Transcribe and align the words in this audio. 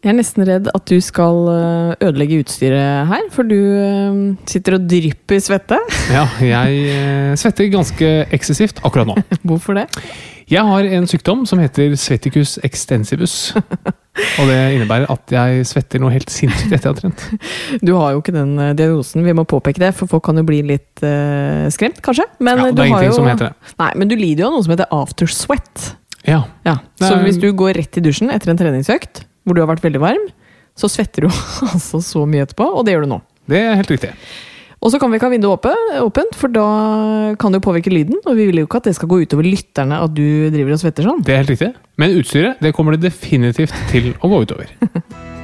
Jeg 0.00 0.14
er 0.14 0.16
nesten 0.16 0.46
redd 0.48 0.68
at 0.72 0.84
du 0.88 0.96
skal 1.04 1.38
øh, 1.52 1.90
ødelegge 2.06 2.38
utstyret 2.40 3.08
her, 3.10 3.26
for 3.34 3.44
du 3.44 3.56
øh, 3.56 4.14
sitter 4.48 4.78
og 4.78 4.86
drypper 4.88 5.42
svette. 5.44 5.76
Ja, 6.16 6.22
jeg 6.40 6.78
eh, 6.88 7.34
svetter 7.36 7.68
ganske 7.68 8.08
eksessivt 8.32 8.80
akkurat 8.80 9.10
nå. 9.10 9.18
Hvorfor 9.50 9.76
det? 9.76 9.84
Jeg 10.50 10.64
har 10.64 10.88
en 10.96 11.04
sykdom 11.06 11.44
som 11.46 11.60
heter 11.60 11.92
sveticus 12.00 12.56
extensivus. 12.64 13.52
Og 14.40 14.48
det 14.48 14.56
innebærer 14.78 15.04
at 15.12 15.36
jeg 15.36 15.68
svetter 15.68 16.00
noe 16.02 16.16
helt 16.16 16.32
sinnssykt 16.32 16.72
etter 16.72 16.88
jeg 16.88 16.96
har 16.96 16.98
trent. 17.04 17.28
Du 17.86 17.92
har 18.00 18.16
jo 18.16 18.24
ikke 18.24 18.34
den 18.34 18.56
diagnosen, 18.80 19.22
vi 19.28 19.36
må 19.36 19.44
påpeke 19.44 19.84
det, 19.84 19.92
for 20.00 20.08
folk 20.10 20.24
kan 20.26 20.40
jo 20.40 20.48
bli 20.48 20.64
litt 20.72 21.04
uh, 21.04 21.68
skremt, 21.70 22.00
kanskje. 22.02 22.24
Men 22.40 22.56
Ja, 22.56 22.70
det 22.70 22.74
du 22.80 22.82
er 22.82 22.88
har 22.88 22.90
ingenting 22.96 23.12
jo, 23.12 23.20
som 23.20 23.28
heter 23.30 23.52
det. 23.52 23.74
Nei, 23.84 23.92
men 24.00 24.10
du 24.10 24.16
lider 24.16 24.46
jo 24.46 24.50
av 24.50 24.56
noe 24.56 24.66
som 24.66 24.74
heter 24.74 24.90
aftersweat. 24.96 25.90
Ja. 26.26 26.46
Ja, 26.66 26.80
så 26.98 27.14
hvis 27.22 27.38
du 27.40 27.50
går 27.56 27.76
rett 27.78 28.00
i 28.00 28.02
dusjen 28.04 28.32
etter 28.32 28.50
en 28.50 28.58
treningsøkt, 28.58 29.28
hvor 29.50 29.58
du 29.58 29.64
har 29.64 29.72
vært 29.72 29.84
veldig 29.84 30.02
varm, 30.02 30.28
så 30.78 30.88
svetter 30.88 31.26
du 31.26 31.32
altså 31.72 32.00
så 32.04 32.22
mye 32.28 32.46
etterpå, 32.46 32.70
og 32.70 32.86
det 32.86 32.94
gjør 32.94 33.08
du 33.08 33.12
nå. 33.16 33.20
Det 33.50 33.58
er 33.60 33.76
helt 33.80 33.90
riktig. 33.92 34.14
Og 34.80 34.88
så 34.92 34.96
kan 34.96 35.10
vi 35.12 35.18
ikke 35.18 35.28
ha 35.28 35.34
vinduet 35.34 35.66
åpent, 36.00 36.36
for 36.40 36.52
da 36.52 36.66
kan 37.40 37.52
det 37.52 37.60
jo 37.60 37.66
påvirke 37.66 37.92
lyden. 37.92 38.16
Og 38.24 38.38
vi 38.38 38.46
vil 38.48 38.62
jo 38.62 38.68
ikke 38.68 38.80
at 38.80 38.88
det 38.88 38.94
skal 38.96 39.10
gå 39.10 39.18
utover 39.20 39.44
lytterne 39.44 39.98
at 40.00 40.14
du 40.16 40.48
driver 40.54 40.72
og 40.72 40.80
svetter 40.80 41.04
sånn. 41.04 41.20
Det 41.26 41.34
er 41.34 41.42
helt 41.42 41.52
riktig. 41.52 41.74
Men 42.00 42.16
utstyret 42.16 42.62
det 42.64 42.72
kommer 42.76 42.96
det 42.96 43.10
definitivt 43.10 43.76
til 43.92 44.14
å 44.24 44.32
gå 44.32 44.40
utover. 44.46 44.72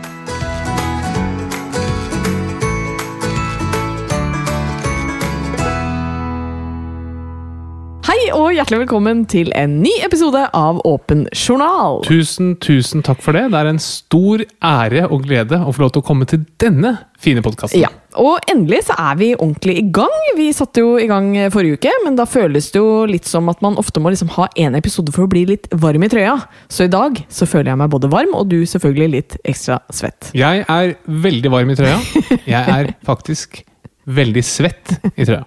Hei 8.17 8.31
og 8.33 8.55
hjertelig 8.55 8.79
velkommen 8.87 9.19
til 9.29 9.51
en 9.53 9.75
ny 9.83 9.91
episode 10.07 10.41
av 10.57 10.79
Åpen 10.89 11.27
journal. 11.37 11.99
Tusen, 12.07 12.55
tusen 12.65 13.03
takk 13.05 13.19
for 13.21 13.37
det. 13.37 13.43
Det 13.53 13.59
er 13.59 13.69
en 13.69 13.81
stor 13.83 14.41
ære 14.65 15.03
og 15.13 15.27
glede 15.27 15.59
å 15.61 15.75
få 15.77 15.83
lov 15.83 15.91
til 15.93 16.01
å 16.01 16.07
komme 16.07 16.25
til 16.31 16.47
denne 16.63 16.95
fine 17.21 17.43
podkasten. 17.45 17.83
Ja, 17.83 17.91
og 18.17 18.41
endelig 18.49 18.87
så 18.87 18.97
er 19.03 19.19
vi 19.21 19.29
ordentlig 19.35 19.75
i 19.83 19.85
gang. 19.99 20.17
Vi 20.39 20.47
satte 20.57 20.81
jo 20.81 20.95
i 20.97 21.11
gang 21.11 21.29
forrige 21.53 21.77
uke, 21.77 21.93
men 22.07 22.17
da 22.17 22.25
føles 22.25 22.71
det 22.73 22.81
jo 22.81 23.05
litt 23.11 23.29
som 23.29 23.53
at 23.53 23.61
man 23.67 23.77
ofte 23.83 24.01
må 24.01 24.15
liksom 24.15 24.33
ha 24.39 24.49
en 24.65 24.81
episode 24.81 25.13
for 25.13 25.27
å 25.27 25.33
bli 25.37 25.45
litt 25.53 25.69
varm 25.77 26.09
i 26.09 26.13
trøya. 26.17 26.39
Så 26.73 26.89
i 26.89 26.95
dag 26.97 27.21
så 27.29 27.45
føler 27.45 27.75
jeg 27.75 27.83
meg 27.85 27.93
både 27.93 28.13
varm, 28.17 28.33
og 28.33 28.49
du 28.49 28.63
selvfølgelig 28.65 29.13
litt 29.19 29.41
ekstra 29.45 29.83
svett. 29.93 30.33
Jeg 30.33 30.65
er 30.65 30.97
veldig 31.05 31.53
varm 31.53 31.77
i 31.77 31.77
trøya. 31.83 32.01
Jeg 32.49 32.65
er 32.81 32.95
faktisk 33.13 33.61
veldig 34.09 34.49
svett 34.57 34.97
i 35.13 35.27
trøya. 35.27 35.45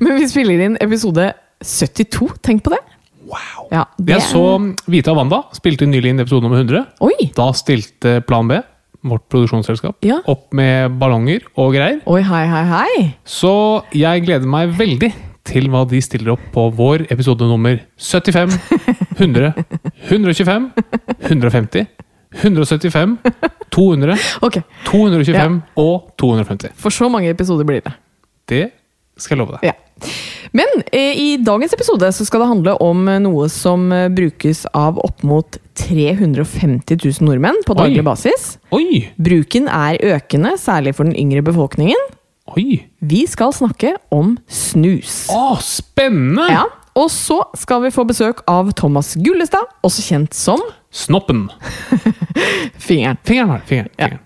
Men 0.00 0.16
vi 0.16 0.28
spiller 0.30 0.62
inn 0.64 0.80
episode 0.80 1.34
72, 1.64 2.28
tenk 2.42 2.62
på 2.66 2.72
det. 2.74 2.80
Wow. 3.22 3.68
Ja, 3.72 3.84
det 3.96 4.16
Jeg 4.18 4.24
så 4.28 4.42
Vita 4.90 5.12
og 5.14 5.20
Wanda 5.22 5.42
spilte 5.56 5.86
nylig 5.88 6.10
inn 6.12 6.20
episode 6.20 6.44
nummer 6.44 6.58
100. 6.60 6.82
Oi! 7.06 7.30
Da 7.36 7.46
stilte 7.56 8.18
Plan 8.26 8.48
B, 8.50 8.58
vårt 9.02 9.24
produksjonsselskap, 9.32 9.96
Ja. 10.04 10.20
opp 10.26 10.52
med 10.52 10.98
ballonger 11.00 11.46
og 11.56 11.72
greier. 11.74 12.00
Oi, 12.06 12.20
hei, 12.22 12.42
hei, 12.50 12.64
hei. 12.70 13.14
Så 13.24 13.82
jeg 13.96 14.26
gleder 14.26 14.46
meg 14.46 14.74
veldig 14.78 15.12
til 15.48 15.66
hva 15.72 15.86
de 15.88 15.98
stiller 16.04 16.34
opp 16.36 16.44
på 16.54 16.68
vår 16.76 17.06
episode 17.10 17.46
nummer 17.48 17.80
75, 17.98 18.58
100, 19.18 19.54
125, 20.10 20.68
150, 21.30 21.86
175, 22.42 23.16
200, 23.72 24.18
okay. 24.42 24.62
225 24.86 25.58
og 25.82 26.12
250. 26.20 26.70
for 26.76 26.90
så 26.94 27.08
mange 27.10 27.30
episoder 27.32 27.64
blir 27.66 27.82
det. 27.82 27.92
Det 28.48 28.62
skal 29.20 29.36
jeg 29.36 29.42
love 29.42 29.58
deg. 29.58 29.72
Ja. 29.72 29.76
Men 30.56 30.82
eh, 30.92 31.16
i 31.16 31.28
dagens 31.40 31.72
episode 31.76 32.08
så 32.12 32.26
skal 32.28 32.42
det 32.42 32.48
handle 32.50 32.74
om 32.84 33.06
eh, 33.08 33.20
noe 33.24 33.46
som 33.52 33.86
eh, 33.94 34.08
brukes 34.12 34.64
av 34.76 34.98
opp 35.00 35.22
mot 35.26 35.56
350 35.80 36.98
000 36.98 37.28
nordmenn 37.28 37.62
på 37.66 37.76
daglig 37.78 38.02
Oi. 38.02 38.06
basis. 38.08 38.48
Oi! 38.74 38.88
Bruken 39.16 39.70
er 39.72 40.00
økende, 40.16 40.56
særlig 40.60 40.96
for 40.98 41.08
den 41.08 41.16
yngre 41.16 41.44
befolkningen. 41.46 42.10
Oi! 42.56 42.82
Vi 43.00 43.22
skal 43.30 43.54
snakke 43.56 43.94
om 44.12 44.36
snus. 44.50 45.24
Å, 45.32 45.56
spennende! 45.64 46.48
Ja, 46.52 46.66
og 46.98 47.08
så 47.14 47.38
skal 47.56 47.86
vi 47.86 47.94
få 47.94 48.04
besøk 48.08 48.42
av 48.50 48.74
Thomas 48.76 49.14
Gullestad, 49.16 49.70
også 49.86 50.04
kjent 50.04 50.36
som 50.36 50.60
Snoppen. 50.92 51.46
Fingeren. 52.86 53.16
Fingeren 53.24 53.54
her. 53.54 53.62
Fingeren. 53.64 53.88
Fingeren. 53.96 54.20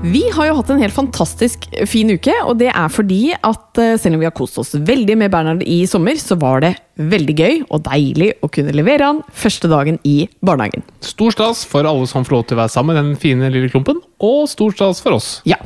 Vi 0.00 0.22
har 0.32 0.46
jo 0.48 0.54
hatt 0.56 0.70
en 0.72 0.78
helt 0.80 0.94
fantastisk 0.96 1.66
fin 1.88 2.08
uke, 2.08 2.32
og 2.48 2.54
det 2.62 2.70
er 2.72 2.86
fordi 2.88 3.34
at 3.36 3.76
eh, 3.82 3.98
selv 4.00 4.16
om 4.16 4.22
vi 4.22 4.26
har 4.30 4.32
kost 4.32 4.56
oss 4.58 4.70
veldig 4.72 5.12
med 5.20 5.28
Bernhard 5.34 5.60
i 5.68 5.82
sommer, 5.88 6.16
så 6.16 6.38
var 6.40 6.62
det 6.64 6.70
veldig 7.00 7.34
gøy 7.36 7.58
og 7.72 7.82
deilig 7.84 8.30
å 8.44 8.48
kunne 8.52 8.72
levere 8.76 9.04
han 9.10 9.18
første 9.36 9.68
dagen 9.68 9.98
i 10.08 10.22
barnehagen. 10.44 10.86
Stor 11.04 11.34
stas 11.36 11.66
for 11.68 11.84
alle 11.88 12.08
som 12.08 12.24
får 12.24 12.32
lov 12.32 12.46
til 12.48 12.56
å 12.56 12.60
være 12.62 12.72
sammen 12.72 12.96
med 12.96 13.00
den 13.10 13.18
fine 13.20 13.50
lille 13.52 13.68
klumpen, 13.72 14.00
og 14.24 14.48
stor 14.48 14.72
stas 14.72 15.02
for 15.04 15.18
oss. 15.18 15.28
Ja. 15.48 15.58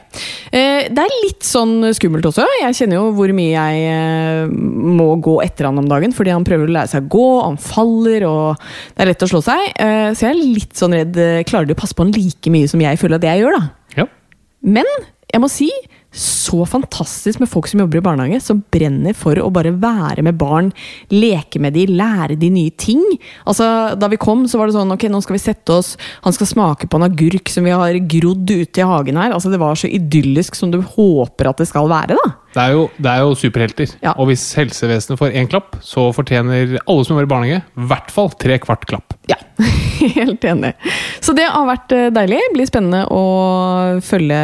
Eh, 0.51 0.91
Det 0.91 1.05
er 1.05 1.15
litt 1.29 1.47
sånn 1.47 1.77
skummelt 1.95 2.27
også. 2.27 2.43
Jeg 2.59 2.75
kjenner 2.81 2.99
jo 3.05 3.13
hvor 3.15 3.31
mye 3.39 3.55
jeg 3.55 3.87
eh, 3.95 4.51
må 4.51 5.13
gå 5.23 5.37
etter 5.47 5.71
han 5.71 5.79
om 5.79 5.87
dagen, 5.91 6.11
fordi 6.15 6.35
han 6.35 6.47
prøver 6.49 6.67
å 6.67 6.75
lære 6.81 6.91
seg 6.97 7.07
å 7.07 7.13
gå, 7.15 7.29
han 7.47 7.61
faller, 7.71 8.27
og 8.27 8.59
det 8.99 9.07
er 9.07 9.13
lett 9.13 9.23
å 9.23 9.31
slå 9.31 9.45
seg. 9.47 9.71
Eh, 9.79 10.11
Så 10.11 10.27
jeg 10.27 10.35
er 10.35 10.43
litt 10.59 10.75
sånn 10.75 10.99
redd 10.99 11.23
eh, 11.23 11.41
Klarer 11.47 11.71
du 11.71 11.77
å 11.79 11.81
passe 11.85 11.95
på 11.95 12.03
han 12.03 12.13
like 12.19 12.51
mye 12.51 12.67
som 12.75 12.83
jeg 12.83 12.99
føler 12.99 13.23
at 13.23 13.31
jeg 13.31 13.45
gjør, 13.47 13.61
da? 13.61 13.71
Ja. 13.95 14.09
Men 14.65 14.89
jeg 15.35 15.43
må 15.43 15.49
si, 15.51 15.69
så 16.15 16.63
fantastisk 16.69 17.41
med 17.43 17.51
folk 17.51 17.67
som 17.67 17.81
jobber 17.83 17.99
i 17.99 18.05
barnehage, 18.05 18.39
som 18.45 18.61
brenner 18.73 19.17
for 19.19 19.39
å 19.43 19.49
bare 19.53 19.73
være 19.83 20.23
med 20.23 20.39
barn, 20.39 20.69
leke 21.11 21.59
med 21.63 21.75
de, 21.75 21.89
lære 21.91 22.37
de 22.39 22.53
nye 22.55 22.71
ting. 22.79 23.03
Altså, 23.51 23.67
Da 23.99 24.09
vi 24.13 24.21
kom, 24.21 24.47
så 24.47 24.61
var 24.61 24.71
det 24.71 24.77
sånn 24.77 24.95
ok, 24.95 25.09
nå 25.11 25.21
skal 25.25 25.35
vi 25.35 25.43
sette 25.43 25.75
oss, 25.75 25.97
han 26.23 26.37
skal 26.37 26.47
smake 26.47 26.87
på 26.87 27.01
en 27.01 27.09
agurk 27.09 27.51
som 27.51 27.67
vi 27.67 27.75
har 27.75 27.99
grodd 27.99 28.47
ute 28.47 28.81
i 28.81 28.87
hagen 28.87 29.19
her. 29.19 29.35
Altså, 29.35 29.51
Det 29.51 29.59
var 29.59 29.75
så 29.75 29.91
idyllisk 29.91 30.55
som 30.55 30.71
du 30.71 30.81
håper 30.81 31.51
at 31.51 31.59
det 31.59 31.67
skal 31.69 31.91
være, 31.91 32.15
da. 32.15 32.35
Det 32.55 32.63
er 32.63 32.75
jo, 32.77 32.85
det 33.03 33.11
er 33.11 33.23
jo 33.25 33.35
superhelter. 33.39 33.95
Ja. 34.05 34.13
Og 34.15 34.29
hvis 34.31 34.45
helsevesenet 34.59 35.19
får 35.19 35.35
én 35.35 35.49
klapp, 35.51 35.75
så 35.83 36.07
fortjener 36.15 36.77
alle 36.85 37.07
som 37.07 37.17
jobber 37.17 37.27
i 37.27 37.33
barnehage, 37.33 37.65
i 37.67 37.89
hvert 37.91 38.13
fall 38.15 38.31
tre 38.39 38.59
kvart 38.63 38.87
klapp. 38.91 39.17
Ja, 39.31 39.39
helt 40.19 40.45
enig. 40.47 40.75
Så 41.25 41.35
det 41.37 41.49
har 41.51 41.67
vært 41.69 41.91
deilig. 41.91 42.15
deilig. 42.25 42.41
Blir 42.55 42.71
spennende 42.71 43.05
å 43.13 43.25
følge 44.05 44.41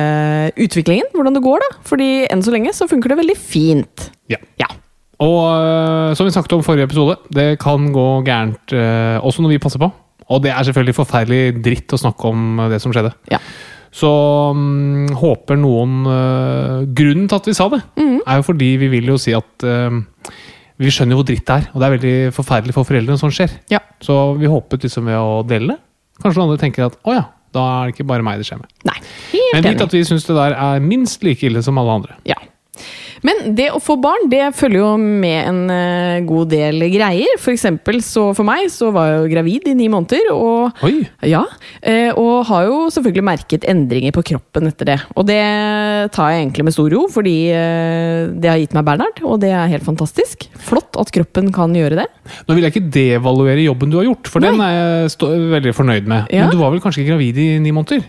utviklingen, 0.60 1.10
hvordan 1.14 1.36
det 1.36 1.44
går, 1.44 1.62
da. 1.64 1.80
Fordi 1.86 2.10
enn 2.30 2.44
så 2.44 2.54
lenge 2.54 2.74
så 2.76 2.88
funker 2.90 3.12
det 3.14 3.20
veldig 3.22 3.38
fint. 3.38 4.10
Ja. 4.32 4.40
Ja. 4.60 4.68
Og 5.20 5.40
øh, 5.52 6.12
som 6.16 6.26
vi 6.26 6.32
snakket 6.32 6.54
om 6.56 6.62
i 6.62 6.66
forrige 6.66 6.88
episode, 6.88 7.18
det 7.34 7.58
kan 7.60 7.90
gå 7.92 8.06
gærent 8.26 8.72
øh, 8.72 9.18
også 9.24 9.44
når 9.44 9.54
vi 9.54 9.62
passer 9.62 9.82
på. 9.82 9.90
Og 10.30 10.42
det 10.44 10.52
er 10.54 10.64
selvfølgelig 10.66 10.96
forferdelig 10.96 11.42
dritt 11.64 11.92
å 11.92 11.98
snakke 12.00 12.30
om 12.30 12.62
det 12.70 12.78
som 12.82 12.94
skjedde. 12.94 13.12
Ja. 13.32 13.40
Så 13.90 14.08
um, 14.54 15.08
håper 15.18 15.58
noen 15.58 15.94
uh, 16.06 16.84
Grunnen 16.94 17.26
til 17.30 17.36
at 17.40 17.48
vi 17.50 17.54
sa 17.58 17.66
det, 17.72 17.80
Mm. 17.98 18.20
er 18.26 18.36
jo 18.38 18.44
fordi 18.46 18.68
vi 18.78 18.88
vil 18.92 19.10
jo 19.10 19.16
si 19.18 19.32
at 19.34 19.64
uh, 19.66 19.90
vi 20.80 20.92
skjønner 20.94 21.18
hvor 21.18 21.26
dritt 21.26 21.42
det 21.44 21.56
er, 21.56 21.66
og 21.74 21.80
det 21.82 21.86
er 21.88 21.94
veldig 21.96 22.14
forferdelig 22.36 22.72
for 22.76 22.86
foreldrene 22.88 23.16
når 23.16 23.20
sånt 23.24 23.36
skjer. 23.36 23.56
Ja. 23.72 23.80
Så 24.00 24.14
vi 24.38 24.48
håpet 24.48 24.86
liksom 24.86 25.10
ved 25.10 25.18
å 25.18 25.42
dele 25.44 25.74
det. 25.74 25.78
Kanskje 26.22 26.38
noen 26.40 26.50
andre 26.52 26.62
tenker 26.62 26.86
at 26.86 26.96
å 27.04 27.16
ja, 27.16 27.24
da 27.52 27.64
er 27.80 27.90
det 27.90 27.96
ikke 27.96 28.06
bare 28.12 28.24
meg 28.24 28.38
det 28.40 28.46
skjer 28.48 28.62
med. 28.62 28.70
Nei, 28.88 28.96
helt 29.34 29.52
Men 29.58 29.66
vit 29.74 29.82
at 29.84 29.96
vi 29.98 30.04
syns 30.08 30.24
det 30.28 30.36
der 30.38 30.54
er 30.56 30.80
minst 30.84 31.24
like 31.26 31.44
ille 31.50 31.60
som 31.66 31.76
alle 31.82 31.98
andre. 32.00 32.16
Ja. 32.28 32.38
Men 33.26 33.54
det 33.56 33.68
å 33.74 33.80
få 33.82 33.96
barn, 34.00 34.28
det 34.32 34.42
følger 34.56 34.80
jo 34.80 34.90
med 34.98 35.38
en 35.50 35.60
eh, 35.72 36.20
god 36.26 36.50
del 36.52 36.84
greier. 36.92 37.36
For 37.40 37.52
eksempel 37.52 38.00
så 38.04 38.30
for 38.36 38.46
meg 38.48 38.68
så 38.72 38.90
var 38.94 39.10
jeg 39.10 39.18
jo 39.20 39.30
gravid 39.34 39.68
i 39.70 39.76
ni 39.76 39.88
måneder, 39.92 40.30
og 40.34 40.84
Oi! 40.86 41.04
ja, 41.28 41.42
eh, 41.82 42.10
og 42.14 42.46
har 42.50 42.68
jo 42.68 42.78
selvfølgelig 42.94 43.26
merket 43.26 43.66
endringer 43.68 44.14
på 44.16 44.24
kroppen 44.32 44.70
etter 44.70 44.92
det. 44.92 44.98
Og 45.16 45.28
det 45.28 45.40
tar 46.14 46.32
jeg 46.32 46.44
egentlig 46.44 46.66
med 46.68 46.76
stor 46.76 46.90
ro, 46.94 47.04
fordi 47.12 47.36
eh, 47.54 48.30
det 48.40 48.52
har 48.52 48.60
gitt 48.62 48.76
meg 48.76 48.86
Bernhard, 48.88 49.20
og 49.26 49.40
det 49.44 49.52
er 49.52 49.72
helt 49.74 49.86
fantastisk. 49.86 50.48
Flott 50.70 50.98
at 51.00 51.12
kroppen 51.14 51.52
kan 51.54 51.76
gjøre 51.76 52.02
det. 52.02 52.08
Nå 52.48 52.56
vil 52.56 52.66
jeg 52.66 52.74
ikke 52.74 52.94
devaluere 52.94 53.66
jobben 53.66 53.92
du 53.92 54.00
har 54.00 54.08
gjort, 54.08 54.30
for 54.32 54.44
den 54.44 54.60
er 54.64 54.78
jeg 55.08 55.50
veldig 55.56 55.76
fornøyd 55.76 56.08
med. 56.10 56.32
Ja. 56.32 56.46
Men 56.46 56.54
du 56.54 56.60
var 56.62 56.72
vel 56.74 56.82
kanskje 56.82 57.04
ikke 57.04 57.14
gravid 57.14 57.40
i 57.40 57.50
ni 57.62 57.74
måneder? 57.74 58.06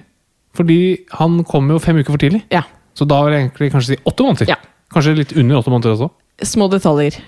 Fordi 0.57 0.77
han 1.15 1.39
kom 1.47 1.69
jo 1.71 1.79
fem 1.79 2.01
uker 2.01 2.11
for 2.11 2.21
tidlig. 2.21 2.43
Ja. 2.51 2.65
Så 2.97 3.07
da 3.07 3.21
var 3.23 3.31
det 3.31 3.39
egentlig 3.39 3.71
kanskje 3.71 3.95
si 3.95 4.03
åtte 4.03 4.25
måneder. 4.25 4.49
Ja. 4.51 4.57
Kanskje 4.91 5.19
litt 5.21 5.35
under 5.37 5.61
åtte 5.61 5.73
måneder 5.73 5.95
også. 5.95 6.11
Små 6.47 6.67
detaljer. 6.71 7.19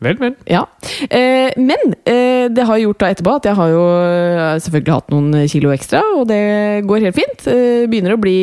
Vel, 0.00 0.16
vel. 0.16 0.32
Ja. 0.48 0.62
Eh, 1.12 1.52
men 1.60 1.92
eh, 2.08 2.46
det 2.48 2.64
har 2.64 2.80
gjort 2.80 3.02
da 3.02 3.10
etterpå 3.12 3.34
at 3.36 3.48
jeg 3.50 3.56
har 3.58 3.68
jo 3.68 3.82
eh, 4.00 4.60
selvfølgelig 4.64 4.94
hatt 4.94 5.12
noen 5.12 5.42
kilo 5.52 5.74
ekstra, 5.74 6.00
og 6.16 6.24
det 6.30 6.40
går 6.88 7.04
helt 7.04 7.18
fint. 7.18 7.44
Eh, 7.52 7.84
begynner 7.90 8.16
å 8.16 8.20
bli 8.22 8.36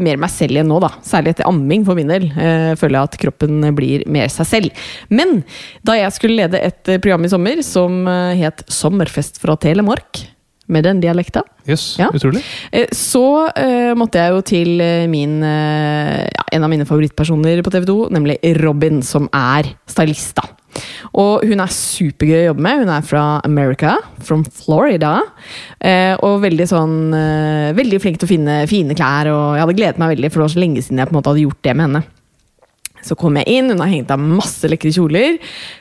mer 0.00 0.22
meg 0.22 0.32
selv 0.32 0.56
igjen 0.56 0.72
nå, 0.72 0.80
da. 0.80 0.88
Særlig 1.04 1.34
etter 1.34 1.50
amming 1.50 1.84
for 1.84 2.00
min 2.00 2.08
del. 2.08 2.30
Eh, 2.32 2.72
føler 2.80 2.96
jeg 2.96 3.10
at 3.10 3.20
kroppen 3.26 3.60
blir 3.76 4.06
mer 4.08 4.32
seg 4.32 4.48
selv. 4.48 4.86
Men 5.12 5.42
da 5.84 5.98
jeg 6.00 6.16
skulle 6.16 6.40
lede 6.40 6.64
et 6.64 6.88
eh, 6.88 7.02
program 7.02 7.28
i 7.28 7.32
sommer 7.34 7.60
som 7.66 8.06
het 8.08 8.64
Sommerfest 8.72 9.36
fra 9.42 9.58
Telemark, 9.60 10.24
med 10.68 10.84
den 10.84 11.00
dialekta, 11.02 11.42
Yes, 11.68 11.96
Ja. 11.98 12.08
utrolig. 12.14 12.42
Eh, 12.72 12.86
Så 12.92 13.22
uh, 13.48 13.94
måtte 13.94 14.18
jeg 14.18 14.32
jo 14.32 14.40
til 14.42 14.80
eh, 14.80 15.06
min 15.06 15.42
uh, 15.42 16.22
ja, 16.26 16.44
En 16.52 16.64
av 16.64 16.70
mine 16.70 16.84
favorittpersoner 16.86 17.62
på 17.62 17.70
TV 17.70 17.84
2, 17.86 17.96
nemlig 18.10 18.38
Robin, 18.62 19.02
som 19.02 19.28
er 19.32 19.74
stylist. 19.86 20.34
da. 20.36 20.42
Og 21.14 21.44
hun 21.44 21.60
er 21.60 21.66
supergøy 21.68 22.38
å 22.42 22.46
jobbe 22.52 22.62
med. 22.64 22.78
Hun 22.80 22.88
er 22.94 23.02
fra 23.02 23.40
America, 23.44 23.96
from 24.20 24.44
Florida. 24.44 25.20
Eh, 25.80 26.16
og 26.22 26.40
veldig 26.42 26.66
sånn 26.70 27.12
Veldig 27.76 28.00
flink 28.00 28.18
til 28.18 28.26
å 28.28 28.32
finne 28.32 28.66
fine 28.68 28.94
klær, 28.94 29.28
og 29.32 29.56
jeg 29.56 29.62
hadde 29.66 29.76
gledet 29.76 29.98
meg 29.98 30.16
veldig, 30.16 30.30
for 30.32 30.40
det 30.40 30.46
var 30.48 30.54
så 30.56 30.60
lenge 30.64 30.82
siden 30.82 30.98
jeg 30.98 31.08
på 31.08 31.12
en 31.14 31.20
måte 31.20 31.30
hadde 31.32 31.44
gjort 31.46 31.62
det 31.62 31.76
med 31.76 31.86
henne. 31.88 32.02
Så 33.02 33.16
kom 33.18 33.36
jeg 33.40 33.48
inn, 33.50 33.70
hun 33.72 33.82
har 33.82 33.90
hengt 33.90 34.12
av 34.14 34.22
masse 34.22 34.68
lekre 34.70 34.92
kjoler, 34.94 35.38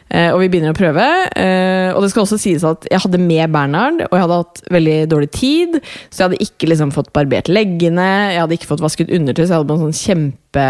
eh, 0.09 0.29
og 0.31 0.41
vi 0.41 0.50
begynner 0.51 0.73
å 0.73 0.77
prøve. 0.77 1.07
Eh, 1.38 1.89
og 1.94 2.01
det 2.03 2.12
skal 2.13 2.25
også 2.25 2.39
sies 2.41 2.65
at 2.68 2.88
jeg 2.89 3.03
hadde 3.03 3.21
med 3.21 3.53
Bernhard, 3.53 4.06
og 4.07 4.15
jeg 4.18 4.25
hadde 4.25 4.39
hatt 4.41 4.63
veldig 4.77 4.97
dårlig 5.12 5.31
tid. 5.38 5.77
Så 6.09 6.23
jeg 6.23 6.27
hadde 6.29 6.41
ikke 6.47 6.71
liksom 6.71 6.94
fått 6.95 7.13
barbert 7.15 7.51
leggene, 7.51 8.09
jeg 8.33 8.41
hadde 8.41 8.57
ikke 8.57 8.71
fått 8.73 8.85
vasket 8.85 9.13
undertøy, 9.13 9.45
så 9.45 9.51
jeg 9.51 9.59
hadde 9.59 9.71
på 9.71 9.79
en 9.79 9.88
sånn 9.89 10.01
kjempe 10.01 10.68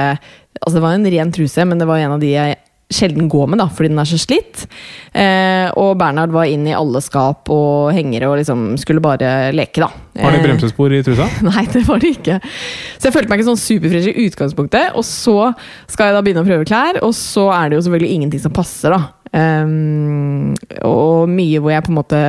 Altså 0.61 0.75
det 0.75 0.81
var 0.83 0.93
en 0.93 1.07
ren 1.09 1.31
truse, 1.33 1.63
men 1.65 1.79
det 1.79 1.87
var 1.89 2.01
en 2.03 2.11
av 2.17 2.21
de 2.21 2.27
jeg 2.35 2.57
sjelden 2.93 3.29
går 3.31 3.49
med, 3.51 3.61
da, 3.61 3.67
fordi 3.71 3.91
den 3.91 4.01
er 4.01 4.09
så 4.09 4.19
slitt. 4.21 4.65
Eh, 5.17 5.67
og 5.79 5.95
Bernhard 5.99 6.33
var 6.35 6.49
inn 6.51 6.67
i 6.69 6.75
alle 6.75 7.01
skap 7.03 7.49
og 7.51 7.91
hengere 7.95 8.29
og 8.29 8.37
liksom 8.41 8.73
skulle 8.81 9.03
bare 9.03 9.51
leke, 9.55 9.83
da. 9.83 9.89
Har 10.21 10.35
de 10.35 10.41
Eh, 10.41 10.45
bremsespor 10.45 10.93
i 10.93 11.01
trusa? 11.05 11.27
Nei, 11.49 11.65
det 11.71 11.85
var 11.87 12.03
det 12.03 12.13
ikke. 12.17 12.37
Så 12.97 13.09
jeg 13.09 13.15
følte 13.15 13.31
meg 13.31 13.41
ikke 13.41 13.49
sånn 13.51 13.63
superfresh 13.63 14.11
i 14.11 14.27
utgangspunktet. 14.27 14.99
Og 14.99 15.07
så 15.07 15.37
skal 15.87 16.09
jeg 16.09 16.17
da 16.17 16.25
begynne 16.25 16.43
å 16.45 16.49
prøve 16.49 16.67
klær, 16.67 17.01
og 17.05 17.15
så 17.17 17.47
er 17.55 17.71
det 17.71 17.79
jo 17.79 17.87
selvfølgelig 17.87 18.19
ingenting 18.19 18.43
som 18.43 18.55
passer, 18.55 18.93
da. 18.95 19.15
Um, 19.31 20.51
og 20.83 21.29
mye 21.31 21.61
hvor 21.63 21.71
jeg 21.71 21.85
på 21.85 21.91
en 21.93 21.99
måte 22.01 22.19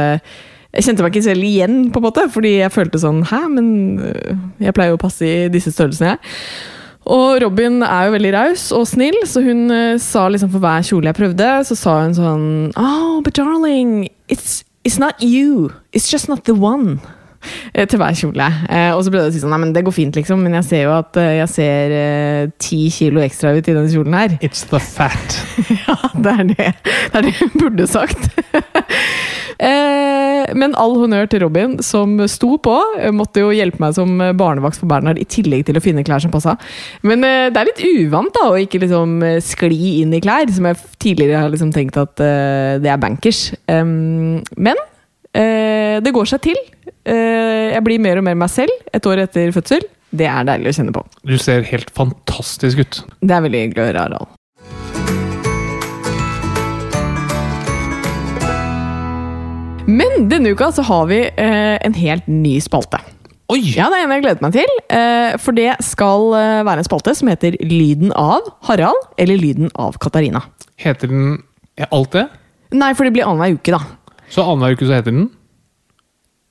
jeg 0.73 0.87
kjente 0.87 1.05
meg 1.05 1.13
ikke 1.13 1.27
selv 1.27 1.45
igjen, 1.45 1.75
på 1.93 2.01
en 2.01 2.07
måte, 2.07 2.23
fordi 2.33 2.55
jeg 2.63 2.73
følte 2.73 3.01
sånn 3.03 3.19
Hæ, 3.29 3.43
men 3.53 3.67
øh, 4.09 4.39
jeg 4.63 4.73
pleier 4.73 4.95
jo 4.95 4.97
å 4.97 5.03
passe 5.03 5.27
i 5.27 5.51
disse 5.53 5.73
størrelsene, 5.75 6.15
jeg. 6.15 6.31
Og 7.05 7.43
Robin 7.43 7.81
er 7.83 8.07
jo 8.07 8.15
veldig 8.15 8.33
raus 8.35 8.69
og 8.77 8.87
snill, 8.87 9.17
så 9.27 9.43
hun 9.43 9.71
øh, 9.75 9.99
sa 10.01 10.29
liksom 10.31 10.53
for 10.53 10.63
hver 10.63 10.85
kjole 10.87 11.11
jeg 11.11 11.19
prøvde, 11.19 11.49
så 11.67 11.79
sa 11.79 11.97
hun 12.05 12.15
sånn 12.15 12.45
Oh, 12.79 13.21
but 13.25 13.35
darling, 13.35 14.07
it's, 14.31 14.63
it's 14.87 15.01
not 15.03 15.19
you. 15.19 15.73
It's 15.93 16.07
just 16.13 16.31
not 16.31 16.45
the 16.47 16.55
one. 16.55 17.01
Eh, 17.73 17.87
Til 17.89 18.01
hver 18.01 18.17
kjole. 18.17 18.49
Eh, 18.69 18.91
og 18.95 19.03
så 19.05 19.13
ble 19.13 19.23
det 19.23 19.31
å 19.31 19.35
si 19.35 19.43
sånn 19.43 19.53
Nei, 19.53 19.61
men 19.65 19.75
det 19.75 19.85
går 19.87 19.97
fint, 19.97 20.17
liksom, 20.17 20.43
men 20.45 20.57
jeg 20.61 20.69
ser 20.69 20.83
jo 20.87 20.95
at 20.97 21.19
eh, 21.21 21.35
jeg 21.41 21.53
ser 21.53 21.97
ti 22.63 22.81
kilo 22.93 23.23
ekstra 23.25 23.55
ut 23.57 23.67
i 23.67 23.75
denne 23.75 23.91
kjolen 23.91 24.17
her. 24.17 24.37
It's 24.45 24.65
the 24.71 24.81
fat. 24.83 25.39
Ja, 25.83 25.97
det 26.15 26.33
er 26.33 26.45
det. 26.47 26.67
Det 26.85 27.19
er 27.19 27.25
det 27.27 27.33
hun 27.39 27.53
burde 27.59 27.87
sagt. 27.91 28.29
men 30.59 30.75
all 30.79 30.95
honnør 30.99 31.29
til 31.31 31.43
Robin, 31.45 31.75
som 31.85 32.15
sto 32.31 32.57
på. 32.63 32.75
Måtte 33.15 33.45
jo 33.45 33.53
hjelpe 33.55 33.83
meg 33.83 33.95
som 33.97 34.11
barnevakt 34.39 34.81
for 34.81 34.91
Bernhard, 34.91 35.21
i 35.21 35.27
tillegg 35.29 35.67
til 35.69 35.79
å 35.79 35.85
finne 35.85 36.05
klær 36.07 36.23
som 36.25 36.33
passa. 36.35 36.57
Men 37.07 37.25
det 37.25 37.59
er 37.59 37.69
litt 37.69 37.83
uvant 37.85 38.33
da, 38.37 38.49
å 38.51 38.61
ikke 38.61 38.83
liksom 38.83 39.09
skli 39.45 40.01
inn 40.03 40.15
i 40.17 40.23
klær, 40.25 40.51
som 40.55 40.69
jeg 40.71 40.81
tidligere 41.03 41.45
har 41.45 41.53
liksom 41.53 41.73
tenkt 41.75 41.99
at 42.01 42.15
det 42.83 42.91
er 42.91 43.03
bankers. 43.03 43.41
Men 43.69 44.77
det 45.33 46.15
går 46.15 46.33
seg 46.33 46.41
til. 46.51 46.59
Eh, 47.03 47.73
jeg 47.75 47.83
blir 47.83 48.03
mer 48.03 48.21
og 48.21 48.27
mer 48.27 48.37
meg 48.39 48.51
selv 48.53 48.71
et 48.95 49.07
år 49.11 49.25
etter 49.25 49.51
fødsel. 49.55 49.83
Det 50.13 50.29
er 50.29 50.45
deilig 50.47 50.71
å 50.71 50.77
kjenne 50.77 50.95
på. 50.95 51.03
Du 51.27 51.35
ser 51.41 51.65
helt 51.67 51.91
fantastisk 51.97 52.83
ut. 52.85 53.01
Det 53.25 53.35
er 53.35 53.43
veldig 53.47 53.63
hyggelig 53.65 53.83
å 53.83 53.89
høre, 53.89 54.05
Harald. 54.07 54.39
Men 59.91 60.29
denne 60.31 60.53
uka 60.55 60.71
så 60.73 60.85
har 60.87 61.09
vi 61.11 61.25
eh, 61.27 61.75
en 61.83 61.97
helt 61.99 62.29
ny 62.31 62.55
spalte. 62.63 63.01
Oi! 63.53 63.59
Ja, 63.75 63.89
det 63.93 63.99
er 63.99 64.07
en 64.07 64.15
jeg 64.15 64.23
gleder 64.25 64.45
meg 64.45 64.55
til. 64.55 64.77
Eh, 64.95 65.35
for 65.43 65.59
det 65.59 65.73
skal 65.85 66.31
være 66.33 66.79
en 66.85 66.87
spalte 66.87 67.17
som 67.19 67.29
heter 67.33 67.59
Lyden 67.67 68.15
av 68.15 68.47
Harald, 68.69 69.11
eller 69.21 69.41
Lyden 69.41 69.73
av 69.75 69.99
Katarina. 70.01 70.45
Heter 70.81 71.11
den 71.11 71.41
alt 71.91 72.15
det? 72.15 72.29
Nei, 72.73 72.95
for 72.97 73.09
det 73.09 73.17
blir 73.17 73.27
annenhver 73.27 73.59
uke, 73.59 73.75
da. 73.75 74.23
Så 74.33 74.45
annenhver 74.47 74.79
uke 74.79 74.87
så 74.87 75.01
heter 75.01 75.13
den? 75.13 75.27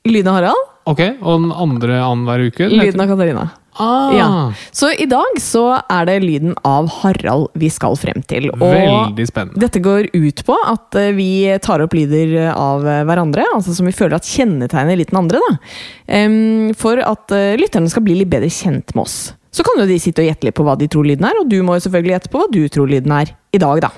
Lyden 0.08 0.32
av 0.32 0.40
Harald, 0.40 0.68
Ok, 0.90 1.00
og 1.22 1.44
den 1.44 1.52
andre 1.54 2.00
annenhver 2.02 2.48
uke? 2.50 2.66
den 2.70 2.80
lyden 2.82 3.02
av 3.04 3.08
Katarina. 3.12 3.50
Ah, 3.78 4.12
Ja. 4.18 4.54
Så 4.74 4.90
i 5.00 5.06
dag 5.06 5.38
så 5.40 5.80
er 5.90 6.06
det 6.06 6.24
lyden 6.24 6.56
av 6.66 6.90
Harald 6.90 7.50
vi 7.54 7.70
skal 7.70 7.96
frem 7.96 8.22
til. 8.26 8.50
Og 8.50 8.60
Veldig 8.60 9.28
spennende. 9.30 9.60
dette 9.62 9.80
går 9.80 10.10
ut 10.14 10.44
på 10.44 10.56
at 10.66 10.96
eh, 10.96 11.12
vi 11.14 11.58
tar 11.62 11.82
opp 11.86 11.94
lyder 11.94 12.52
av 12.52 12.82
eh, 12.86 13.04
hverandre, 13.06 13.46
altså 13.54 13.76
som 13.78 13.86
vi 13.86 13.92
føler 13.94 14.16
at 14.18 14.26
kjennetegner 14.26 14.98
litt 14.98 15.12
den 15.14 15.22
andre. 15.22 15.40
Da. 15.48 16.74
For 16.82 16.98
at 16.98 17.32
eh, 17.32 17.56
lytterne 17.62 17.90
skal 17.90 18.04
bli 18.04 18.18
litt 18.20 18.30
bedre 18.34 18.50
kjent 18.50 18.96
med 18.96 19.04
oss. 19.06 19.34
Så 19.54 19.64
kan 19.64 19.78
jo 19.80 19.86
de 19.86 20.00
sitte 20.00 20.24
og 20.24 20.28
gjette 20.32 20.48
litt 20.50 20.56
på 20.58 20.66
hva 20.66 20.78
de 20.80 20.88
tror 20.88 21.06
lyden 21.06 21.26
er, 21.30 21.38
og 21.40 21.48
du 21.48 21.62
må 21.62 21.78
jo 21.78 21.86
selvfølgelig 21.86 22.18
gjette 22.18 22.32
på 22.34 22.42
hva 22.42 22.50
du 22.52 22.62
tror 22.74 22.90
lyden 22.90 23.12
er 23.12 23.36
i 23.54 23.60
dag, 23.62 23.82
da. 23.86 23.90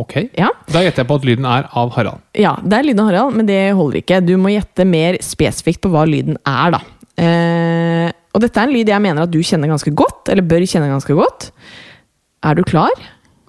Ok, 0.00 0.14
Ja, 0.38 0.48
Da 0.72 0.80
gjetter 0.84 1.02
jeg 1.04 1.08
på 1.10 1.18
at 1.20 1.26
lyden 1.28 1.46
er 1.50 1.66
av 1.76 1.90
Harald. 1.96 2.22
ja 2.38 2.54
det 2.64 2.78
er 2.78 2.86
lyden 2.88 3.02
av 3.04 3.10
Harald, 3.10 3.36
men 3.36 3.48
det 3.50 3.60
holder 3.76 4.00
ikke. 4.00 4.20
Du 4.24 4.34
må 4.40 4.52
gjette 4.54 4.86
mer 4.88 5.18
spesifikt 5.24 5.82
på 5.84 5.90
hva 5.92 6.06
lyden 6.08 6.38
er, 6.48 6.76
da. 6.76 6.80
Eh, 7.20 8.08
og 8.32 8.40
dette 8.44 8.60
er 8.62 8.68
en 8.68 8.72
lyd 8.74 8.88
jeg 8.88 9.02
mener 9.02 9.26
at 9.26 9.32
du 9.34 9.40
kjenner 9.44 9.68
ganske 9.72 9.92
godt, 9.98 10.30
eller 10.32 10.46
bør 10.46 10.64
kjenne 10.64 10.88
ganske 10.92 11.16
godt. 11.18 11.50
Er 12.46 12.54
du 12.56 12.62
klar? 12.64 12.94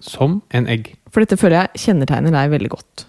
Som 0.01 0.41
en 0.51 0.67
egg. 0.67 0.96
For 1.13 1.24
dette 1.24 1.38
føler 1.39 1.62
jeg 1.67 1.86
kjennetegner 1.86 2.34
deg 2.34 2.51
veldig 2.55 2.72
godt. 2.74 3.05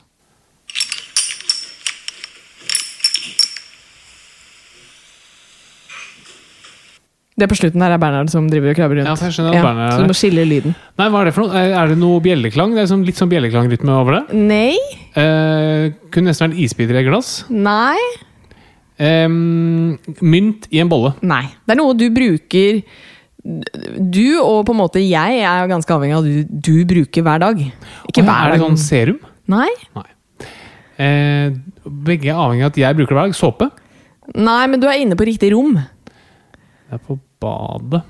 Det 7.38 7.46
på 7.48 7.56
slutten 7.56 7.80
her 7.80 7.94
er 7.94 8.00
Bernhard 8.02 8.28
som 8.28 8.44
driver 8.50 8.74
og 8.74 8.76
krabber 8.76 8.98
rundt. 9.00 9.08
Ja, 9.08 9.14
for 9.16 9.24
jeg 9.30 9.36
skjønner 9.38 9.54
at 9.56 9.64
Bernhard 9.64 9.86
er 9.88 9.94
så 9.96 10.02
du 10.04 10.10
må 10.10 10.16
skille 10.18 10.42
lyden. 10.44 10.74
Nei, 11.00 11.06
hva 11.08 11.22
er 11.22 11.30
det 11.30 11.32
for 11.32 11.46
noe? 11.46 11.62
Er 11.80 11.88
det 11.88 11.96
noe 12.00 12.18
bjelleklang? 12.20 12.74
Det 12.76 12.82
er 12.82 12.90
sånn, 12.90 13.06
litt 13.08 13.16
sånn 13.16 13.30
bjelleklang-rytme 13.32 13.94
over 13.96 14.18
det. 14.18 14.36
Nei. 14.36 14.74
Eh, 15.16 15.86
kunne 16.12 16.28
nesten 16.28 16.50
vært 16.50 16.60
isbiter 16.60 16.98
i 16.98 17.00
et 17.00 17.08
glass. 17.08 17.30
Nei. 17.48 17.96
Eh, 19.00 19.24
mynt 19.32 20.68
i 20.70 20.82
en 20.84 20.90
bolle. 20.92 21.14
Nei. 21.24 21.46
Det 21.64 21.72
er 21.72 21.80
noe 21.80 21.96
du 21.96 22.04
bruker 22.12 22.82
Du 23.42 24.38
og 24.38 24.60
på 24.68 24.70
en 24.70 24.78
måte 24.78 25.00
jeg 25.02 25.40
er 25.42 25.66
ganske 25.72 25.90
avhengig 25.90 26.14
av 26.14 26.26
du, 26.28 26.44
du 26.68 26.84
bruker 26.86 27.24
hver 27.26 27.40
dag. 27.42 27.58
Ikke 28.12 28.20
Å 28.20 28.22
ja, 28.22 28.28
hver 28.28 28.44
Er 28.44 28.52
det 28.52 28.60
dag. 28.60 28.66
sånn 28.68 28.78
serum? 28.78 29.18
Nei. 29.50 29.70
Nei. 29.96 30.06
Eh, 31.02 31.48
begge 31.88 32.28
er 32.30 32.38
avhengig 32.38 32.68
av 32.68 32.70
at 32.74 32.78
jeg 32.84 33.00
bruker 33.00 33.16
det 33.16 33.18
hver 33.18 33.32
dag. 33.32 33.40
Såpe. 33.40 33.70
Nei, 34.36 34.60
men 34.70 34.78
du 34.84 34.86
er 34.86 35.00
inne 35.02 35.16
på 35.18 35.26
riktig 35.26 35.50
rom. 35.56 35.74
Det 36.92 36.98
er 36.98 37.04
på 37.08 37.14
badet. 37.40 38.02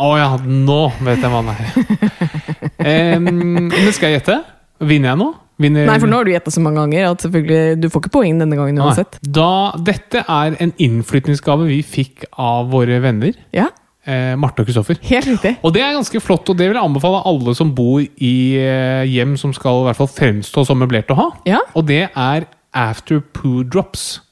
Å 0.00 0.06
ja, 0.16 0.30
nå 0.40 0.78
vet 1.04 1.20
jeg 1.20 1.28
hva 1.28 1.42
han 1.42 1.50
er. 1.52 2.30
Em, 2.84 3.26
men 3.68 3.90
skal 3.92 4.08
jeg 4.10 4.16
gjette? 4.22 4.38
Vinner 4.80 5.12
jeg 5.12 5.20
nå? 5.20 5.26
Vinner 5.60 5.84
Nei, 5.86 5.98
for 6.00 6.08
nå 6.10 6.18
har 6.18 6.26
du 6.26 6.32
gjetta 6.32 6.50
så 6.54 6.62
mange 6.64 6.80
ganger 6.80 7.10
at 7.12 7.22
selvfølgelig, 7.22 7.76
du 7.84 7.86
får 7.92 8.02
ikke 8.02 8.12
poeng 8.16 8.40
denne 8.40 8.56
gangen 8.58 8.80
uansett. 8.80 9.20
Da, 9.22 9.50
dette 9.76 10.24
er 10.24 10.56
en 10.64 10.72
innflytningsgave 10.82 11.68
vi 11.68 11.82
fikk 11.84 12.24
av 12.32 12.72
våre 12.72 12.96
venner, 13.04 13.36
Ja, 13.54 13.68
eh, 14.08 14.32
Marte 14.40 14.64
og 14.64 14.72
Kristoffer. 14.72 14.98
helt 15.04 15.28
riktig. 15.34 15.54
Og 15.60 15.76
det 15.76 15.84
er 15.84 15.94
ganske 16.00 16.24
flott, 16.24 16.48
og 16.48 16.56
det 16.58 16.70
vil 16.72 16.80
jeg 16.80 16.88
anbefale 16.88 17.20
alle 17.28 17.54
som 17.60 17.76
bor 17.76 18.00
i 18.00 18.34
eh, 18.56 19.04
hjem 19.12 19.36
som 19.36 19.52
skal 19.52 19.84
i 19.84 19.88
hvert 19.90 20.00
fall 20.00 20.10
fremstå 20.16 20.64
som 20.64 20.80
møblert 20.80 21.12
å 21.12 21.20
ha. 21.20 21.30
Ja. 21.44 21.60
Og 21.76 21.86
det 21.92 22.06
er 22.08 22.48
after 22.72 23.20
poo 23.20 23.62
drops. 23.68 24.23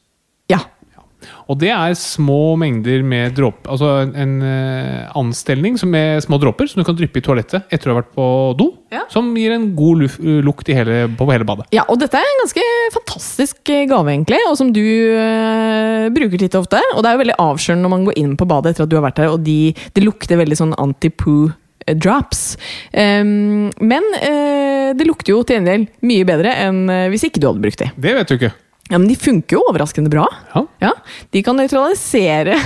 Og 1.50 1.59
det 1.61 1.71
er 1.75 1.95
små 1.99 2.55
mengder 2.61 3.02
med 3.07 3.35
dråper 3.37 3.73
Altså 3.73 3.91
en, 4.19 4.35
eh, 4.43 5.09
anstelning 5.19 5.79
som 5.81 5.91
med 5.93 6.23
små 6.25 6.38
dråper 6.43 6.69
som 6.71 6.81
du 6.81 6.87
kan 6.87 6.97
dryppe 6.99 7.21
i 7.21 7.25
toalettet 7.25 7.69
etter 7.73 7.91
å 7.91 7.95
ha 7.95 8.00
vært 8.00 8.12
på 8.17 8.26
do. 8.59 8.69
Ja. 8.93 9.05
Som 9.12 9.33
gir 9.38 9.55
en 9.55 9.71
god 9.76 10.05
lukt 10.45 10.69
i 10.69 10.76
hele, 10.76 11.07
på 11.17 11.29
hele 11.31 11.47
badet. 11.49 11.69
Ja, 11.75 11.85
og 11.88 12.00
dette 12.02 12.21
er 12.21 12.29
en 12.29 12.43
ganske 12.43 12.67
fantastisk 12.97 13.73
eh, 13.73 13.87
gave, 13.91 14.12
egentlig, 14.12 14.41
og 14.49 14.59
som 14.61 14.73
du 14.75 14.83
øh, 14.83 16.11
bruker 16.14 16.41
titt 16.41 16.57
og 16.59 16.67
ofte. 16.67 16.83
Og 16.95 17.02
det 17.02 17.11
er 17.11 17.17
jo 17.17 17.23
veldig 17.25 17.41
avskjørende 17.47 17.87
når 17.87 17.95
man 17.97 18.07
går 18.09 18.21
inn 18.23 18.37
på 18.38 18.49
badet 18.50 18.75
etter 18.75 18.87
at 18.87 18.93
du 18.93 18.99
har 18.99 19.07
vært 19.07 19.21
der, 19.23 19.33
og 19.33 19.43
de, 19.47 19.75
det 19.97 20.05
lukter 20.05 20.41
veldig 20.41 20.61
sånn 20.64 20.79
anti-poo. 20.81 21.52
Drops. 21.83 22.52
Um, 22.95 23.73
men 23.83 24.05
eh, 24.21 24.93
det 24.95 25.02
lukter 25.02 25.33
jo 25.33 25.41
til 25.43 25.57
gjengjeld 25.57 25.88
mye 26.07 26.29
bedre 26.29 26.52
enn 26.62 26.85
hvis 27.11 27.25
ikke 27.26 27.43
du 27.43 27.49
hadde 27.49 27.64
brukt 27.64 27.83
de. 27.83 27.88
Det 27.99 28.12
vet 28.14 28.31
du 28.31 28.37
ikke. 28.37 28.52
Ja, 28.91 28.99
Men 28.99 29.09
de 29.09 29.17
funker 29.17 29.57
jo 29.57 29.62
overraskende 29.71 30.11
bra. 30.11 30.27
Ja. 30.55 30.65
Ja, 30.83 30.91
De 31.31 31.43
kan 31.45 31.57
nøytralisere 31.57 32.59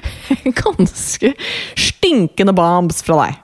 ganske 0.62 1.32
stinkende 1.76 2.54
bams 2.56 3.02
fra 3.04 3.18
deg. 3.24 3.42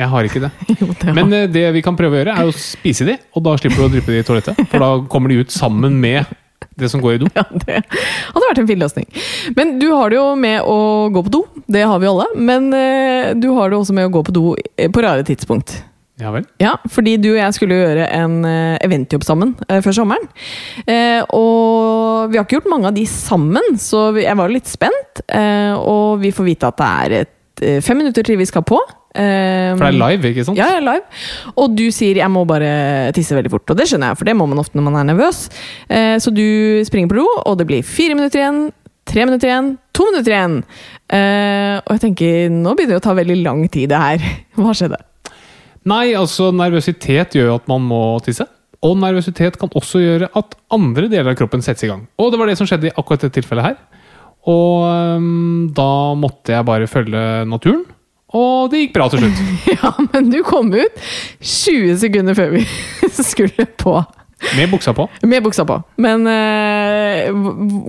Jeg 0.00 0.08
har 0.08 0.26
ikke 0.26 0.42
det. 0.46 0.50
Jo, 0.80 0.90
det 0.96 1.14
Men 1.16 1.32
uh, 1.34 1.46
det 1.50 1.66
vi 1.76 1.82
kan 1.84 1.98
prøve 1.98 2.16
å 2.16 2.22
gjøre, 2.22 2.36
er 2.40 2.50
å 2.50 2.56
spise 2.56 3.06
de, 3.08 3.18
og 3.34 3.44
da 3.46 3.56
slipper 3.60 3.82
du 3.82 3.88
å 3.88 3.92
dryppe 3.92 4.14
de 4.14 4.22
i 4.22 4.26
toalettet. 4.26 4.62
For 4.70 4.82
da 4.82 4.94
kommer 5.12 5.32
de 5.32 5.42
ut 5.42 5.52
sammen 5.54 5.98
med 6.00 6.30
det 6.80 6.88
som 6.88 7.02
går 7.02 7.18
i 7.18 7.20
do. 7.20 7.28
Ja, 7.36 7.44
det 7.52 7.82
hadde 7.84 8.46
vært 8.46 8.62
en 8.62 8.68
fin 8.70 8.80
løsning. 8.80 9.06
Men 9.56 9.76
du 9.80 9.90
har 9.92 10.12
det 10.12 10.16
jo 10.16 10.26
med 10.40 10.64
å 10.64 10.78
gå 11.12 11.22
på 11.26 11.32
do. 11.34 11.42
Det 11.68 11.84
har 11.84 12.00
vi 12.00 12.08
alle. 12.08 12.26
Men 12.36 12.70
uh, 12.72 13.32
du 13.36 13.50
har 13.58 13.70
det 13.72 13.80
også 13.80 13.96
med 13.96 14.08
å 14.08 14.14
gå 14.14 14.24
på 14.26 14.34
do 14.36 14.44
eh, 14.56 14.88
på 14.92 15.04
rare 15.04 15.26
tidspunkt. 15.26 15.76
Ja 16.20 16.30
vel? 16.34 16.46
Ja, 16.60 16.74
fordi 16.92 17.16
du 17.20 17.30
og 17.32 17.40
jeg 17.40 17.56
skulle 17.56 17.80
gjøre 17.80 18.06
en 18.12 18.40
eh, 18.48 18.76
eventjobb 18.84 19.24
sammen 19.26 19.54
eh, 19.68 19.80
før 19.84 19.96
sommeren. 20.02 20.28
Eh, 20.84 21.20
og 21.36 22.30
vi 22.30 22.38
har 22.38 22.46
ikke 22.46 22.58
gjort 22.58 22.70
mange 22.72 22.90
av 22.90 22.96
de 22.96 23.06
sammen, 23.08 23.76
så 23.80 24.10
jeg 24.20 24.36
var 24.38 24.52
litt 24.52 24.68
spent. 24.70 25.22
Eh, 25.26 25.72
og 25.78 26.20
vi 26.22 26.32
får 26.34 26.48
vite 26.50 26.70
at 26.70 26.80
det 26.80 26.90
er 26.90 27.16
et, 27.22 27.36
fem 27.84 28.00
minutter 28.00 28.24
til 28.24 28.40
vi 28.40 28.48
skal 28.48 28.64
på. 28.66 28.78
For 29.10 29.82
det 29.82 29.88
er 29.88 29.96
live, 29.98 30.28
ikke 30.30 30.44
sant? 30.46 30.58
ja, 30.60 30.68
jeg 30.70 30.78
er 30.78 30.84
live. 30.86 31.22
Og 31.58 31.72
du 31.74 31.88
sier 31.90 32.20
'jeg 32.20 32.30
må 32.30 32.44
bare 32.46 33.10
tisse 33.12 33.34
veldig 33.34 33.50
fort'. 33.50 33.70
Og 33.70 33.76
det 33.76 33.88
skjønner 33.90 34.12
jeg, 34.12 34.18
for 34.20 34.24
det 34.24 34.36
må 34.36 34.46
man 34.46 34.60
ofte 34.62 34.78
når 34.78 34.86
man 34.86 34.96
er 35.00 35.12
nervøs. 35.12 35.50
Så 36.22 36.30
du 36.30 36.84
springer 36.86 37.08
på 37.10 37.18
do, 37.18 37.26
og 37.44 37.58
det 37.58 37.66
blir 37.66 37.82
fire 37.82 38.14
minutter 38.14 38.38
igjen, 38.38 38.72
tre 39.04 39.26
minutter 39.26 39.50
igjen, 39.50 39.78
to 39.92 40.06
minutter 40.12 40.30
igjen. 40.30 40.56
Og 41.82 41.90
jeg 41.90 42.00
tenker 42.06 42.48
nå 42.54 42.76
begynner 42.78 42.94
det 42.94 43.02
å 43.02 43.08
ta 43.10 43.18
veldig 43.18 43.42
lang 43.42 43.68
tid, 43.68 43.90
det 43.90 43.98
her. 43.98 44.18
Hva 44.54 44.72
skjedde? 44.72 45.09
Nei, 45.88 46.10
altså 46.18 46.50
nervøsitet 46.52 47.36
gjør 47.38 47.54
at 47.56 47.70
man 47.70 47.84
må 47.88 48.00
tisse. 48.24 48.44
Og 48.84 48.96
nervøsitet 49.00 49.58
kan 49.60 49.72
også 49.76 50.00
gjøre 50.00 50.28
at 50.36 50.56
andre 50.72 51.08
deler 51.08 51.32
av 51.32 51.38
kroppen 51.38 51.64
settes 51.64 51.84
i 51.84 51.90
gang. 51.90 52.06
Og 52.20 52.32
det 52.32 52.40
var 52.40 52.48
det 52.48 52.56
som 52.60 52.68
skjedde 52.68 52.88
i 52.90 52.94
akkurat 52.94 53.24
dette 53.24 53.40
tilfellet 53.40 53.70
her. 53.70 53.80
Og 54.48 54.86
um, 55.20 55.68
da 55.76 55.90
måtte 56.16 56.54
jeg 56.54 56.68
bare 56.68 56.88
følge 56.88 57.24
naturen. 57.48 57.82
Og 58.36 58.70
det 58.72 58.84
gikk 58.84 58.94
bra 58.94 59.08
til 59.10 59.24
slutt. 59.24 59.42
Ja, 59.80 59.92
men 60.12 60.30
du 60.32 60.40
kom 60.46 60.70
ut 60.72 61.00
20 61.40 61.96
sekunder 62.00 62.36
før 62.38 62.54
vi 62.56 62.64
skulle 63.32 63.66
på. 63.80 63.96
Med 64.56 64.70
buksa 64.72 64.94
på. 64.96 65.06
Med 65.28 65.44
buksa 65.44 65.64
på. 65.68 65.76
Men 66.00 66.24
eh, 66.30 67.28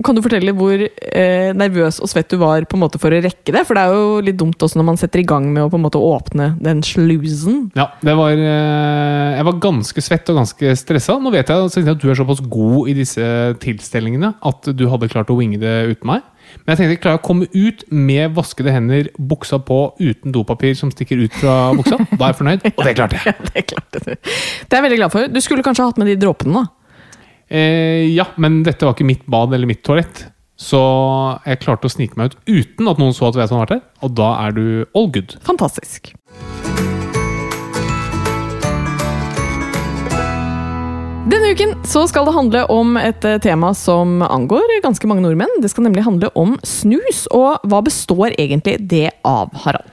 kan 0.04 0.16
du 0.16 0.22
fortelle 0.24 0.54
hvor 0.56 0.76
eh, 0.76 1.50
nervøs 1.56 1.98
og 2.04 2.10
svett 2.12 2.30
du 2.30 2.36
var 2.42 2.66
på 2.68 2.76
en 2.76 2.84
måte 2.84 3.00
for 3.02 3.14
å 3.14 3.20
rekke 3.24 3.54
det? 3.54 3.64
For 3.68 3.78
det 3.78 3.84
er 3.84 3.96
jo 3.96 4.20
litt 4.26 4.38
dumt 4.40 4.62
også 4.62 4.78
når 4.78 4.88
man 4.90 5.00
setter 5.00 5.22
i 5.22 5.26
gang 5.28 5.48
med 5.52 5.64
å 5.64 5.70
på 5.72 5.80
en 5.80 5.86
måte 5.86 6.02
åpne 6.02 6.52
den 6.62 6.84
slusen. 6.86 7.70
Ja, 7.78 7.88
det 8.04 8.16
var 8.18 8.36
øh, 8.36 9.30
Jeg 9.38 9.48
var 9.48 9.62
ganske 9.64 10.04
svett 10.04 10.28
og 10.32 10.42
ganske 10.42 10.76
stressa. 10.78 11.16
Nå 11.22 11.32
vet 11.34 11.48
jeg 11.48 11.72
at 11.72 12.02
du 12.02 12.10
er 12.10 12.20
såpass 12.20 12.44
god 12.44 12.92
i 12.92 12.98
disse 13.00 13.24
tilstelningene 13.62 14.34
at 14.42 14.72
du 14.76 14.86
hadde 14.92 15.10
klart 15.12 15.32
å 15.32 15.38
winge 15.40 15.60
det 15.62 15.76
uten 15.94 16.12
meg. 16.14 16.28
Men 16.62 16.72
jeg 16.72 16.78
tenkte 16.78 16.96
jeg 16.96 17.02
klarer 17.04 17.20
å 17.20 17.24
komme 17.24 17.48
ut 17.52 17.84
med 17.90 18.34
vaskede 18.36 18.74
hender, 18.74 19.08
buksa 19.18 19.58
på, 19.62 19.80
uten 20.00 20.34
dopapir 20.34 20.76
som 20.78 20.92
stikker 20.94 21.24
ut 21.24 21.40
fra 21.40 21.56
buksa. 21.78 21.98
Da 22.18 22.28
er 22.28 22.34
jeg 22.34 22.38
fornøyd, 22.42 22.68
og 22.72 22.84
det 22.86 22.94
klarte 22.98 23.18
jeg. 23.18 23.34
Det 23.52 23.64
klarte 23.72 24.04
du. 24.04 24.12
Det 24.12 24.76
er 24.76 24.78
jeg 24.78 24.86
veldig 24.88 25.00
glad 25.00 25.14
for. 25.14 25.32
Du 25.32 25.40
skulle 25.44 25.66
kanskje 25.66 25.88
hatt 25.88 26.00
med 26.00 26.12
de 26.12 26.18
dråpene, 26.22 26.62
da. 26.62 27.08
Eh, 27.52 28.08
ja, 28.14 28.30
men 28.40 28.62
dette 28.66 28.86
var 28.86 28.96
ikke 28.96 29.08
mitt 29.08 29.26
bad 29.30 29.52
eller 29.52 29.68
mitt 29.68 29.82
toalett. 29.84 30.26
Så 30.62 30.80
jeg 31.48 31.60
klarte 31.64 31.88
å 31.88 31.92
snike 31.92 32.18
meg 32.20 32.32
ut 32.32 32.38
uten 32.46 32.90
at 32.92 33.00
noen 33.02 33.16
så 33.16 33.28
at 33.28 33.38
jeg 33.40 33.48
hadde 33.48 33.62
vært 33.64 33.74
der. 33.74 33.84
Og 34.06 34.16
da 34.18 34.32
er 34.46 34.56
du 34.56 34.64
all 34.94 35.10
good. 35.12 35.36
Fantastisk. 35.48 36.12
Denne 41.22 41.52
uken 41.54 41.76
skal 41.86 42.24
det 42.26 42.32
handle 42.34 42.60
om 42.74 42.96
et 42.98 43.22
eh, 43.22 43.38
tema 43.38 43.68
som 43.78 44.24
angår 44.26 44.80
ganske 44.82 45.06
mange 45.06 45.22
nordmenn. 45.22 45.60
Det 45.62 45.68
skal 45.70 45.86
nemlig 45.86 46.02
handle 46.02 46.32
om 46.34 46.56
snus, 46.66 47.28
og 47.30 47.62
hva 47.70 47.78
består 47.86 48.34
egentlig 48.34 48.80
det 48.90 49.12
av, 49.22 49.52
Harald? 49.62 49.86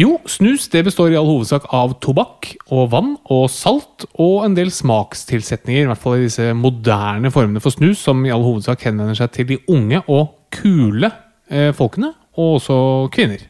Jo, 0.00 0.14
snus 0.24 0.64
består 0.72 1.12
i 1.12 1.18
all 1.20 1.28
hovedsak 1.28 1.68
av 1.76 1.92
tobakk 2.00 2.54
og 2.72 2.88
vann 2.92 3.12
og 3.32 3.50
salt 3.52 4.04
og 4.14 4.46
en 4.46 4.56
del 4.56 4.72
smakstilsetninger, 4.72 5.84
i 5.84 5.90
hvert 5.90 6.00
fall 6.00 6.18
i 6.18 6.26
disse 6.26 6.48
moderne 6.56 7.32
formene 7.32 7.60
for 7.60 7.76
snus, 7.76 8.00
som 8.00 8.24
i 8.24 8.32
all 8.32 8.44
hovedsak 8.44 8.88
henvender 8.88 9.16
seg 9.20 9.32
til 9.36 9.50
de 9.52 9.60
unge 9.72 10.00
og 10.08 10.38
kule 10.56 11.12
eh, 11.52 11.68
folkene, 11.76 12.14
og 12.36 12.58
også 12.62 12.78
kvinner. 13.12 13.44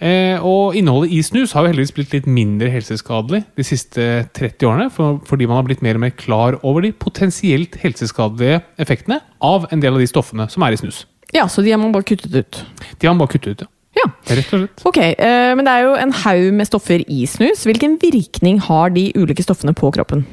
Eh, 0.00 0.40
og 0.40 0.76
innholdet 0.78 1.12
i 1.12 1.20
snus 1.24 1.52
har 1.52 1.66
jo 1.66 1.74
heldigvis 1.74 1.92
blitt 1.92 2.14
litt 2.14 2.28
mindre 2.30 2.70
helseskadelig 2.72 3.42
de 3.58 3.66
siste 3.66 4.06
30 4.36 4.68
årene, 4.68 4.86
for, 4.94 5.18
fordi 5.28 5.48
man 5.48 5.60
har 5.60 5.66
blitt 5.68 5.84
mer 5.84 5.98
og 5.98 6.04
mer 6.06 6.14
klar 6.16 6.56
over 6.64 6.86
de 6.86 6.94
potensielt 6.96 7.76
helseskadelige 7.82 8.62
effektene 8.80 9.20
av 9.44 9.68
en 9.68 9.82
del 9.84 9.98
av 9.98 10.00
de 10.00 10.08
stoffene 10.08 10.48
som 10.52 10.64
er 10.64 10.76
i 10.76 10.80
snus. 10.80 11.04
Ja, 11.36 11.44
så 11.52 11.62
de 11.62 11.74
har 11.74 11.78
man 11.82 11.92
bare 11.94 12.08
kuttet 12.08 12.32
ut. 12.32 12.64
De 12.96 13.06
har 13.06 13.14
man 13.14 13.26
bare 13.26 13.36
kuttet 13.36 13.52
ut, 13.52 13.66
ja. 13.66 13.74
Ja. 13.98 14.06
Rett 14.30 14.52
og 14.54 14.62
slett. 14.62 14.82
Ok, 14.86 14.98
eh, 15.02 15.52
men 15.58 15.66
det 15.66 15.72
er 15.74 15.86
jo 15.88 15.96
en 15.98 16.12
haug 16.22 16.44
med 16.56 16.68
stoffer 16.68 17.02
i 17.10 17.24
snus. 17.28 17.66
Hvilken 17.68 17.98
virkning 18.00 18.60
har 18.62 18.94
de 18.94 19.10
ulike 19.18 19.44
stoffene 19.44 19.74
på 19.76 19.90
kroppen? 19.96 20.24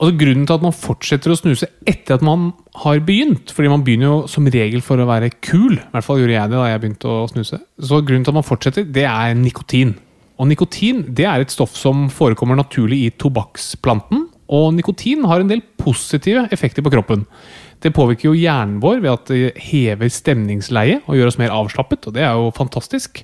Altså 0.00 0.16
Grunnen 0.16 0.46
til 0.48 0.56
at 0.56 0.62
man 0.64 0.72
fortsetter 0.72 1.32
å 1.32 1.36
snuse 1.36 1.66
etter 1.88 2.16
at 2.16 2.22
man 2.24 2.54
har 2.80 3.02
begynt 3.04 3.52
Fordi 3.52 3.68
man 3.68 3.82
begynner 3.84 4.08
jo 4.08 4.20
som 4.32 4.46
regel 4.48 4.80
for 4.84 4.96
å 4.96 5.08
være 5.08 5.28
kul. 5.44 5.76
I 5.76 5.90
hvert 5.92 6.06
fall 6.06 6.22
gjorde 6.22 6.38
jeg 6.38 6.52
det 6.52 6.56
da 6.56 6.68
jeg 6.70 6.80
begynte 6.80 7.10
å 7.10 7.26
snuse. 7.28 7.58
Så 7.76 8.00
grunnen 8.00 8.24
til 8.24 8.32
at 8.32 8.38
man 8.38 8.46
fortsetter, 8.46 8.86
det 8.88 9.04
er 9.04 9.34
nikotin. 9.36 9.92
Og 10.40 10.48
nikotin 10.48 11.02
det 11.12 11.26
er 11.28 11.44
et 11.44 11.52
stoff 11.52 11.74
som 11.76 12.06
forekommer 12.08 12.56
naturlig 12.56 13.02
i 13.04 13.10
tobakksplanten. 13.12 14.24
Og 14.50 14.70
nikotin 14.74 15.26
har 15.28 15.42
en 15.42 15.50
del 15.52 15.60
positive 15.78 16.46
effekter 16.54 16.82
på 16.82 16.92
kroppen. 16.94 17.26
Det 17.80 17.92
påvirker 17.96 18.30
jo 18.30 18.38
hjernen 18.38 18.80
vår 18.80 19.02
ved 19.04 19.12
at 19.12 19.28
det 19.28 19.52
hever 19.68 20.08
stemningsleiet 20.12 21.04
og 21.08 21.16
gjør 21.16 21.30
oss 21.30 21.38
mer 21.40 21.52
avslappet, 21.54 22.08
og 22.08 22.16
det 22.16 22.24
er 22.24 22.40
jo 22.40 22.50
fantastisk. 22.56 23.22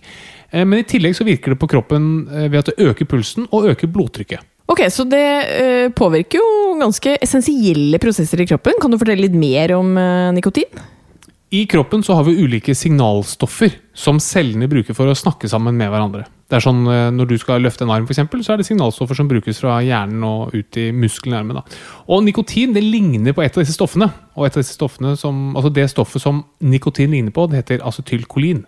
Eh, 0.52 0.64
Men 0.64 0.80
i 0.80 0.88
tillegg 0.88 1.16
så 1.16 1.25
virker 1.25 1.52
det 1.52 1.61
på 1.61 1.68
kroppen 1.73 2.28
eh, 2.28 2.50
ved 2.52 2.61
at 2.61 2.71
det 2.71 2.85
øker 2.85 3.09
pulsen 3.09 3.49
og 3.50 3.68
øker 3.73 3.88
blodtrykket. 3.88 4.45
Ok, 4.66 4.82
Så 4.90 5.06
det 5.06 5.26
eh, 5.46 5.88
påvirker 5.94 6.40
jo 6.40 6.76
ganske 6.80 7.16
essensielle 7.23 8.00
prosesser 8.02 8.42
i 8.42 8.49
kroppen. 8.50 8.78
Kan 8.82 8.90
du 8.90 8.99
fortelle 8.99 9.28
litt 9.28 9.37
mer 9.38 9.76
om 9.76 9.94
eh, 10.00 10.30
nikotin? 10.35 10.85
I 11.54 11.62
kroppen 11.70 12.02
så 12.02 12.16
har 12.18 12.25
vi 12.26 12.35
ulike 12.42 12.75
signalstoffer 12.75 13.76
som 13.94 14.18
cellene 14.20 14.66
bruker 14.68 14.96
for 14.99 15.06
å 15.06 15.14
snakke 15.14 15.46
sammen 15.49 15.76
med 15.78 15.92
hverandre. 15.92 16.25
Det 16.50 16.58
er 16.58 16.64
sånn 16.64 16.80
eh, 16.90 17.08
Når 17.14 17.28
du 17.30 17.37
skal 17.38 17.62
løfte 17.62 17.87
en 17.87 17.92
arm, 17.94 18.08
for 18.08 18.16
eksempel, 18.16 18.42
så 18.42 18.54
er 18.54 18.61
det 18.61 18.66
signalstoffer 18.66 19.18
som 19.18 19.30
brukes 19.30 19.62
fra 19.62 19.78
hjernen 19.87 20.25
og 20.26 20.54
ut 20.56 20.78
i 20.82 20.88
musklene 20.90 21.38
i 21.38 21.40
armen. 21.40 21.62
Og 22.11 22.25
nikotin 22.26 22.75
det 22.75 22.82
ligner 22.82 23.37
på 23.37 23.46
et 23.46 23.54
av 23.54 23.62
disse 23.62 23.76
stoffene. 23.78 24.11
Og 24.35 24.49
et 24.49 24.58
av 24.58 24.64
disse 24.64 24.75
stoffene 24.75 25.14
som, 25.18 25.52
altså 25.54 25.70
Det 25.70 25.87
stoffet 25.94 26.23
som 26.23 26.42
nikotin 26.58 27.14
ligner 27.14 27.35
på, 27.35 27.46
det 27.46 27.62
heter 27.62 27.87
acetylkolin. 27.87 28.64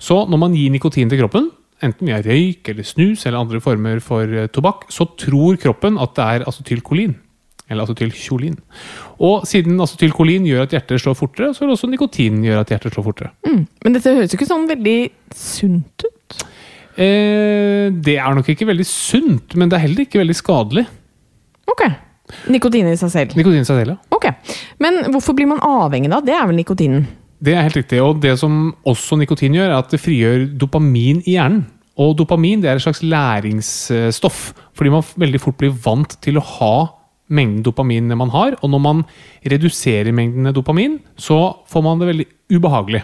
Så 0.00 0.26
når 0.28 0.44
man 0.44 0.56
gir 0.56 0.72
nikotin 0.72 1.08
til 1.08 1.24
kroppen, 1.24 1.48
enten 1.84 2.10
via 2.10 2.20
røyk 2.24 2.68
eller 2.72 2.86
snus 2.86 3.24
eller 3.26 3.40
andre 3.40 3.60
former 3.62 4.00
for 4.04 4.28
eh, 4.28 4.48
tobakk, 4.52 4.86
så 4.92 5.08
tror 5.20 5.58
kroppen 5.60 5.98
at 6.00 6.14
det 6.18 6.26
er 6.26 6.46
acetylkolin. 6.50 7.16
Eller 7.70 7.86
acetylkjolin. 7.86 8.56
Og 9.22 9.44
siden 9.46 9.78
acetylkolin 9.80 10.48
gjør 10.48 10.64
at 10.64 10.72
hjertet 10.74 11.02
slår 11.04 11.14
fortere, 11.18 11.52
så 11.54 11.62
vil 11.62 11.76
også 11.76 11.90
nikotin 11.90 12.40
gjøre 12.42 12.64
at 12.64 12.72
hjertet 12.74 12.96
slår 12.96 13.06
fortere. 13.06 13.30
Mm. 13.46 13.62
Men 13.84 13.94
dette 13.94 14.14
høres 14.16 14.34
jo 14.34 14.40
ikke 14.40 14.50
sånn 14.50 14.66
veldig 14.70 14.96
sunt 15.38 16.06
ut. 16.06 16.40
Eh, 16.98 17.86
det 17.94 18.16
er 18.18 18.34
nok 18.36 18.50
ikke 18.50 18.66
veldig 18.68 18.86
sunt, 18.88 19.54
men 19.54 19.70
det 19.70 19.78
er 19.78 19.86
heller 19.86 20.04
ikke 20.04 20.20
veldig 20.20 20.36
skadelig. 20.36 20.86
Ok. 21.70 21.86
Nikotin 22.50 22.90
i 22.90 22.98
seg 22.98 23.12
selv. 23.14 23.38
Nikotin 23.38 23.62
i 23.62 23.68
seg 23.68 23.78
selv, 23.82 23.94
ja. 23.94 24.16
Ok. 24.18 24.26
Men 24.82 25.04
hvorfor 25.14 25.38
blir 25.38 25.48
man 25.50 25.62
avhengig 25.64 26.10
da? 26.12 26.20
Det 26.26 26.34
er 26.34 26.46
vel 26.50 26.58
nikotinen? 26.58 27.06
Det 27.40 27.54
er 27.56 27.64
helt 27.64 27.78
riktig. 27.80 28.00
Og 28.04 28.20
det 28.20 28.36
som 28.40 28.74
også 28.88 29.16
nikotin 29.20 29.56
gjør, 29.56 29.72
er 29.72 29.80
at 29.80 29.92
det 29.92 30.02
frigjør 30.02 30.46
dopamin 30.60 31.22
i 31.24 31.36
hjernen. 31.38 31.66
Og 32.00 32.14
dopamin 32.16 32.62
det 32.62 32.70
er 32.70 32.78
et 32.78 32.84
slags 32.84 33.02
læringsstoff, 33.04 34.52
fordi 34.76 34.92
man 34.92 35.04
veldig 35.20 35.40
fort 35.42 35.58
blir 35.60 35.74
vant 35.84 36.14
til 36.24 36.38
å 36.40 36.44
ha 36.56 36.74
mengden 37.30 37.64
dopamin 37.66 38.12
man 38.16 38.32
har. 38.32 38.56
Og 38.60 38.72
når 38.72 38.82
man 38.84 39.02
reduserer 39.44 40.12
mengden 40.16 40.52
dopamin, 40.56 40.98
så 41.16 41.64
får 41.68 41.84
man 41.84 42.00
det 42.00 42.10
veldig 42.12 42.28
ubehagelig. 42.56 43.02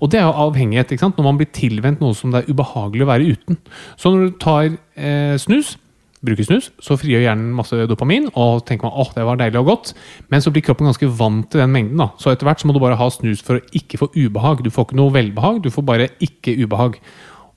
Og 0.00 0.10
det 0.10 0.20
er 0.20 0.26
jo 0.26 0.46
avhengighet. 0.46 0.92
ikke 0.92 1.04
sant? 1.04 1.18
Når 1.18 1.28
man 1.28 1.38
blir 1.38 1.50
tilvendt 1.54 2.00
noe 2.02 2.16
som 2.16 2.32
det 2.32 2.42
er 2.42 2.50
ubehagelig 2.50 3.06
å 3.06 3.10
være 3.10 3.36
uten. 3.36 3.60
Så 3.96 4.10
når 4.10 4.24
du 4.26 4.40
tar 4.42 4.72
eh, 4.96 5.36
snus, 5.38 5.76
bruker 6.24 6.44
snus, 6.44 6.68
så 6.84 6.96
frigjør 7.00 7.24
hjernen 7.24 7.52
masse 7.56 7.86
dopamin, 7.88 8.28
og 8.36 8.64
tenker 8.68 8.88
man 8.88 8.98
åh, 9.00 9.12
det 9.16 9.24
var 9.24 9.40
deilig 9.40 9.62
og 9.62 9.70
godt. 9.70 9.92
Men 10.32 10.44
så 10.44 10.52
blir 10.52 10.64
kroppen 10.66 10.88
ganske 10.90 11.08
vant 11.20 11.48
til 11.50 11.62
den 11.62 11.72
mengden. 11.72 12.00
da. 12.02 12.10
Så 12.20 12.32
etter 12.32 12.48
hvert 12.48 12.60
så 12.60 12.68
må 12.68 12.76
du 12.76 12.82
bare 12.82 12.98
ha 13.00 13.10
snus 13.12 13.44
for 13.44 13.58
å 13.58 13.64
ikke 13.76 14.00
få 14.02 14.10
ubehag. 14.16 14.64
Du 14.64 14.72
får 14.72 14.88
ikke 14.88 15.00
noe 15.00 15.14
velbehag, 15.16 15.62
du 15.64 15.70
får 15.72 15.86
bare 15.88 16.10
ikke 16.20 16.58
ubehag. 16.60 17.00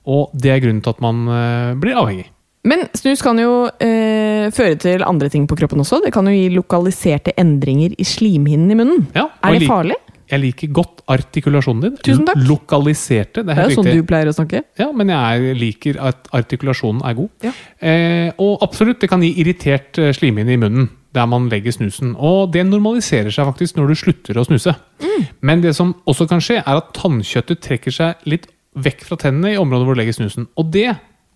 Og 0.08 0.32
det 0.36 0.52
er 0.52 0.64
grunnen 0.64 0.84
til 0.84 0.96
at 0.96 1.04
man 1.04 1.28
eh, 1.28 1.74
blir 1.80 2.00
avhengig. 2.00 2.30
Men 2.64 2.86
snus 2.96 3.20
kan 3.20 3.36
jo 3.36 3.66
eh, 3.84 4.48
føre 4.56 4.78
til 4.80 5.04
andre 5.04 5.28
ting 5.32 5.44
på 5.48 5.56
kroppen 5.58 5.82
også. 5.84 6.00
Det 6.00 6.12
kan 6.14 6.24
jo 6.28 6.32
gi 6.32 6.48
lokaliserte 6.54 7.34
endringer 7.40 7.92
i 8.00 8.06
slimhinnen 8.08 8.72
i 8.72 8.78
munnen. 8.78 9.04
Ja, 9.16 9.28
er 9.44 9.58
det 9.60 9.68
farlig? 9.68 9.98
Jeg 10.30 10.40
liker 10.40 10.70
godt 10.72 11.02
artikulasjonen 11.12 11.82
din. 11.84 11.96
Tusen 12.04 12.24
takk. 12.28 12.40
Lokaliserte. 12.48 13.42
Det 13.42 13.46
Det 13.46 13.52
er 13.52 13.58
er 13.58 13.62
helt 13.68 13.74
jo 13.76 13.82
sånn 13.82 13.90
du 13.98 14.02
pleier 14.08 14.30
å 14.30 14.34
snakke. 14.36 14.62
Ja, 14.80 14.90
men 14.92 15.12
jeg 15.12 15.56
liker 15.60 16.00
at 16.00 16.28
artikulasjonen 16.32 17.04
er 17.04 17.14
god. 17.18 17.30
Ja. 17.44 17.52
Eh, 17.80 18.32
og 18.38 18.62
absolutt, 18.64 19.00
det 19.00 19.10
kan 19.12 19.22
gi 19.22 19.34
irritert 19.42 19.98
eh, 19.98 20.12
slimhinne 20.16 20.56
i 20.56 20.60
munnen 20.60 20.90
der 21.14 21.26
man 21.30 21.48
legger 21.48 21.70
snusen. 21.76 22.16
Og 22.18 22.50
det 22.52 22.64
normaliserer 22.66 23.30
seg 23.30 23.46
faktisk 23.46 23.76
når 23.78 23.92
du 23.92 23.94
slutter 24.00 24.38
å 24.40 24.44
snuse. 24.48 24.74
Mm. 25.02 25.26
Men 25.46 25.60
det 25.62 25.74
som 25.76 25.94
også 26.10 26.26
kan 26.30 26.42
skje, 26.42 26.58
er 26.64 26.80
at 26.80 26.92
tannkjøttet 26.96 27.62
trekker 27.62 27.94
seg 27.94 28.24
litt 28.26 28.48
vekk 28.74 29.04
fra 29.06 29.18
tennene 29.22 29.52
i 29.54 29.60
området 29.60 29.86
hvor 29.86 29.94
du 29.94 30.00
legger 30.02 30.16
snusen. 30.16 30.48
Og 30.58 30.72
det 30.74 30.88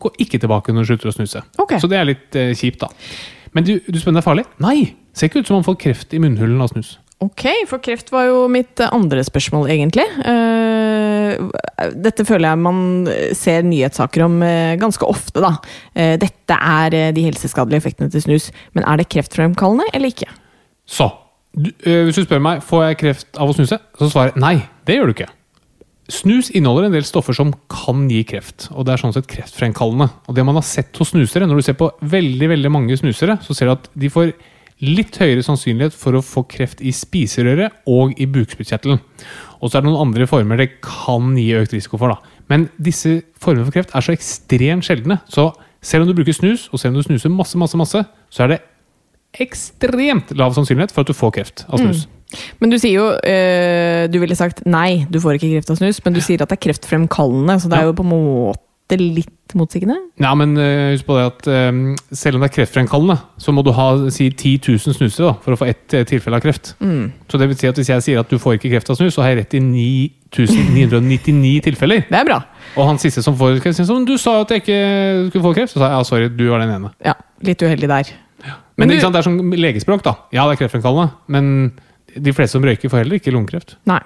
går 0.03 0.17
ikke 0.25 0.41
tilbake 0.43 0.75
når 0.75 0.83
du 0.87 0.93
slutter 0.93 1.13
å 1.13 1.15
snuse. 1.15 1.43
Okay. 1.63 1.79
Så 1.79 1.91
det 1.91 1.99
er 2.01 2.09
litt 2.09 2.39
eh, 2.39 2.55
kjipt, 2.59 2.83
da. 2.83 2.91
Men 3.55 3.67
du, 3.67 3.77
du 3.87 3.99
spør 4.01 4.13
om 4.13 4.19
det 4.19 4.25
er 4.25 4.31
farlig? 4.31 4.47
Nei! 4.63 4.79
Ser 5.15 5.31
ikke 5.31 5.43
ut 5.43 5.51
som 5.51 5.59
man 5.59 5.67
får 5.67 5.79
kreft 5.83 6.15
i 6.15 6.21
munnhulen 6.23 6.61
av 6.63 6.73
snus. 6.73 6.97
Ok, 7.19 7.49
for 7.67 7.83
kreft 7.83 8.13
var 8.15 8.29
jo 8.29 8.45
mitt 8.53 8.79
eh, 8.79 8.93
andre 8.95 9.25
spørsmål, 9.27 9.67
egentlig. 9.75 10.05
Eh, 10.23 11.89
dette 11.99 12.23
føler 12.27 12.53
jeg 12.53 12.61
man 12.63 12.83
ser 13.35 13.65
nyhetssaker 13.67 14.23
om 14.29 14.37
eh, 14.47 14.77
ganske 14.79 15.07
ofte, 15.07 15.43
da. 15.43 15.57
Eh, 15.99 16.15
dette 16.23 16.59
er 16.59 16.95
eh, 16.95 17.09
de 17.17 17.25
helseskadelige 17.27 17.83
effektene 17.83 18.13
til 18.13 18.23
snus. 18.23 18.53
Men 18.79 18.87
er 18.87 19.01
det 19.01 19.09
kreftfremkallende 19.11 19.89
eller 19.99 20.15
ikke? 20.15 20.31
Så, 20.87 21.09
hvis 21.59 22.21
du 22.21 22.23
spør 22.23 22.45
meg 22.45 22.63
får 22.65 22.85
jeg 22.85 23.01
kreft 23.03 23.41
av 23.43 23.51
å 23.51 23.57
snuse, 23.57 23.81
så 23.99 24.11
svarer 24.13 24.37
jeg 24.37 24.45
nei, 24.45 24.55
det 24.87 25.01
gjør 25.01 25.11
du 25.11 25.15
ikke. 25.17 25.29
Snus 26.09 26.53
inneholder 26.57 26.87
en 26.87 26.95
del 26.95 27.05
stoffer 27.05 27.37
som 27.37 27.51
kan 27.69 28.07
gi 28.09 28.23
kreft, 28.31 28.71
og 28.73 28.87
det 28.87 28.95
er 28.95 29.03
sånn 29.03 29.13
sett 29.13 29.27
kreftfremkallende. 29.29 30.07
Og 30.31 30.39
det 30.39 30.47
man 30.47 30.57
har 30.57 30.65
sett 30.65 30.95
hos 31.03 31.11
snusere, 31.11 31.51
når 31.51 31.59
du 31.59 31.67
ser 31.67 31.77
på 31.77 31.91
veldig 32.15 32.49
veldig 32.55 32.73
mange 32.73 32.97
snusere, 32.97 33.37
så 33.45 33.59
ser 33.59 33.69
du 33.69 33.75
at 33.75 33.91
de 33.99 34.09
får 34.15 34.33
litt 34.85 35.19
høyere 35.19 35.43
sannsynlighet 35.43 35.95
for 35.97 36.15
å 36.15 36.25
få 36.25 36.45
kreft 36.51 36.83
i 36.85 36.93
spiserøret 36.95 37.83
og 37.91 38.15
i 38.21 38.29
bukspyttkjertelen. 38.31 39.01
Og 39.59 39.71
så 39.71 39.79
er 39.79 39.83
det 39.83 39.91
noen 39.91 40.09
andre 40.09 40.29
former 40.31 40.61
det 40.61 40.69
kan 40.85 41.33
gi 41.39 41.51
økt 41.59 41.75
risiko 41.75 41.99
for. 41.99 42.15
da. 42.15 42.37
Men 42.51 42.69
disse 42.79 43.21
formene 43.43 43.67
for 43.67 43.75
kreft 43.75 43.95
er 43.97 44.05
så 44.05 44.15
ekstremt 44.15 44.87
sjeldne, 44.87 45.19
så 45.29 45.51
selv 45.83 46.05
om 46.05 46.11
du 46.11 46.17
bruker 46.19 46.35
snus, 46.35 46.69
og 46.73 46.81
selv 46.81 46.95
om 46.95 47.01
du 47.01 47.07
snuser 47.07 47.33
masse, 47.33 47.59
masse, 47.59 47.79
masse, 47.79 48.05
så 48.31 48.45
er 48.45 48.55
det 48.55 48.61
ekstremt 49.39 50.31
lav 50.39 50.55
sannsynlighet 50.57 50.95
for 50.95 51.05
at 51.05 51.11
du 51.11 51.17
får 51.17 51.35
kreft 51.37 51.67
av 51.69 51.83
snus. 51.83 52.07
Men 52.61 52.73
du 52.73 52.77
sier 52.77 52.93
jo 52.93 53.05
øh, 53.17 54.03
Du 54.13 54.19
ville 54.21 54.37
sagt 54.37 54.61
nei, 54.69 55.07
du 55.09 55.17
får 55.21 55.39
ikke 55.39 55.55
kreft 55.55 55.71
av 55.73 55.79
snus, 55.81 56.01
men 56.05 56.17
du 56.17 56.21
sier 56.21 56.43
at 56.45 56.51
det 56.51 56.59
er 56.59 56.65
kreftfremkallende, 56.67 57.57
så 57.61 57.71
det 57.73 57.79
er 57.79 57.89
jo 57.89 57.95
på 57.97 58.05
en 58.05 58.13
måte 58.13 58.68
litt 58.97 59.53
motsigende? 59.59 59.97
Ja, 60.21 60.31
men 60.35 60.57
uh, 60.57 60.93
husk 60.95 61.05
på 61.09 61.17
det 61.19 61.25
at 61.27 61.47
øh, 61.53 61.73
selv 62.17 62.35
om 62.37 62.41
det 62.43 62.49
er 62.49 62.55
kreftfremkallende, 62.57 63.17
så 63.41 63.53
må 63.53 63.61
du 63.65 63.71
ha 63.77 63.87
si 64.09 64.31
10 64.31 64.61
000 64.65 64.79
snusere 64.97 65.27
da, 65.29 65.35
for 65.45 65.53
å 65.53 65.57
få 65.61 65.67
ett 65.69 65.93
øh, 65.99 66.05
tilfelle 66.09 66.37
av 66.41 66.45
kreft. 66.45 66.73
Så 67.29 67.37
det 67.41 67.49
vil 67.51 67.59
si 67.61 67.69
at 67.69 67.77
hvis 67.77 67.91
jeg 67.93 68.03
sier 68.07 68.19
at 68.21 68.31
du 68.33 68.39
får 68.41 68.53
ikke 68.57 68.71
kreft 68.75 68.91
av 68.93 68.97
snus, 68.97 69.15
så 69.17 69.21
har 69.25 69.29
jeg 69.35 69.39
rett 69.43 69.55
i 69.59 69.61
9999 69.61 71.61
tilfeller. 71.69 72.01
Det 72.09 72.17
er 72.21 72.25
bra. 72.29 72.39
Og 72.77 72.87
han 72.89 72.99
siste 73.01 73.23
som 73.25 73.37
får 73.39 73.59
kreft, 73.65 73.77
sier 73.81 73.89
sånn 73.89 74.05
Du 74.09 74.17
sa 74.21 74.39
at 74.43 74.51
jeg 74.53 74.63
ikke 74.65 74.81
skulle 75.31 75.45
få 75.49 75.55
kreft. 75.57 75.73
Så 75.75 75.81
sa 75.81 75.85
jeg 75.91 75.97
ja, 75.99 76.03
sorry, 76.09 76.29
du 76.33 76.47
var 76.53 76.59
den 76.65 76.73
ene. 76.77 76.93
Ja, 77.05 77.15
Litt 77.45 77.63
uheldig 77.63 77.89
der. 77.91 78.13
Men, 78.79 78.87
Men 78.87 78.95
du- 78.95 79.01
det 79.01 79.19
er 79.19 79.27
sånn 79.27 79.41
legespråk, 79.59 80.03
da. 80.07 80.13
Ja, 80.33 80.47
det 80.49 80.57
er 80.57 80.61
kreftfremkallende, 80.65 81.11
men 81.29 81.73
de 82.15 82.33
fleste 82.33 82.57
som 82.57 82.65
røyker, 82.65 82.89
får 82.89 83.03
heller 83.05 83.19
ikke 83.19 83.33
lungekreft. 83.35 83.77
Nei. 83.91 84.01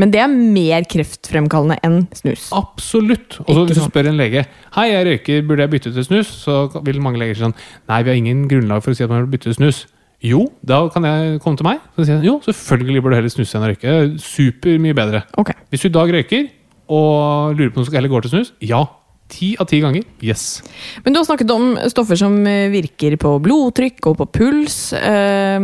Men 0.00 0.12
det 0.12 0.22
er 0.24 0.30
mer 0.32 0.86
kreftfremkallende 0.88 1.76
enn 1.84 1.98
snus. 2.16 2.46
Absolutt. 2.56 3.36
Og 3.44 3.50
så 3.52 3.64
hvis 3.68 3.76
du 3.76 3.82
spør 3.84 4.08
en 4.08 4.16
lege 4.16 4.46
Hei, 4.72 4.86
jeg 4.88 5.04
røyker, 5.08 5.42
burde 5.48 5.66
jeg 5.66 5.72
bytte 5.74 5.92
til 5.92 6.06
snus? 6.06 6.30
Så 6.46 6.62
vil 6.86 7.02
mange 7.04 7.20
leger 7.20 7.36
si 7.36 7.44
sånn 7.44 7.56
Nei, 7.90 7.98
vi 8.06 8.12
har 8.14 8.20
ingen 8.22 8.46
grunnlag 8.48 8.80
for 8.84 8.94
å 8.94 8.96
si 8.96 9.04
at 9.04 9.12
man 9.12 9.26
bør 9.26 9.34
bytte 9.34 9.50
til 9.50 9.58
snus. 9.58 9.82
Jo, 10.22 10.46
da 10.64 10.84
kan 10.94 11.04
jeg 11.04 11.38
komme 11.42 11.58
til 11.58 11.66
meg. 11.66 11.82
Så 11.96 12.06
sier 12.06 12.20
jeg 12.20 12.28
jo, 12.30 12.38
selvfølgelig 12.46 13.02
burde 13.02 13.16
du 13.16 13.20
heller 13.20 13.34
snuse 13.34 13.58
enn 13.58 13.66
å 13.66 13.70
røyke. 13.72 13.94
Super 14.22 14.80
mye 14.80 14.96
bedre. 14.96 15.24
Okay. 15.42 15.56
Hvis 15.74 15.84
du 15.84 15.90
i 15.90 15.94
dag 15.98 16.12
røyker 16.14 16.48
og 16.92 17.56
lurer 17.58 17.72
på 17.74 17.80
om 17.80 17.84
du 17.84 17.90
skal 17.90 18.00
heller 18.00 18.12
gå 18.12 18.20
til 18.24 18.36
snus, 18.36 18.52
ja. 18.64 18.84
Ti 19.32 19.54
av 19.60 19.66
ti 19.70 19.78
ganger. 19.80 20.04
Yes. 20.20 20.60
Men 21.04 21.14
du 21.14 21.18
har 21.18 21.24
snakket 21.24 21.50
om 21.54 21.70
stoffer 21.88 22.18
som 22.20 22.34
eh, 22.46 22.66
virker 22.72 23.14
på 23.20 23.30
blodtrykk 23.42 24.10
og 24.10 24.18
på 24.20 24.26
puls. 24.38 24.76
Eh, 24.98 25.56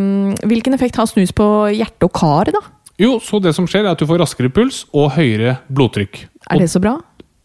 Hvilken 0.48 0.76
effekt 0.76 0.96
har 0.96 1.08
snus 1.10 1.34
på 1.36 1.46
hjerte 1.76 2.08
og 2.08 2.14
kar, 2.16 2.50
da? 2.54 2.62
Jo, 2.98 3.18
så 3.22 3.38
det 3.42 3.54
som 3.54 3.68
skjer, 3.70 3.86
er 3.86 3.94
at 3.94 4.00
du 4.00 4.08
får 4.08 4.18
raskere 4.24 4.50
puls 4.50 4.82
og 4.90 5.12
høyere 5.14 5.60
blodtrykk. 5.70 6.24
Er 6.50 6.62
det 6.62 6.70
så 6.72 6.82
bra? 6.82 6.96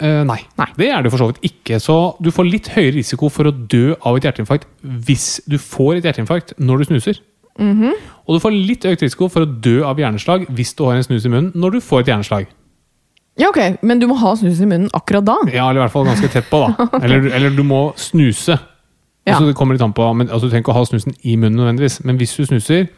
Eh, 0.03 0.23
nei. 0.27 0.39
Nei. 0.57 0.65
det 0.79 0.87
er 0.89 1.03
det 1.05 1.11
for 1.13 1.21
så 1.21 1.27
vidt 1.29 1.43
ikke. 1.45 1.77
Så 1.79 1.97
du 2.23 2.31
får 2.33 2.49
litt 2.49 2.71
høyere 2.73 2.95
risiko 2.97 3.29
for 3.31 3.47
å 3.47 3.53
dø 3.53 3.93
av 4.01 4.17
et 4.17 4.25
hjerteinfarkt 4.27 4.65
hvis 4.81 5.43
du 5.45 5.59
får 5.61 5.99
et 5.99 6.09
hjerteinfarkt 6.09 6.55
når 6.57 6.81
du 6.81 6.89
snuser. 6.89 7.21
Mhm. 7.61 7.93
Og 8.25 8.35
du 8.35 8.41
får 8.41 8.55
litt 8.55 8.85
økt 8.89 9.05
risiko 9.05 9.29
for 9.29 9.45
å 9.45 9.51
dø 9.61 9.83
av 9.85 9.99
hjerneslag 10.01 10.47
hvis 10.49 10.73
du 10.73 10.85
har 10.87 10.97
en 10.97 11.05
snus 11.05 11.27
i 11.27 11.31
munnen 11.31 11.53
når 11.53 11.77
du 11.77 11.79
får 11.85 12.03
et 12.03 12.13
hjerneslag. 12.13 12.49
Ja, 13.37 13.49
ok, 13.49 13.79
Men 13.81 13.99
du 13.99 14.05
må 14.09 14.17
ha 14.21 14.35
snus 14.37 14.59
i 14.61 14.65
munnen 14.65 14.91
akkurat 14.93 15.25
da? 15.25 15.35
Ja, 15.49 15.69
eller 15.69 15.81
i 15.81 15.83
hvert 15.85 15.93
fall 15.93 16.05
ganske 16.05 16.29
tett 16.29 16.49
på, 16.51 16.59
da. 16.67 16.85
Eller, 17.03 17.31
eller 17.33 17.55
du 17.55 17.63
må 17.65 17.93
snuse. 17.97 18.59
Ja. 19.25 19.37
Altså, 19.37 19.47
det 19.47 19.55
kommer 19.57 19.73
litt 19.73 19.81
an 19.85 19.93
på, 19.95 20.05
men, 20.13 20.29
altså, 20.29 20.45
Du 20.45 20.51
trenger 20.51 20.65
ikke 20.67 20.73
å 20.75 20.77
ha 20.77 20.85
snusen 20.85 21.15
i 21.23 21.33
munnen 21.39 21.57
nødvendigvis, 21.57 22.03
men 22.05 22.19
hvis 22.19 22.35
du 22.37 22.43
snuser, 22.45 22.89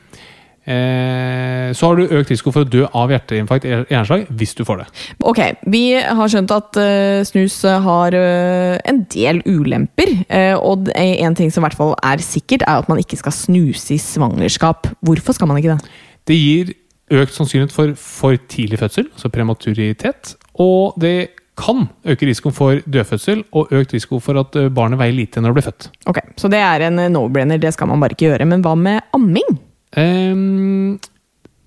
eh, 0.66 1.70
så 1.76 1.90
har 1.90 2.00
du 2.00 2.14
økt 2.20 2.32
risiko 2.34 2.54
for 2.54 2.66
å 2.66 2.70
dø 2.70 2.86
av 2.86 3.14
hjerteinfarkt 3.14 3.68
eller 3.68 3.86
hjerneslag 3.92 4.26
hvis 4.30 4.56
du 4.58 4.64
får 4.68 4.82
det. 4.82 4.88
Ok, 5.26 5.42
vi 5.72 5.84
har 5.96 6.32
skjønt 6.32 6.54
at 6.56 6.80
uh, 6.82 7.22
snus 7.28 7.58
har 7.64 8.18
uh, 8.18 8.76
en 8.86 9.04
del 9.14 9.42
ulemper. 9.46 10.12
Uh, 10.30 10.56
og 10.60 10.90
en 10.96 11.38
ting 11.38 11.54
som 11.54 11.64
i 11.64 11.68
hvert 11.68 11.78
fall 11.80 11.96
er 12.02 12.24
sikkert, 12.24 12.66
er 12.66 12.84
at 12.84 12.92
man 12.92 13.02
ikke 13.02 13.20
skal 13.22 13.36
snuse 13.36 13.96
i 13.96 14.02
svangerskap. 14.02 14.92
Hvorfor 15.06 15.38
skal 15.38 15.52
man 15.52 15.62
ikke 15.62 15.76
det? 15.76 15.96
Det 16.26 16.40
gir 16.40 16.76
økt 17.14 17.36
sannsynlighet 17.36 17.74
for 17.76 17.96
for 18.00 18.38
tidlig 18.50 18.82
fødsel, 18.82 19.10
altså 19.14 19.30
prematuritet. 19.30 20.36
Og 20.62 20.96
det 21.02 21.18
kan 21.56 21.88
øke 22.06 22.28
risikoen 22.28 22.56
for 22.56 22.82
dødfødsel 22.84 23.44
og 23.56 23.72
økt 23.72 23.94
risiko 23.96 24.20
for 24.20 24.40
at 24.42 24.58
barnet 24.76 25.00
veier 25.00 25.16
lite 25.16 25.42
når 25.42 25.54
det 25.54 25.58
blir 25.58 25.68
født. 25.70 25.88
Ok, 26.12 26.20
Så 26.38 26.52
det 26.52 26.60
er 26.60 26.88
en 26.88 27.00
eh, 27.00 27.12
no-brainer, 27.12 27.58
det 27.58 27.74
skal 27.74 27.88
man 27.88 28.00
bare 28.00 28.16
ikke 28.16 28.28
gjøre. 28.30 28.46
Men 28.46 28.62
hva 28.66 28.76
med 28.76 29.00
amming? 29.16 29.56
Ehm, 30.00 30.98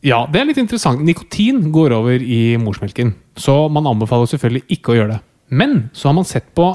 ja, 0.04 0.22
det 0.30 0.40
er 0.40 0.50
litt 0.50 0.60
interessant. 0.60 1.02
Nikotin 1.04 1.70
går 1.74 1.94
over 1.96 2.22
i 2.22 2.56
morsmelken, 2.60 3.14
så 3.38 3.66
man 3.72 3.88
anbefaler 3.90 4.30
selvfølgelig 4.30 4.78
ikke 4.78 4.92
å 4.92 4.98
gjøre 4.98 5.16
det. 5.16 5.22
Men 5.48 5.88
så 5.96 6.10
har 6.10 6.18
man 6.18 6.28
sett 6.28 6.50
på 6.56 6.68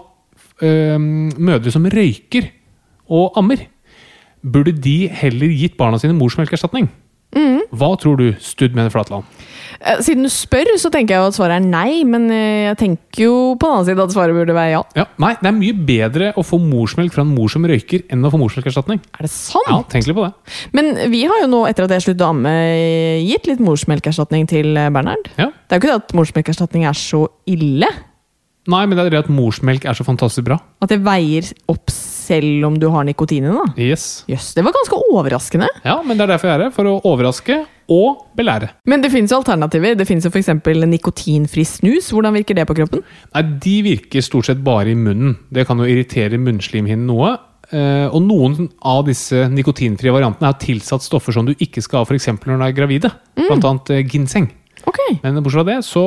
um, 0.64 1.30
mødre 1.38 1.72
som 1.74 1.86
røyker 1.86 2.50
og 3.14 3.38
ammer. 3.40 3.68
Burde 4.44 4.74
de 4.76 5.08
heller 5.14 5.54
gitt 5.56 5.78
barna 5.80 6.00
sine 6.02 6.18
morsmelkerstatning? 6.18 6.90
Hva 7.74 7.90
tror 8.00 8.20
du, 8.20 8.28
Stud 8.44 8.76
med 8.78 8.92
Flatland? 8.94 9.26
Eh, 9.84 10.00
Siden 10.06 10.24
du 10.28 10.30
spør, 10.32 10.70
så 10.80 10.92
tenker 10.94 11.16
jeg 11.18 11.32
at 11.32 11.36
svaret 11.36 11.58
er 11.58 11.66
nei, 11.66 12.04
men 12.08 12.30
eh, 12.32 12.70
jeg 12.70 12.78
tenker 12.80 13.26
jo 13.26 13.34
på 13.60 13.68
den 13.68 13.74
annen 13.80 13.88
side 13.90 14.06
at 14.06 14.14
svaret 14.16 14.38
burde 14.38 14.56
være 14.56 14.76
ja. 14.76 14.82
Ja, 15.02 15.06
nei, 15.24 15.34
det 15.42 15.50
er 15.50 15.58
mye 15.58 15.76
bedre 15.90 16.30
å 16.40 16.46
få 16.46 16.60
morsmelk 16.62 17.16
fra 17.16 17.26
en 17.26 17.34
mor 17.34 17.52
som 17.52 17.66
røyker, 17.68 18.06
enn 18.14 18.24
å 18.24 18.32
få 18.34 18.40
morsmelkerstatning. 18.42 19.02
Er 19.18 19.28
det 19.28 19.34
sant? 19.34 19.68
Ja, 19.70 19.82
tenk 19.92 20.08
litt 20.10 20.18
på 20.20 20.28
det. 20.28 20.32
Men 20.78 20.94
vi 21.12 21.26
har 21.30 21.44
jo 21.44 21.52
nå, 21.52 21.64
etter 21.70 21.88
at 21.88 21.96
jeg 21.98 22.08
sluttet 22.08 22.26
å 22.28 22.32
amme, 22.32 22.54
gitt 23.26 23.50
litt 23.50 23.64
morsmelkerstatning 23.64 24.48
til 24.54 24.72
eh, 24.78 24.92
Bernhard. 24.94 25.30
Ja. 25.40 25.50
Det 25.52 25.76
er 25.78 25.82
jo 25.82 25.84
ikke 25.84 25.94
det 25.94 26.02
at 26.04 26.18
morsmelkerstatning 26.22 26.88
er 26.90 26.98
så 26.98 27.26
ille. 27.50 27.90
Nei, 28.72 28.86
men 28.88 28.96
det 28.96 29.04
er 29.10 29.16
det 29.18 29.24
at 29.26 29.32
morsmelk 29.34 29.84
er 29.90 29.98
så 29.98 30.06
fantastisk 30.08 30.46
bra. 30.48 30.62
At 30.80 30.94
det 30.94 31.02
veier 31.04 31.50
opp 31.72 31.92
selv 32.24 32.66
om 32.70 32.80
du 32.80 32.88
har 32.94 33.06
nikotin 33.08 33.44
i 33.46 33.52
den? 33.52 33.60
da. 33.60 33.68
Yes. 33.84 34.24
Det 34.56 34.64
var 34.66 34.76
ganske 34.76 35.00
overraskende. 35.12 35.70
Ja, 35.86 36.00
men 36.06 36.18
det 36.18 36.26
er 36.28 36.34
derfor 36.36 36.50
jeg 36.52 36.60
er 36.60 36.66
her. 36.70 36.76
For 36.76 36.90
å 36.90 36.98
overraske 37.12 37.62
og 37.92 38.24
belære. 38.40 38.70
Men 38.88 39.04
det 39.04 39.12
finnes 39.12 39.32
jo 39.34 39.42
alternativer. 39.42 39.98
Det 40.00 40.08
finnes 40.08 40.24
jo 40.26 40.32
f.eks. 40.32 40.52
nikotinfri 40.88 41.66
snus. 41.68 42.12
Hvordan 42.16 42.36
virker 42.38 42.56
det 42.58 42.68
på 42.70 42.78
kroppen? 42.80 43.04
Nei, 43.36 43.44
De 43.64 43.76
virker 43.86 44.24
stort 44.24 44.48
sett 44.50 44.64
bare 44.64 44.94
i 44.94 44.96
munnen. 45.00 45.36
Det 45.54 45.68
kan 45.68 45.80
jo 45.82 45.88
irritere 45.90 46.40
munnslimhinnen 46.40 47.06
noe. 47.10 47.36
Eh, 47.74 48.08
og 48.12 48.22
noen 48.22 48.68
av 48.86 49.06
disse 49.08 49.48
nikotinfrie 49.50 50.14
variantene 50.14 50.52
er 50.52 50.60
tilsatt 50.62 51.04
stoffer 51.06 51.34
som 51.36 51.48
du 51.48 51.56
ikke 51.58 51.82
skal 51.84 52.04
ha 52.04 52.08
f.eks. 52.10 52.30
når 52.46 52.60
du 52.60 52.68
er 52.68 52.76
gravide. 52.78 53.14
Blant 53.40 53.66
annet 53.70 53.94
eh, 53.96 54.06
ginseng. 54.08 54.52
Ok. 54.84 55.00
Men 55.24 55.38
bortsett 55.40 55.62
fra 55.62 55.64
det, 55.70 55.78
så 55.88 56.02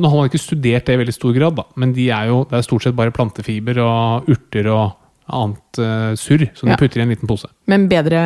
Nå 0.00 0.08
har 0.10 0.18
man 0.18 0.28
ikke 0.28 0.42
studert 0.42 0.84
det 0.86 0.96
i 0.96 1.00
veldig 1.00 1.14
stor 1.16 1.32
grad, 1.36 1.56
da. 1.56 1.64
Men 1.80 1.94
de 1.96 2.10
er 2.12 2.28
jo, 2.28 2.42
det 2.50 2.58
er 2.58 2.66
stort 2.66 2.84
sett 2.84 2.96
bare 2.98 3.14
plantefiber 3.16 3.80
og 3.84 4.28
urter 4.30 4.68
og 4.72 4.96
annet 5.36 5.80
uh, 5.80 6.12
surr 6.18 6.44
som 6.58 6.68
Ja. 6.68 6.76
du 6.76 6.82
putter 6.82 7.00
i 7.00 7.04
en 7.04 7.12
liten 7.12 7.28
pose. 7.30 7.48
Men 7.70 7.88
bedre 7.90 8.20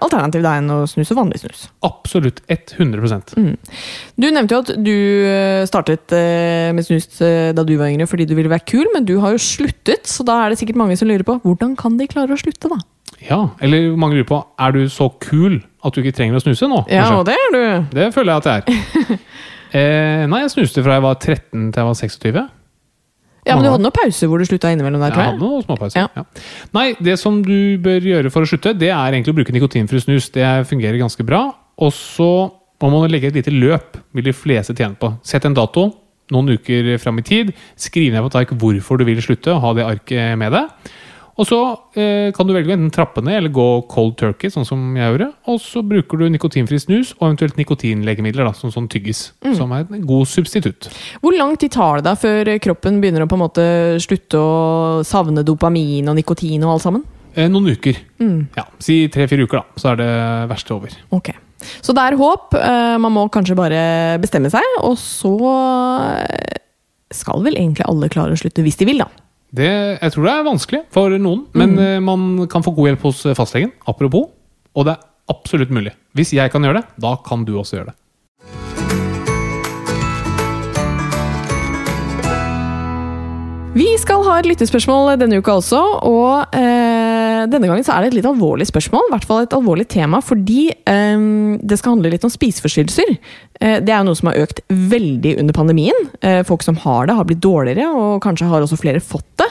alternativ 0.00 0.44
da 0.44 0.56
enn 0.60 0.70
å 0.74 0.78
snuse 0.90 1.16
vanlig 1.16 1.40
snus. 1.42 1.68
Absolutt 1.86 2.42
100 2.48 3.34
Mm. 3.36 3.56
Du 4.20 4.28
nevnte 4.30 4.54
jo 4.54 4.60
at 4.60 4.70
du 4.84 4.94
eh, 5.26 5.64
startet 5.68 6.12
uh, 6.12 6.70
med 6.76 6.84
snus 6.86 7.08
da 7.20 7.64
du 7.64 7.76
var 7.76 7.90
yngre 7.90 8.06
fordi 8.08 8.26
du 8.28 8.34
ville 8.34 8.50
være 8.50 8.66
kul, 8.68 8.86
men 8.94 9.04
du 9.04 9.18
har 9.20 9.34
jo 9.34 9.40
sluttet, 9.42 10.06
så 10.06 10.24
da 10.26 10.44
er 10.44 10.50
det 10.50 10.60
sikkert 10.60 10.80
mange 10.80 10.96
som 10.96 11.08
lurer 11.08 11.24
på 11.26 11.40
hvordan 11.44 11.76
kan 11.78 11.96
de 11.98 12.08
klare 12.10 12.34
å 12.34 12.40
slutte, 12.40 12.70
da? 12.70 12.80
Ja, 13.20 13.40
eller 13.60 13.96
mange 14.00 14.16
lurer 14.16 14.28
på 14.28 14.38
er 14.60 14.72
du 14.76 14.84
så 14.92 15.10
kul 15.20 15.60
at 15.84 15.94
du 15.96 16.00
ikke 16.02 16.16
trenger 16.16 16.38
å 16.38 16.44
snuse 16.44 16.68
nå? 16.70 16.84
Ja, 16.88 17.04
kanskje? 17.04 17.18
og 17.18 17.26
det 17.28 17.36
er 17.36 17.52
du. 17.54 17.96
Det 17.96 18.08
føler 18.14 18.32
jeg 18.32 18.40
at 18.40 18.48
jeg 18.50 18.62
er. 18.62 19.20
eh, 19.80 20.24
nei, 20.30 20.42
jeg 20.44 20.54
snuste 20.54 20.84
fra 20.84 20.96
jeg 20.96 21.04
var 21.06 21.18
13 21.20 21.68
til 21.72 21.80
jeg 21.82 21.88
var 21.90 22.00
26. 22.00 22.48
Ja, 23.46 23.54
men 23.56 23.64
du 23.64 23.70
hadde 23.70 23.82
noen 23.86 23.94
pauser 23.96 24.28
hvor 24.28 24.38
du 24.38 24.44
slutta 24.44 24.68
innimellom 24.72 25.00
der, 25.00 25.10
Jeg 25.10 25.16
tror 25.16 25.24
hadde 25.24 25.38
jeg. 25.38 25.40
noen 25.40 25.62
småpauser. 25.64 25.96
Ja. 26.02 26.08
Ja. 26.16 26.24
Nei, 26.76 26.86
det 27.00 27.18
som 27.18 27.40
du 27.42 27.78
bør 27.80 28.00
gjøre 28.04 28.30
for 28.34 28.44
å 28.44 28.50
slutte, 28.50 28.74
det 28.78 28.90
er 28.92 29.12
egentlig 29.16 29.32
å 29.32 29.38
bruke 29.40 29.54
nikotinfri 29.56 30.00
snus. 30.04 30.28
Det 30.34 30.44
fungerer 30.68 31.00
ganske 31.00 31.24
bra. 31.24 31.46
Og 31.80 31.92
så 31.96 32.30
må 32.82 32.90
man 33.00 33.10
legge 33.12 33.28
et 33.32 33.34
lite 33.40 33.52
løp, 33.52 33.96
vil 34.16 34.24
de 34.24 34.32
fleste 34.36 34.74
tjene 34.76 34.96
på. 35.00 35.14
Sett 35.24 35.44
en 35.48 35.54
dato 35.56 35.88
noen 36.30 36.52
uker 36.54 36.94
fram 37.02 37.18
i 37.18 37.22
tid. 37.26 37.52
Skriv 37.80 38.12
ned 38.14 38.22
på 38.22 38.30
et 38.30 38.38
ark 38.44 38.52
hvorfor 38.60 39.00
du 39.00 39.04
vil 39.08 39.18
slutte, 39.24 39.50
og 39.56 39.60
ha 39.64 39.72
det 39.74 39.86
arket 39.88 40.36
med 40.38 40.52
deg. 40.54 40.92
Og 41.40 41.46
så 41.48 41.58
eh, 41.96 42.28
kan 42.36 42.44
du 42.48 42.52
velge 42.52 42.74
enten 42.74 42.90
trappe 42.92 43.22
ned 43.24 43.38
eller 43.38 43.52
gå 43.54 43.66
cold 43.88 44.18
turkey, 44.20 44.50
sånn 44.52 44.66
som 44.68 44.80
jeg 44.98 45.08
gjorde. 45.14 45.30
Og 45.48 45.60
så 45.64 45.80
bruker 45.86 46.20
du 46.20 46.26
nikotinfri 46.34 46.76
snus 46.82 47.14
og 47.16 47.30
eventuelt 47.30 47.56
nikotinlegemidler, 47.56 48.44
da, 48.50 48.52
som 48.56 48.72
sånn 48.74 48.90
tyggis. 48.92 49.30
Mm. 49.40 49.54
Som 49.56 49.72
er 49.72 49.86
en 49.88 50.04
god 50.10 50.28
substitutt. 50.28 50.90
Hvor 51.22 51.36
lang 51.38 51.56
tid 51.60 51.72
tar 51.72 52.00
det 52.02 52.08
da 52.10 52.16
før 52.20 52.50
kroppen 52.60 53.00
begynner 53.00 53.24
å 53.24 53.30
på 53.30 53.38
en 53.38 53.44
måte 53.46 53.64
slutte 54.04 54.36
å 54.40 54.50
savne 55.08 55.46
dopamin 55.48 56.12
og 56.12 56.18
nikotin 56.20 56.66
og 56.66 56.74
alt 56.76 56.84
sammen? 56.84 57.06
Eh, 57.32 57.48
noen 57.48 57.72
uker. 57.72 57.96
Mm. 58.20 58.38
Ja, 58.58 58.66
Si 58.82 59.04
tre-fire 59.12 59.46
uker, 59.48 59.62
da. 59.62 59.80
Så 59.80 59.92
er 59.94 60.00
det 60.02 60.10
verste 60.50 60.76
over. 60.76 60.92
Ok. 61.16 61.32
Så 61.80 61.94
det 61.96 62.04
er 62.04 62.16
håp. 62.20 62.52
Eh, 62.58 62.98
Man 63.00 63.14
må 63.16 63.24
kanskje 63.32 63.56
bare 63.56 63.80
bestemme 64.20 64.50
seg, 64.52 64.76
og 64.84 64.98
så 65.00 65.32
eh, 66.20 66.60
skal 67.14 67.42
vel 67.46 67.56
egentlig 67.56 67.86
alle 67.88 68.12
klare 68.12 68.36
å 68.36 68.40
slutte 68.40 68.64
hvis 68.66 68.76
de 68.80 68.88
vil, 68.92 69.00
da. 69.06 69.08
Det, 69.50 69.70
jeg 69.98 70.12
tror 70.14 70.26
det 70.26 70.32
er 70.32 70.46
vanskelig 70.46 70.80
for 70.94 71.14
noen, 71.18 71.46
men 71.58 71.74
mm. 71.74 72.04
man 72.06 72.50
kan 72.50 72.62
få 72.62 72.74
god 72.76 72.92
hjelp 72.92 73.06
hos 73.08 73.24
eh, 73.26 73.36
fastlegen. 73.38 73.72
Apropos. 73.90 74.28
Og 74.78 74.86
det 74.86 74.94
er 74.94 75.08
absolutt 75.32 75.72
mulig. 75.74 75.94
Hvis 76.14 76.34
jeg 76.36 76.52
kan 76.52 76.62
gjøre 76.66 76.82
det, 76.82 76.86
da 77.02 77.16
kan 77.26 77.42
du 77.46 77.56
også 77.58 77.80
gjøre 77.80 77.90
det. 77.90 77.96
Vi 83.70 83.86
skal 84.02 84.24
ha 84.26 84.32
et 84.40 84.48
lyttespørsmål 84.50 85.12
denne 85.20 85.38
uka 85.38 85.52
også, 85.60 85.78
og 86.08 86.56
eh, 86.58 87.44
denne 87.46 87.68
gangen 87.70 87.84
så 87.86 87.94
er 87.94 88.02
det 88.02 88.08
et 88.10 88.16
litt 88.18 88.26
alvorlig 88.26 88.66
spørsmål. 88.66 89.04
I 89.06 89.12
hvert 89.14 89.28
fall 89.28 89.44
et 89.44 89.54
alvorlig 89.54 89.86
tema, 89.92 90.18
fordi 90.26 90.72
eh, 90.74 91.22
det 91.62 91.78
skal 91.78 91.94
handle 91.94 92.10
litt 92.10 92.26
om 92.26 92.32
spiseforstyrrelser. 92.34 93.14
Eh, 93.62 93.76
det 93.78 93.94
er 93.94 94.02
jo 94.02 94.08
noe 94.08 94.18
som 94.18 94.32
har 94.32 94.40
økt 94.42 94.64
veldig 94.66 95.36
under 95.44 95.54
pandemien. 95.54 96.10
Eh, 96.18 96.40
folk 96.48 96.66
som 96.66 96.80
har 96.82 97.06
det, 97.06 97.14
har 97.20 97.30
blitt 97.30 97.44
dårligere, 97.46 97.86
og 97.94 98.18
kanskje 98.26 98.50
har 98.50 98.66
også 98.66 98.80
flere 98.82 99.04
fått 99.04 99.30
det. 99.38 99.48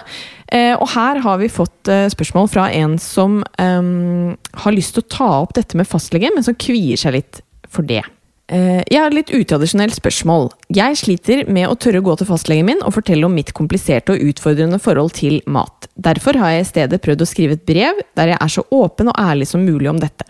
Eh, 0.52 0.76
og 0.76 0.92
her 0.98 1.24
har 1.24 1.40
vi 1.40 1.52
fått 1.56 1.88
eh, 1.88 2.12
spørsmål 2.12 2.52
fra 2.52 2.68
en 2.76 3.00
som 3.00 3.40
har 3.56 4.76
lyst 4.76 4.98
til 4.98 5.06
å 5.06 5.12
ta 5.16 5.32
opp 5.40 5.56
dette 5.56 5.80
med 5.80 5.88
fastlege, 5.88 6.36
men 6.36 6.44
som 6.44 6.60
kvier 6.60 7.00
seg 7.00 7.16
litt 7.22 7.46
for 7.72 7.88
det. 7.88 8.04
Eh, 8.50 8.82
Jeg 8.90 8.98
har 8.98 9.12
et 9.12 9.18
litt 9.20 9.32
utradisjonelt 9.36 9.94
spørsmål. 9.94 10.50
Jeg 10.74 10.98
sliter 10.98 11.44
med 11.52 11.70
å 11.70 11.78
tørre 11.78 12.02
å 12.02 12.06
gå 12.08 12.16
til 12.18 12.30
fastlegen 12.32 12.66
min 12.66 12.82
og 12.82 12.96
fortelle 12.96 13.28
om 13.28 13.36
mitt 13.36 13.54
kompliserte 13.54 14.16
og 14.16 14.24
utfordrende 14.26 14.80
forhold 14.82 15.14
til 15.20 15.38
mat. 15.46 15.86
Derfor 15.94 16.40
har 16.42 16.56
jeg 16.56 16.66
i 16.66 16.70
stedet 16.72 17.02
prøvd 17.04 17.22
å 17.22 17.30
skrive 17.30 17.58
et 17.60 17.66
brev 17.68 18.02
der 18.18 18.34
jeg 18.34 18.42
er 18.42 18.54
så 18.56 18.66
åpen 18.74 19.12
og 19.12 19.22
ærlig 19.22 19.52
som 19.52 19.62
mulig 19.62 19.92
om 19.92 20.02
dette. 20.02 20.26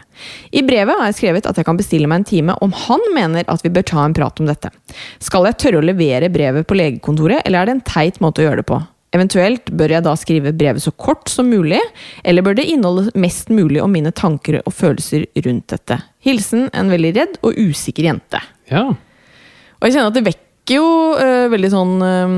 I 0.52 0.66
brevet 0.68 1.00
har 1.00 1.08
jeg 1.08 1.20
skrevet 1.22 1.48
at 1.48 1.56
jeg 1.56 1.68
kan 1.70 1.80
bestille 1.80 2.12
meg 2.12 2.20
en 2.20 2.28
time 2.28 2.58
om 2.60 2.76
han 2.76 3.00
mener 3.16 3.48
at 3.48 3.64
vi 3.64 3.72
bør 3.72 3.88
ta 3.88 4.04
en 4.04 4.18
prat 4.18 4.44
om 4.44 4.50
dette. 4.52 4.74
Skal 5.24 5.48
jeg 5.48 5.62
tørre 5.64 5.80
å 5.80 5.88
levere 5.88 6.34
brevet 6.34 6.68
på 6.68 6.76
legekontoret, 6.76 7.46
eller 7.46 7.62
er 7.62 7.70
det 7.70 7.78
en 7.78 7.88
teit 7.88 8.20
måte 8.20 8.44
å 8.44 8.50
gjøre 8.50 8.66
det 8.66 8.68
på? 8.68 8.82
Eventuelt 9.16 9.72
bør 9.74 9.96
jeg 9.96 10.06
da 10.06 10.14
skrive 10.20 10.54
brevet 10.54 10.84
så 10.84 10.92
kort 10.94 11.32
som 11.32 11.48
mulig, 11.50 11.80
eller 12.22 12.46
bør 12.46 12.60
det 12.60 12.68
inneholde 12.70 13.10
mest 13.18 13.50
mulig 13.50 13.82
om 13.82 13.90
mine 13.94 14.12
tanker 14.14 14.60
og 14.62 14.74
følelser 14.76 15.26
rundt 15.48 15.72
dette? 15.74 15.98
Hilsen 16.26 16.68
en 16.78 16.92
veldig 16.94 17.14
redd 17.18 17.40
og 17.42 17.58
usikker 17.58 18.06
jente. 18.06 18.42
Ja. 18.70 18.86
Og 19.80 19.88
jeg 19.88 19.96
kjenner 19.96 20.12
at 20.12 20.20
det 20.20 20.28
vekker 20.28 20.76
jo 20.78 20.90
uh, 21.18 21.48
veldig 21.50 21.72
sånn 21.74 21.96
um, 22.04 22.36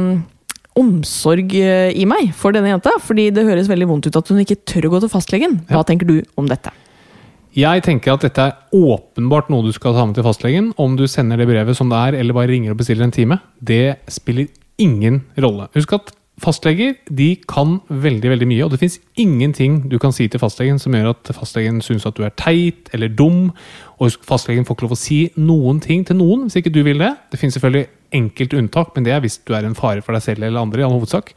omsorg 0.79 1.51
uh, 1.59 1.89
i 1.91 2.05
meg 2.07 2.31
for 2.39 2.55
denne 2.55 2.71
jenta, 2.71 2.95
fordi 3.03 3.27
det 3.35 3.43
høres 3.49 3.67
veldig 3.71 3.89
vondt 3.89 4.07
ut 4.07 4.21
at 4.21 4.31
hun 4.31 4.39
ikke 4.45 4.61
tør 4.63 4.87
å 4.87 4.93
gå 4.95 5.03
til 5.03 5.11
fastlegen. 5.11 5.59
Hva 5.67 5.83
tenker 5.87 6.07
du 6.07 6.21
om 6.39 6.47
dette? 6.47 6.71
Jeg 7.51 7.83
tenker 7.83 8.13
at 8.13 8.23
dette 8.23 8.47
er 8.47 8.55
åpenbart 8.71 9.49
noe 9.51 9.65
du 9.65 9.73
skal 9.75 9.91
ta 9.97 10.05
med 10.07 10.15
til 10.15 10.23
fastlegen. 10.23 10.71
Om 10.79 10.95
du 10.95 11.03
sender 11.11 11.41
det 11.41 11.49
brevet 11.49 11.75
som 11.75 11.91
det 11.91 11.99
er, 11.99 12.21
eller 12.21 12.37
bare 12.37 12.53
ringer 12.53 12.71
og 12.71 12.79
bestiller 12.79 13.03
en 13.03 13.11
time. 13.11 13.41
Det 13.59 13.99
spiller 14.07 14.47
ingen 14.79 15.19
rolle. 15.35 15.67
Husk 15.75 15.97
at 15.99 16.13
fastleger 16.41 16.97
de 17.07 17.29
kan 17.49 17.77
veldig 17.87 18.33
veldig 18.33 18.47
mye, 18.49 18.65
og 18.65 18.73
det 18.73 18.81
fins 18.81 18.97
ingenting 19.19 19.81
du 19.91 19.97
kan 20.01 20.13
si 20.15 20.27
til 20.31 20.41
fastlegen 20.41 20.79
som 20.81 20.95
gjør 20.95 21.13
at 21.13 21.31
fastlegen 21.37 21.81
syns 21.85 22.07
at 22.09 22.17
du 22.17 22.25
er 22.25 22.33
teit 22.39 22.91
eller 22.95 23.11
dum. 23.13 23.51
Og 24.01 24.17
fastlegen 24.25 24.65
får 24.65 24.77
ikke 24.77 24.87
lov 24.87 24.95
å 24.97 24.99
si 24.99 25.19
noen 25.37 25.81
ting 25.83 26.05
til 26.07 26.17
noen 26.19 26.47
hvis 26.47 26.59
ikke 26.61 26.73
du 26.73 26.81
vil 26.87 27.01
det. 27.03 27.13
Det 27.31 27.39
finnes 27.41 27.57
selvfølgelig 27.57 27.89
enkelte 28.17 28.59
unntak, 28.59 28.91
men 28.95 29.05
det 29.05 29.13
er 29.15 29.21
hvis 29.23 29.39
du 29.47 29.53
er 29.55 29.67
en 29.67 29.77
fare 29.77 30.03
for 30.03 30.17
deg 30.17 30.25
selv 30.25 30.43
eller 30.43 30.65
andre. 30.65 30.81
i 30.81 30.85
all 30.87 30.97
hovedsak. 30.97 31.31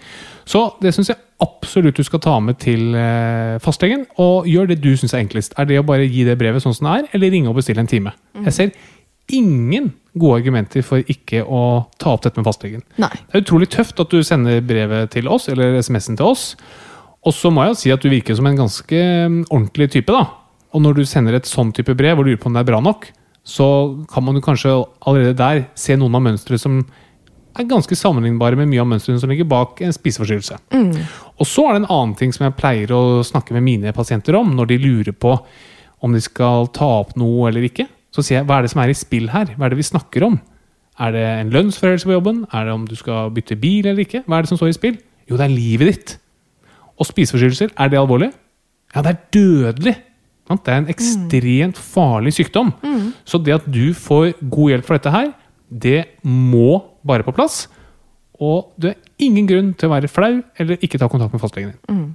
Så 0.48 0.66
det 0.82 0.94
syns 0.96 1.12
jeg 1.12 1.20
absolutt 1.44 1.98
du 1.98 2.06
skal 2.06 2.22
ta 2.24 2.38
med 2.40 2.58
til 2.62 2.94
eh, 2.98 3.60
fastlegen, 3.62 4.06
og 4.22 4.48
gjør 4.48 4.72
det 4.72 4.80
du 4.82 4.94
syns 4.96 5.14
er 5.14 5.24
enklest. 5.24 5.54
Er 5.58 5.68
det 5.68 5.78
å 5.80 5.86
bare 5.86 6.08
gi 6.08 6.24
det 6.26 6.38
brevet 6.40 6.64
sånn 6.64 6.74
som 6.74 6.88
det 6.88 6.96
er, 6.98 7.12
eller 7.18 7.34
ringe 7.34 7.52
og 7.52 7.58
bestille 7.60 7.84
en 7.84 7.90
time? 7.90 8.14
Jeg 8.46 8.56
ser 8.56 8.74
ingen 9.32 9.92
gode 10.14 10.40
argumenter 10.40 10.84
for 10.86 11.02
ikke 11.10 11.42
å 11.42 11.60
ta 12.00 12.14
opp 12.14 12.24
dette 12.26 12.38
med 12.40 12.46
fastlegen. 12.46 12.84
Nei. 13.02 13.12
Det 13.26 13.38
er 13.38 13.44
utrolig 13.44 13.68
tøft 13.74 14.00
at 14.02 14.14
du 14.14 14.22
sender 14.26 14.62
brevet 14.64 15.12
til 15.14 15.28
oss, 15.32 15.48
eller 15.50 15.78
SMS-en 15.80 16.18
til 16.20 16.30
oss. 16.30 16.46
Og 17.24 17.34
så 17.34 17.50
må 17.50 17.64
jeg 17.64 17.72
jo 17.74 17.80
si 17.80 17.92
at 17.94 18.04
du 18.04 18.10
virker 18.12 18.36
som 18.36 18.48
en 18.48 18.58
ganske 18.58 19.00
mm, 19.00 19.44
ordentlig 19.48 19.90
type, 19.96 20.14
da. 20.14 20.26
Og 20.74 20.82
når 20.84 20.98
du 20.98 21.04
sender 21.08 21.38
et 21.38 21.48
sånn 21.48 21.72
type 21.74 21.94
brev 21.96 22.20
og 22.20 22.28
lurer 22.28 22.40
på 22.40 22.50
om 22.50 22.56
det 22.56 22.64
er 22.64 22.70
bra 22.72 22.80
nok, 22.84 23.08
så 23.44 23.66
kan 24.10 24.24
man 24.24 24.38
jo 24.38 24.44
kanskje 24.44 24.74
allerede 25.04 25.36
der 25.38 25.66
se 25.78 25.96
noen 26.00 26.16
av 26.16 26.24
mønstrene 26.24 26.60
som 26.60 26.78
er 27.54 27.68
ganske 27.70 27.96
sammenlignbare 27.96 28.58
med 28.58 28.70
mye 28.72 28.82
av 28.82 28.88
mønstrene 28.90 29.20
som 29.22 29.30
ligger 29.30 29.46
bak 29.46 29.82
en 29.84 29.94
spiseforstyrrelse. 29.94 30.58
Og 31.38 31.46
så 31.46 31.68
er 31.68 31.76
det 31.76 31.84
en 31.84 31.92
annen 31.92 32.14
ting 32.18 32.32
som 32.34 32.48
jeg 32.48 32.56
pleier 32.58 32.90
å 32.94 33.22
snakke 33.26 33.54
med 33.54 33.66
mine 33.66 33.94
pasienter 33.94 34.34
om 34.38 34.56
når 34.56 34.72
de 34.72 34.80
lurer 34.82 35.14
på 35.14 35.36
om 36.04 36.12
de 36.12 36.20
skal 36.20 36.68
ta 36.74 36.88
opp 37.00 37.14
noe 37.20 37.48
eller 37.48 37.68
ikke. 37.68 37.86
Så 38.14 38.22
sier 38.22 38.38
jeg 38.40 38.46
hva 38.48 38.60
er 38.60 38.66
det 38.66 38.70
som 38.70 38.82
er 38.84 38.92
i 38.92 38.96
spill 38.96 39.26
her? 39.32 39.48
Hva 39.56 39.66
er 39.66 39.74
det 39.74 39.80
vi 39.80 39.86
snakker 39.90 40.26
om? 40.28 40.36
Er 41.02 41.10
det 41.14 41.24
en 41.26 41.50
lønnsforhøyelse 41.50 42.06
på 42.06 42.14
jobben? 42.14 42.44
Er 42.54 42.68
det 42.68 42.74
om 42.76 42.84
du 42.86 42.94
skal 42.98 43.32
bytte 43.34 43.56
bil 43.58 43.88
eller 43.90 44.04
ikke? 44.04 44.22
Hva 44.28 44.38
er 44.38 44.46
det 44.46 44.52
som 44.52 44.60
står 44.60 44.70
i 44.70 44.76
spill? 44.76 44.98
Jo, 45.26 45.38
det 45.40 45.48
er 45.48 45.54
livet 45.54 45.90
ditt. 45.90 46.12
Og 46.94 47.08
spiseforstyrrelser, 47.08 47.72
er 47.74 47.90
det 47.90 47.98
alvorlig? 47.98 48.30
Ja, 48.94 49.02
det 49.02 49.10
er 49.16 49.22
dødelig. 49.34 49.96
Det 50.44 50.70
er 50.70 50.82
en 50.84 50.90
ekstremt 50.92 51.78
farlig 51.80 52.34
sykdom. 52.36 52.70
Så 53.26 53.40
det 53.42 53.56
at 53.56 53.66
du 53.66 53.94
får 53.96 54.36
god 54.52 54.70
hjelp 54.74 54.86
for 54.86 54.98
dette 54.98 55.10
her, 55.10 55.32
det 55.72 56.04
må 56.22 56.84
bare 57.02 57.24
på 57.26 57.34
plass. 57.34 57.64
Og 58.42 58.72
det 58.82 58.90
er 58.90 59.22
ingen 59.22 59.46
grunn 59.46 59.68
til 59.78 59.86
å 59.86 59.92
være 59.92 60.10
flau 60.10 60.32
eller 60.58 60.80
ikke 60.82 60.98
ta 60.98 61.06
kontakt 61.10 61.34
med 61.34 61.42
fastlegen 61.42 61.70
din. 61.70 62.08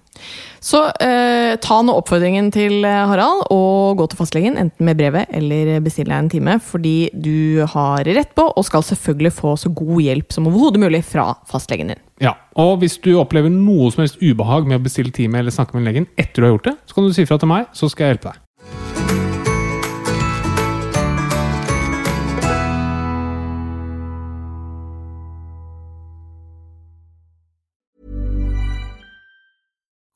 Så 0.59 0.81
eh, 0.99 1.55
ta 1.63 1.77
nå 1.85 1.95
oppfordringen 1.95 2.49
til 2.51 2.83
eh, 2.83 3.05
Harald 3.07 3.45
og 3.55 4.01
gå 4.01 4.09
til 4.11 4.19
fastlegen, 4.19 4.57
enten 4.59 4.89
med 4.89 4.99
brevet 4.99 5.31
eller 5.35 5.77
bestille 5.85 6.17
en 6.17 6.27
time, 6.31 6.57
fordi 6.59 7.09
du 7.13 7.63
har 7.71 8.03
rett 8.03 8.35
på, 8.35 8.49
og 8.51 8.67
skal 8.67 8.83
selvfølgelig 8.83 9.31
få 9.37 9.55
så 9.61 9.71
god 9.71 10.03
hjelp 10.03 10.35
som 10.35 10.51
overhodet 10.51 10.83
mulig 10.83 11.01
fra 11.07 11.31
fastlegen 11.47 11.93
din. 11.93 12.03
Ja, 12.19 12.35
og 12.59 12.81
Hvis 12.81 12.97
du 12.99 13.13
opplever 13.15 13.51
noe 13.53 13.87
som 13.93 14.03
helst 14.03 14.19
ubehag 14.19 14.67
med 14.67 14.81
å 14.81 14.83
bestille 14.83 15.15
time 15.15 15.39
eller 15.39 15.55
snakke 15.55 15.77
med 15.77 15.87
legen 15.87 16.09
etter 16.19 16.41
du 16.43 16.49
har 16.49 16.55
gjort 16.57 16.71
det, 16.73 16.77
så 16.83 16.97
kan 16.99 17.07
du 17.07 17.15
si 17.15 17.27
fra 17.29 17.39
til 17.39 17.51
meg, 17.51 17.71
så 17.71 17.87
skal 17.87 18.09
jeg 18.09 18.17
hjelpe 18.17 18.33
deg. 18.33 18.48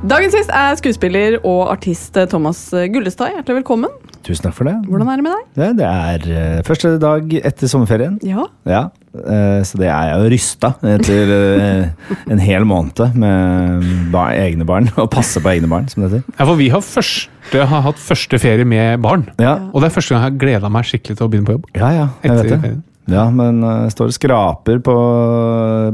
Dagens 0.00 0.32
gjest 0.32 0.48
er 0.56 0.78
skuespiller 0.80 1.34
og 1.44 1.66
artist 1.74 2.14
Thomas 2.32 2.62
Gullestad. 2.72 3.34
Hjertelig 3.34 3.58
velkommen. 3.58 3.92
Tusen 4.24 4.46
takk 4.46 4.54
for 4.56 4.68
det. 4.68 4.72
Hvordan 4.88 5.10
er 5.12 5.20
det 5.20 5.24
med 5.26 5.34
deg? 5.34 5.42
Det, 5.58 5.68
det 5.76 5.88
er 5.90 6.24
uh, 6.30 6.62
første 6.64 6.94
dag 7.02 7.34
etter 7.36 7.68
sommerferien. 7.68 8.16
Ja. 8.24 8.46
Ja, 8.68 8.80
uh, 9.12 9.60
så 9.66 9.80
det 9.80 9.90
er 9.92 10.08
jeg 10.08 10.16
jo 10.24 10.32
rysta 10.32 10.72
etter 10.94 11.34
uh, 11.36 12.16
en 12.32 12.40
hel 12.40 12.64
måned 12.68 13.12
med 13.20 13.92
ba 14.12 14.30
egne 14.40 14.64
barn. 14.68 14.88
Og 15.02 15.10
passe 15.12 15.42
på 15.44 15.52
egne 15.52 15.68
barn, 15.68 15.88
som 15.92 16.06
det 16.06 16.14
heter. 16.14 16.24
Ja, 16.32 16.48
for 16.48 16.56
vi 16.60 16.70
har, 16.72 16.84
første, 16.84 17.64
har 17.74 17.88
hatt 17.90 18.00
første 18.00 18.40
ferie 18.40 18.64
med 18.68 19.02
barn. 19.04 19.28
Ja, 19.36 19.58
Og 19.74 19.84
det 19.84 19.90
er 19.90 19.98
første 20.00 20.16
gang 20.16 20.24
jeg 20.24 20.30
har 20.30 20.40
gleda 20.46 20.72
meg 20.72 20.88
skikkelig 20.88 21.20
til 21.20 21.28
å 21.28 21.32
begynne 21.34 21.52
på 21.52 21.58
jobb. 21.60 21.74
ja, 21.76 21.92
ja 21.98 22.06
jeg 22.24 22.32
Etter 22.32 22.40
vet 22.40 22.54
det. 22.56 22.62
ferien. 22.64 22.86
Ja, 23.08 23.24
men 23.32 23.62
uh, 23.64 23.88
står 23.90 24.10
og 24.12 24.14
skraper 24.14 24.78
på 24.84 24.94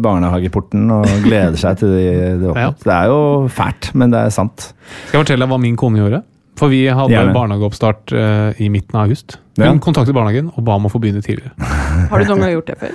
barnehageporten 0.03 0.89
og 0.93 1.07
gleder 1.25 1.57
seg 1.61 1.79
til 1.81 1.93
det 1.95 2.07
de 2.43 2.51
åpner. 2.51 2.63
Ja. 2.67 2.73
Det 2.83 2.95
er 2.97 3.11
jo 3.13 3.21
fælt, 3.53 3.91
men 3.95 4.13
det 4.13 4.25
er 4.27 4.35
sant. 4.35 4.71
Skal 5.07 5.21
jeg 5.21 5.25
fortelle 5.27 5.47
deg 5.47 5.53
hva 5.55 5.61
min 5.63 5.79
kone 5.81 6.03
gjorde? 6.03 6.23
For 6.57 6.73
vi 6.73 6.87
hadde 6.89 7.13
Gjerne. 7.13 7.35
barnehageoppstart 7.37 8.13
uh, 8.17 8.51
i 8.65 8.71
midten 8.73 8.97
av 8.97 9.07
august. 9.07 9.39
Hun 9.59 9.65
Ja. 9.65 9.73
kontaktet 9.81 10.17
barnehagen 10.17 10.51
og 10.57 10.65
ba 10.65 10.77
om 10.77 10.89
å 10.89 10.93
få 10.93 11.01
begynne 11.01 11.23
tidligere. 11.25 11.53
Har 12.11 12.19
du 12.21 12.29
noen 12.31 12.45
gang 12.45 12.53
gjort 12.57 12.71
det 12.73 12.79
før? 12.81 12.95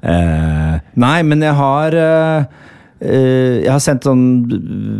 Uh, 0.00 0.78
nei, 0.96 1.18
men 1.28 1.42
jeg 1.44 1.52
har 1.58 1.92
eh, 1.92 2.44
eh, 3.04 3.58
Jeg 3.60 3.68
har 3.68 3.82
sendt 3.84 4.06
sånn 4.08 4.22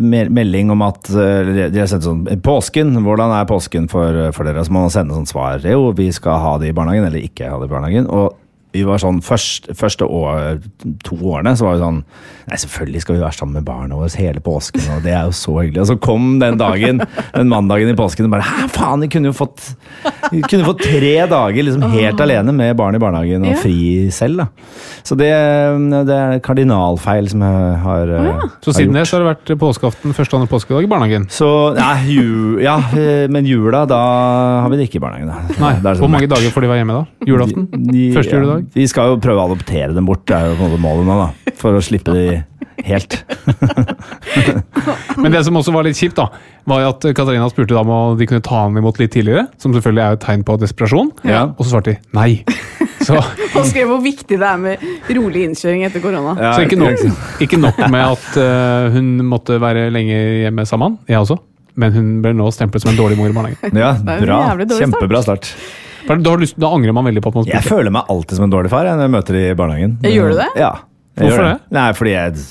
melding 0.04 0.68
om 0.74 0.82
at 0.84 1.08
eh, 1.08 1.70
De 1.72 1.80
har 1.80 1.88
sendt 1.88 2.04
sånn 2.04 2.20
Påsken, 2.44 2.92
hvordan 3.06 3.32
er 3.32 3.48
påsken 3.48 3.88
for, 3.88 4.18
for 4.36 4.44
dere? 4.44 4.60
Så 4.66 4.74
må 4.76 4.82
man 4.84 4.92
sende 4.92 5.16
sånn 5.16 5.30
svar. 5.30 5.64
Jo, 5.64 5.86
vi 5.96 6.10
skal 6.12 6.36
ha 6.44 6.52
det 6.60 6.68
i 6.68 6.76
barnehagen, 6.76 7.06
eller 7.08 7.24
ikke 7.24 7.48
ha 7.48 7.56
det 7.62 7.70
i 7.70 7.72
barnehagen. 7.72 8.10
Og 8.12 8.36
vi 8.72 8.82
var 8.86 8.98
sånn 9.02 9.20
først, 9.22 9.70
første 9.74 10.06
år, 10.06 10.60
to 11.02 11.16
årene 11.16 11.56
så 11.58 11.66
var 11.66 11.74
vi 11.78 11.82
sånn 11.84 12.04
Nei, 12.50 12.56
selvfølgelig 12.58 13.00
skal 13.04 13.14
vi 13.14 13.20
være 13.22 13.36
sammen 13.36 13.54
med 13.60 13.64
barna 13.68 13.94
våre 13.94 14.10
hele 14.18 14.40
påsken, 14.42 14.82
og 14.96 15.04
det 15.04 15.12
er 15.14 15.28
jo 15.28 15.34
så 15.38 15.52
hyggelig. 15.60 15.84
Og 15.84 15.86
så 15.86 15.94
kom 16.02 16.40
den 16.40 16.56
dagen, 16.58 16.98
den 17.36 17.46
mandagen 17.52 17.92
i 17.92 17.94
påsken, 17.94 18.26
og 18.26 18.32
bare 18.32 18.42
Hæ, 18.42 18.64
faen, 18.74 19.04
vi 19.04 19.08
kunne 19.12 19.30
jo 19.30 19.36
fått 19.38 19.68
kunne 20.50 20.66
fått 20.66 20.82
tre 20.82 21.12
dager 21.30 21.62
liksom 21.68 21.84
helt 21.92 22.18
alene 22.24 22.50
med 22.56 22.74
barn 22.80 22.98
i 22.98 23.02
barnehagen 23.02 23.44
og 23.46 23.52
Ja. 23.52 23.60
fri 23.62 24.10
selv, 24.10 24.42
da. 24.42 24.46
Så 25.06 25.14
det, 25.20 25.30
det 26.08 26.16
er 26.16 26.40
kardinalfeil 26.42 27.28
som 27.30 27.44
jeg 27.46 27.78
har, 27.84 28.10
eh, 28.18 28.42
Så 28.66 28.74
siden 28.74 28.98
det 28.98 29.06
så 29.06 29.18
har 29.18 29.24
det 29.24 29.30
vært 29.30 29.58
påskeaften, 29.62 30.12
første 30.16 30.34
og 30.34 30.40
andre 30.42 30.50
påskedag 30.56 30.82
i 30.88 30.90
barnehagen. 30.90 31.28
Så 31.30 31.52
nei, 31.78 31.94
ju, 32.10 32.58
ja, 32.64 32.78
eh, 32.98 33.28
men 33.30 33.46
jula, 33.46 33.84
da 33.86 34.00
har 34.64 34.68
vi 34.74 34.76
det 34.82 34.88
ikke 34.90 34.98
i 34.98 35.04
barnehagen. 35.06 35.30
Da. 35.30 35.60
Nei, 35.62 35.72
Hvor 35.86 36.02
sånn 36.02 36.10
mange 36.18 36.28
dager 36.34 36.50
får 36.50 36.66
de 36.66 36.72
være 36.74 36.82
hjemme 36.82 36.98
da? 36.98 37.06
Julaften? 37.30 37.70
De- 37.92 38.10
Første 38.18 38.34
juledag? 38.34 38.59
Ja, 38.60 38.70
vi 38.76 38.86
skal 38.90 39.14
jo 39.14 39.18
prøve 39.22 39.42
å 39.42 39.50
adoptere 39.50 39.92
dem 39.96 40.08
bort, 40.08 40.26
det 40.28 40.36
er 40.36 40.52
jo 40.52 40.58
på 40.58 40.66
en 40.66 40.70
måte 40.70 40.84
målet 40.84 41.08
nå, 41.08 41.18
da. 41.24 41.54
For 41.60 41.76
å 41.76 41.82
slippe 41.84 42.14
de 42.14 42.40
helt. 42.86 43.16
Men 45.20 45.32
det 45.34 45.42
som 45.46 45.56
også 45.58 45.74
var 45.74 45.86
litt 45.86 45.98
kjipt, 45.98 46.18
da, 46.18 46.28
var 46.68 46.86
at 46.90 47.04
Katarina 47.16 47.48
spurte 47.52 47.76
da 47.76 47.82
om 47.82 48.18
de 48.18 48.28
kunne 48.28 48.44
ta 48.44 48.64
ham 48.64 48.78
imot 48.80 49.00
litt 49.00 49.12
tidligere. 49.14 49.48
Som 49.60 49.74
selvfølgelig 49.76 50.04
er 50.04 50.16
et 50.16 50.24
tegn 50.24 50.44
på 50.46 50.56
desperasjon. 50.60 51.12
Ja. 51.28 51.46
Og 51.56 51.66
så 51.66 51.74
svarte 51.74 51.94
de 51.94 52.16
nei. 52.16 52.30
Så, 53.00 53.16
og 53.56 53.68
skrev 53.68 53.90
hvor 53.90 54.00
viktig 54.04 54.38
det 54.40 54.46
er 54.46 54.58
med 54.60 54.88
rolig 55.16 55.46
innkjøring 55.48 55.86
etter 55.88 56.02
korona. 56.04 56.34
Ja, 56.38 56.54
så 56.56 56.66
ikke, 56.66 56.80
nok, 56.80 57.04
ikke 57.42 57.60
nok 57.60 57.80
med 57.92 58.02
at 58.04 58.26
uh, 58.40 58.90
hun 58.96 59.14
måtte 59.28 59.60
være 59.62 59.88
lenge 59.94 60.18
hjemme 60.44 60.66
sammen, 60.68 61.00
jeg 61.08 61.22
også. 61.22 61.40
Men 61.80 61.94
hun 61.94 62.08
ble 62.24 62.34
nå 62.36 62.48
stemplet 62.52 62.82
som 62.82 62.90
en 62.92 62.98
dårlig 62.98 63.16
mor 63.18 63.30
i 63.30 63.36
barnehagen. 63.36 63.78
Ja, 63.78 63.94
bra. 64.02 64.40
start. 64.52 64.74
Kjempebra 64.82 65.22
start. 65.24 65.52
For 66.06 66.16
Da, 66.16 66.30
har 66.30 66.38
lyst, 66.42 66.56
da 66.58 66.70
angrer 66.72 66.92
man 66.96 67.04
veldig 67.04 67.22
på 67.22 67.28
at 67.32 67.34
man 67.40 67.44
Jeg 67.50 67.62
føler 67.66 67.90
meg 67.94 68.04
alltid 68.08 68.36
som 68.38 68.44
en 68.48 68.50
dårlig 68.54 68.70
far 68.72 68.84
jeg, 68.88 68.96
når 68.96 69.06
jeg 69.08 69.14
møter 69.16 69.32
de 69.38 69.42
i 69.50 69.54
barnehagen. 69.58 69.98
Gjør 70.02 70.30
du 70.34 70.36
det? 70.40 70.48
Ja. 70.56 70.72
jeg 71.16 71.26
Hvorfor 71.26 71.42
gjør 71.44 71.48
det? 71.52 71.60
Nei, 71.76 71.86
fordi 71.98 72.10
jeg 72.14 72.44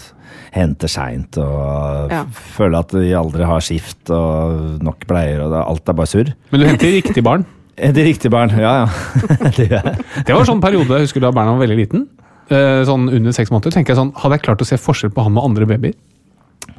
henter 0.52 0.88
seint 0.90 1.38
og 1.38 2.12
Ja. 2.12 2.24
føler 2.58 2.80
at 2.80 2.90
de 2.96 3.14
aldri 3.14 3.46
har 3.46 3.60
skift 3.62 4.10
og 4.10 4.82
nok 4.82 5.06
bleier, 5.08 5.42
og 5.46 5.54
alt 5.54 5.90
er 5.90 5.94
bare 5.94 6.08
surr. 6.10 6.34
Men 6.52 6.60
du 6.62 6.66
henter 6.68 6.92
riktig 7.02 7.24
barn. 7.24 7.46
De 7.80 8.04
riktige 8.04 8.30
barn, 8.34 8.50
ja 8.60 8.72
ja. 8.84 8.88
det 9.56 9.70
gjør 9.70 9.84
jeg. 9.86 10.06
Det 10.28 10.34
var 10.36 10.44
sånn 10.50 10.60
periode 10.60 10.90
jeg 10.98 11.06
husker 11.08 11.22
da 11.24 11.30
Berna 11.32 11.54
var 11.56 11.62
veldig 11.66 11.78
liten. 11.80 12.08
eh, 12.52 12.82
Sånn 12.84 13.08
under 13.14 13.32
seks 13.32 13.52
måneder. 13.54 13.72
tenker 13.72 13.94
jeg 13.94 14.00
sånn, 14.02 14.12
Hadde 14.20 14.36
jeg 14.36 14.42
klart 14.44 14.60
å 14.62 14.68
se 14.68 14.76
forskjell 14.76 15.14
på 15.16 15.24
han 15.24 15.32
med 15.34 15.44
andre 15.48 15.66
babyer? 15.66 15.94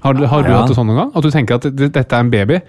Har, 0.04 0.12
du- 0.14 0.26
har 0.26 0.42
ja, 0.42 0.48
Ja. 0.50 0.59
hatt 0.61 0.68
det 0.68 0.76
sånn 0.76 0.87
noen 0.90 0.96
gang? 1.00 1.12
At 1.16 1.22
du 1.22 1.30
tenker 1.30 1.54
at 1.54 1.62
dette 1.92 2.12
er 2.12 2.20
en 2.20 2.30
baby, 2.30 2.61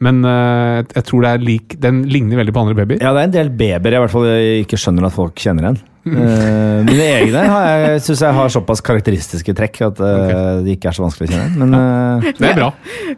men 0.00 0.22
uh, 0.24 0.80
jeg 0.94 1.04
tror 1.08 1.24
det 1.26 1.30
er 1.34 1.42
lik, 1.44 1.76
den 1.82 2.02
ligner 2.08 2.40
veldig 2.40 2.54
på 2.56 2.62
andre 2.64 2.76
babyer? 2.78 3.00
Ja, 3.04 3.12
det 3.16 3.20
er 3.22 3.28
en 3.28 3.34
del 3.36 3.50
babyer 3.52 3.92
jeg 3.96 4.00
i 4.00 4.04
hvert 4.06 4.14
fall 4.14 4.28
ikke 4.64 4.78
skjønner 4.80 5.08
at 5.10 5.16
folk 5.16 5.36
kjenner 5.40 5.66
igjen. 5.68 5.80
uh, 6.08 6.80
mine 6.88 7.06
egne 7.20 7.42
har 7.52 7.66
jeg, 7.68 8.02
synes 8.08 8.22
jeg 8.24 8.36
har 8.38 8.52
såpass 8.56 8.80
karakteristiske 8.86 9.52
trekk 9.58 9.80
at 9.90 10.00
eh, 10.00 10.60
de 10.64 10.72
ikke 10.78 10.88
er 10.88 10.96
så 10.96 11.04
vanskelig 11.04 11.28
å 11.28 11.32
kjenne 11.34 11.46
igjen. 11.52 11.60
Men 11.60 11.76
eh, 11.76 12.32
Det 12.40 12.48
er 12.48 12.56
bra. 12.62 12.70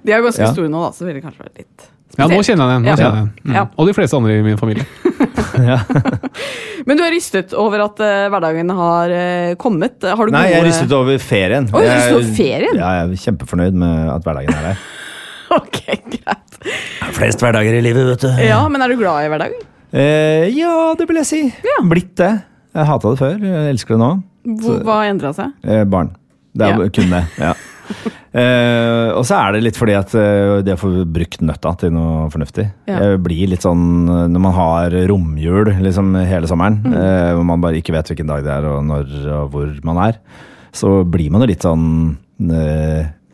De 0.03 0.14
er 0.16 0.25
ganske 0.27 0.42
Ja. 0.42 0.51
store 0.57 0.71
nå, 0.73 0.83
da, 0.83 0.90
så 0.97 1.07
vil 1.07 1.14
det 1.21 1.23
kanskje 1.27 1.45
være 1.47 1.55
litt 1.62 1.88
Spesielt. 2.12 2.29
Ja, 2.29 2.37
nå 2.37 2.42
kjenner 2.45 2.66
jeg 2.68 2.75
den 2.75 2.88
Ja. 2.90 2.95
kjenner 2.99 3.14
jeg 3.14 3.23
den. 3.23 3.29
Mm. 3.47 3.55
Ja. 3.57 3.62
Og 3.81 3.87
de 3.88 3.92
fleste 3.97 4.18
andre 4.18 4.35
i 4.37 4.42
min 4.45 4.59
familie. 4.61 4.85
Men 6.87 6.99
du 6.99 7.03
er 7.07 7.14
rystet 7.14 7.55
over 7.57 7.85
at 7.87 8.03
uh, 8.03 8.27
hverdagen 8.35 8.73
har 8.77 9.14
uh, 9.14 9.55
kommet. 9.62 9.97
Har 10.03 10.29
du 10.29 10.35
nei, 10.35 10.42
gode 10.45 10.53
jeg 10.53 10.61
er 10.61 10.66
rystet 10.68 10.92
over 10.99 11.23
ferien. 11.23 11.71
Oh, 11.73 11.81
er 11.81 11.95
rystet 11.95 12.18
over 12.18 12.35
ferien? 12.37 12.77
Ja, 12.77 12.90
jeg 12.99 13.14
er 13.14 13.23
kjempefornøyd 13.25 13.79
med 13.85 14.12
at 14.12 14.27
hverdagen 14.29 14.59
er 14.59 14.68
der. 14.73 14.83
Ok, 15.57 15.81
greit. 16.18 16.41
Er 17.12 17.18
flest 17.18 17.42
hverdager 17.44 17.75
i 17.77 17.83
livet, 17.85 18.07
vet 18.09 18.22
du. 18.25 18.31
Ja, 18.40 18.62
men 18.72 18.81
er 18.81 18.88
du 18.88 18.96
glad 18.96 19.27
i 19.27 19.29
hverdagen? 19.29 19.61
Eh, 19.92 20.46
ja, 20.57 20.72
det 20.96 21.05
vil 21.11 21.18
jeg 21.20 21.29
si. 21.29 21.40
Blitt 21.85 22.14
det. 22.16 22.31
Jeg 22.72 22.88
hata 22.88 23.11
det 23.12 23.20
før. 23.20 23.35
Jeg 23.44 23.72
elsker 23.75 23.98
det 23.98 24.01
nå. 24.01 24.09
Hvor, 24.62 24.79
hva 24.88 24.94
endra 25.11 25.35
seg? 25.37 25.51
Eh, 25.61 25.83
barn. 25.92 26.14
Det 26.57 26.64
er 26.70 26.81
Ja. 26.81 26.88
kun 26.96 27.12
det. 27.12 27.20
Ja. 27.42 27.53
Uh, 28.33 29.12
og 29.18 29.27
så 29.29 29.37
er 29.37 29.53
det 29.53 29.61
litt 29.66 29.77
fordi 29.77 29.92
at 29.98 30.14
uh, 30.16 30.62
det 30.64 30.72
å 30.72 30.81
få 30.81 30.90
brukt 31.05 31.42
nøtta 31.44 31.75
til 31.83 31.92
noe 31.92 32.31
fornuftig. 32.33 32.64
Ja. 32.88 32.96
Jeg 33.05 33.20
blir 33.27 33.51
litt 33.53 33.66
sånn 33.66 33.85
eh, 34.09 34.25
når 34.33 34.44
man 34.46 34.57
har 34.57 34.96
romjul 35.12 35.68
liksom 35.85 36.14
hele 36.16 36.48
sommeren, 36.48 36.81
Mm. 36.87 36.96
eh, 36.96 37.31
hvor 37.37 37.44
man 37.53 37.61
bare 37.61 37.77
ikke 37.83 37.92
vet 37.92 38.09
hvilken 38.09 38.33
dag 38.33 38.40
det 38.48 38.55
er 38.57 38.70
og 38.72 38.81
når 38.88 39.12
og 39.37 39.53
hvor 39.53 39.77
man 39.85 40.01
er, 40.09 40.16
så 40.72 41.03
blir 41.05 41.29
man 41.31 41.44
jo 41.44 41.51
litt 41.53 41.68
sånn 41.68 42.16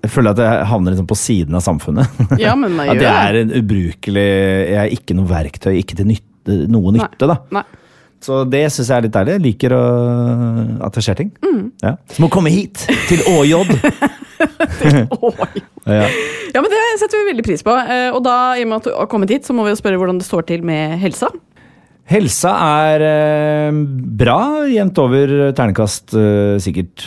Jeg 0.05 0.13
føler 0.15 0.31
at 0.37 0.41
jeg 0.45 0.67
havner 0.71 0.95
liksom 0.95 1.09
på 1.11 1.17
siden 1.19 1.59
av 1.59 1.65
samfunnet. 1.65 2.21
Ja, 2.45 2.55
men 2.59 2.77
man 2.79 2.93
At 2.93 3.01
jeg 3.03 3.11
er 3.11 3.41
en 3.43 3.53
ubrukelig 3.59 4.25
Jeg 4.29 4.79
er 4.85 4.95
ikke 4.95 5.17
noe 5.19 5.27
verktøy, 5.31 5.73
ikke 5.81 5.99
til 5.99 6.07
nytte, 6.13 6.59
noe 6.71 6.95
nytte, 6.97 7.27
da. 7.31 7.39
Nei. 7.59 7.65
Så 8.23 8.41
det 8.51 8.65
syns 8.75 8.89
jeg 8.91 8.97
er 8.99 9.05
litt 9.07 9.15
deilig. 9.15 9.35
Jeg 9.37 9.43
liker 9.45 9.75
å, 9.77 9.83
at 10.89 10.97
det 10.99 11.05
skjer 11.07 11.19
ting. 11.21 11.29
Mm. 11.45 11.61
Ja. 11.85 11.93
Som 12.17 12.27
å 12.27 12.31
komme 12.35 12.51
hit, 12.51 12.83
til 13.11 13.23
ÅJ. 13.31 13.55
Ja. 15.89 16.05
Ja, 16.53 16.61
men 16.61 16.69
det 16.73 16.79
setter 17.01 17.21
vi 17.21 17.31
veldig 17.31 17.45
pris 17.47 17.63
på. 17.65 17.73
Eh, 17.73 18.09
Og 18.15 18.21
da, 18.25 18.35
i 18.59 18.65
og 18.65 18.69
med 18.71 18.77
at 18.81 18.89
du 18.89 18.93
har 18.95 19.09
kommet 19.11 19.31
hit, 19.33 19.47
så 19.49 19.55
må 19.57 19.65
vi 19.67 19.73
jo 19.73 19.79
spørre 19.79 19.99
hvordan 20.01 20.19
det 20.21 20.27
står 20.27 20.45
til 20.51 20.65
med 20.67 20.99
helsa. 21.01 21.31
Helsa 22.09 22.55
er 22.89 23.03
eh, 23.05 23.79
bra. 24.19 24.39
Jevnt 24.73 24.99
over 25.03 25.33
ternekast 25.57 26.15
eh, 26.17 26.57
sikkert 26.63 27.05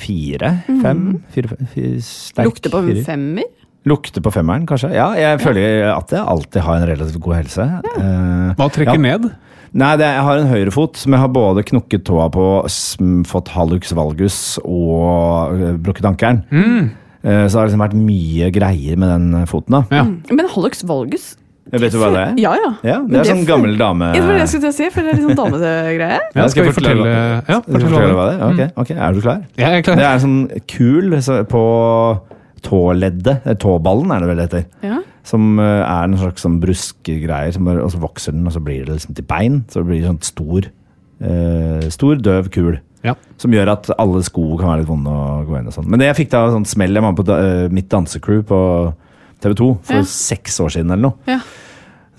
fire? 0.00 0.56
Fem? 0.82 1.04
Fire, 1.34 1.52
fire, 1.52 1.68
fire 1.74 2.00
sterk 2.02 2.44
Mhm. 2.44 2.50
Lukter 2.50 2.72
på 2.74 2.80
en 2.82 2.88
firer. 2.90 3.04
femmer. 3.06 3.44
Lukter 3.88 4.20
på 4.20 4.32
femmeren, 4.34 4.66
kanskje. 4.68 4.90
Ja, 4.92 5.06
jeg 5.16 5.38
føler 5.40 5.86
at 5.94 6.10
jeg 6.12 6.20
alltid 6.20 6.60
har 6.66 6.76
en 6.82 6.88
relativt 6.90 7.20
god 7.24 7.34
helse. 7.38 7.64
Eh, 7.96 8.50
Hva 8.58 8.66
trekker 8.74 8.98
ja. 8.98 9.04
ned? 9.06 9.30
Nei, 9.72 9.92
det, 9.96 10.08
jeg 10.10 10.24
har 10.26 10.36
en 10.42 10.50
høyrefot 10.50 10.96
som 10.98 11.14
jeg 11.14 11.20
har 11.22 11.30
både 11.30 11.62
knukket 11.70 12.02
tåa 12.04 12.26
på, 12.34 12.44
sm, 12.68 13.22
fått 13.22 13.48
hallux 13.54 13.92
valgus 13.94 14.58
og 14.66 15.54
øh, 15.54 15.76
brukket 15.78 16.08
ankelen. 16.10 16.42
Eh, 17.22 17.46
så 17.46 17.54
det 17.54 17.60
har 17.60 17.68
liksom 17.70 17.84
vært 17.86 17.94
mye 18.02 18.50
greier 18.50 18.98
med 18.98 19.08
den 19.14 19.46
foten. 19.46 19.78
da. 19.78 19.84
Ja. 19.94 20.04
Men 20.34 20.48
Hallux 20.50 20.82
valgus 20.88 21.36
Jeg 21.72 21.80
vet 21.84 21.92
du 21.94 21.98
hva 22.00 22.08
det 22.14 22.20
er? 22.22 22.32
Ja, 22.42 22.52
ja. 22.58 22.70
Ja, 22.86 22.96
det 23.06 23.20
er 23.20 23.24
sånn 23.30 23.42
føl- 23.44 23.48
gammel 23.52 23.76
dame... 23.84 24.08
Ja, 24.14 24.20
det 24.20 24.26
var 24.26 24.32
det 24.34 24.40
jeg 24.44 24.48
skulle 24.52 24.64
til 24.66 24.72
å 24.72 24.76
si, 24.78 24.88
for 24.90 25.00
det 25.06 25.10
er 25.12 25.18
litt 25.20 25.26
sånn 25.28 25.38
damegreie. 25.38 26.18
Ja, 26.34 26.48
skal 26.50 26.66
vi 26.66 26.72
fortelle 26.74 27.12
Ja, 27.48 27.60
fortelle 27.66 28.16
hva 28.18 28.26
det 28.30 28.34
er? 28.34 28.42
Ok, 28.48 28.82
ok, 28.84 28.90
er 28.96 29.12
du 29.16 29.20
klar? 29.24 29.40
Ja, 29.56 29.70
Jeg 29.70 29.78
er 29.78 29.86
klar. 29.86 30.00
Det 30.00 30.06
er 30.08 30.18
en 30.18 30.24
sånn 30.26 30.40
kul 30.66 31.16
på 31.54 31.62
tåleddet, 32.66 33.46
eh, 33.46 33.56
tåballen 33.56 34.10
er 34.12 34.20
det 34.24 34.28
vel 34.30 34.40
det 34.42 34.46
heter. 34.50 34.66
Ja. 34.84 34.98
Som 35.30 35.58
eh, 35.60 35.80
er 35.84 36.04
en 36.08 36.18
slags 36.20 36.44
sånn 36.44 36.58
bruskegreier, 36.62 37.56
og 37.80 37.90
så 37.94 38.00
vokser 38.02 38.34
den, 38.36 38.46
og 38.48 38.54
så 38.56 38.60
blir 38.64 38.84
det 38.84 38.98
liksom 38.98 39.16
til 39.16 39.26
bein. 39.30 39.62
Så 39.70 39.80
det 39.82 39.88
blir 39.90 40.06
sånn 40.08 40.20
stor, 40.26 40.68
eh, 41.24 41.88
stor 41.92 42.20
døv 42.20 42.50
kul. 42.52 42.78
Ja. 43.06 43.14
Som 43.40 43.54
gjør 43.56 43.70
at 43.72 43.88
alle 43.96 44.20
sko 44.26 44.58
kan 44.60 44.74
være 44.74 44.82
litt 44.82 44.90
vonde 44.90 45.08
å 45.14 45.44
gå 45.48 45.56
inn 45.56 45.70
og 45.70 45.76
sånn. 45.76 45.86
Men 45.88 46.02
det 46.02 46.10
jeg 46.10 46.18
fikk 46.26 46.34
da 46.34 46.42
sånn 46.52 46.66
smell, 46.68 46.92
jeg 46.98 47.02
var 47.06 47.14
på 47.16 47.24
da- 47.24 47.38
eh, 47.40 47.68
mitt 47.72 47.88
dansecrew 47.88 48.42
på 48.44 48.58
TV 49.40 49.54
2 49.56 49.68
for 49.82 49.94
Ja. 50.00 50.02
seks 50.02 50.60
år 50.60 50.68
siden 50.76 50.90
eller 50.92 51.02
noe. 51.10 51.14
Ja. 51.26 51.40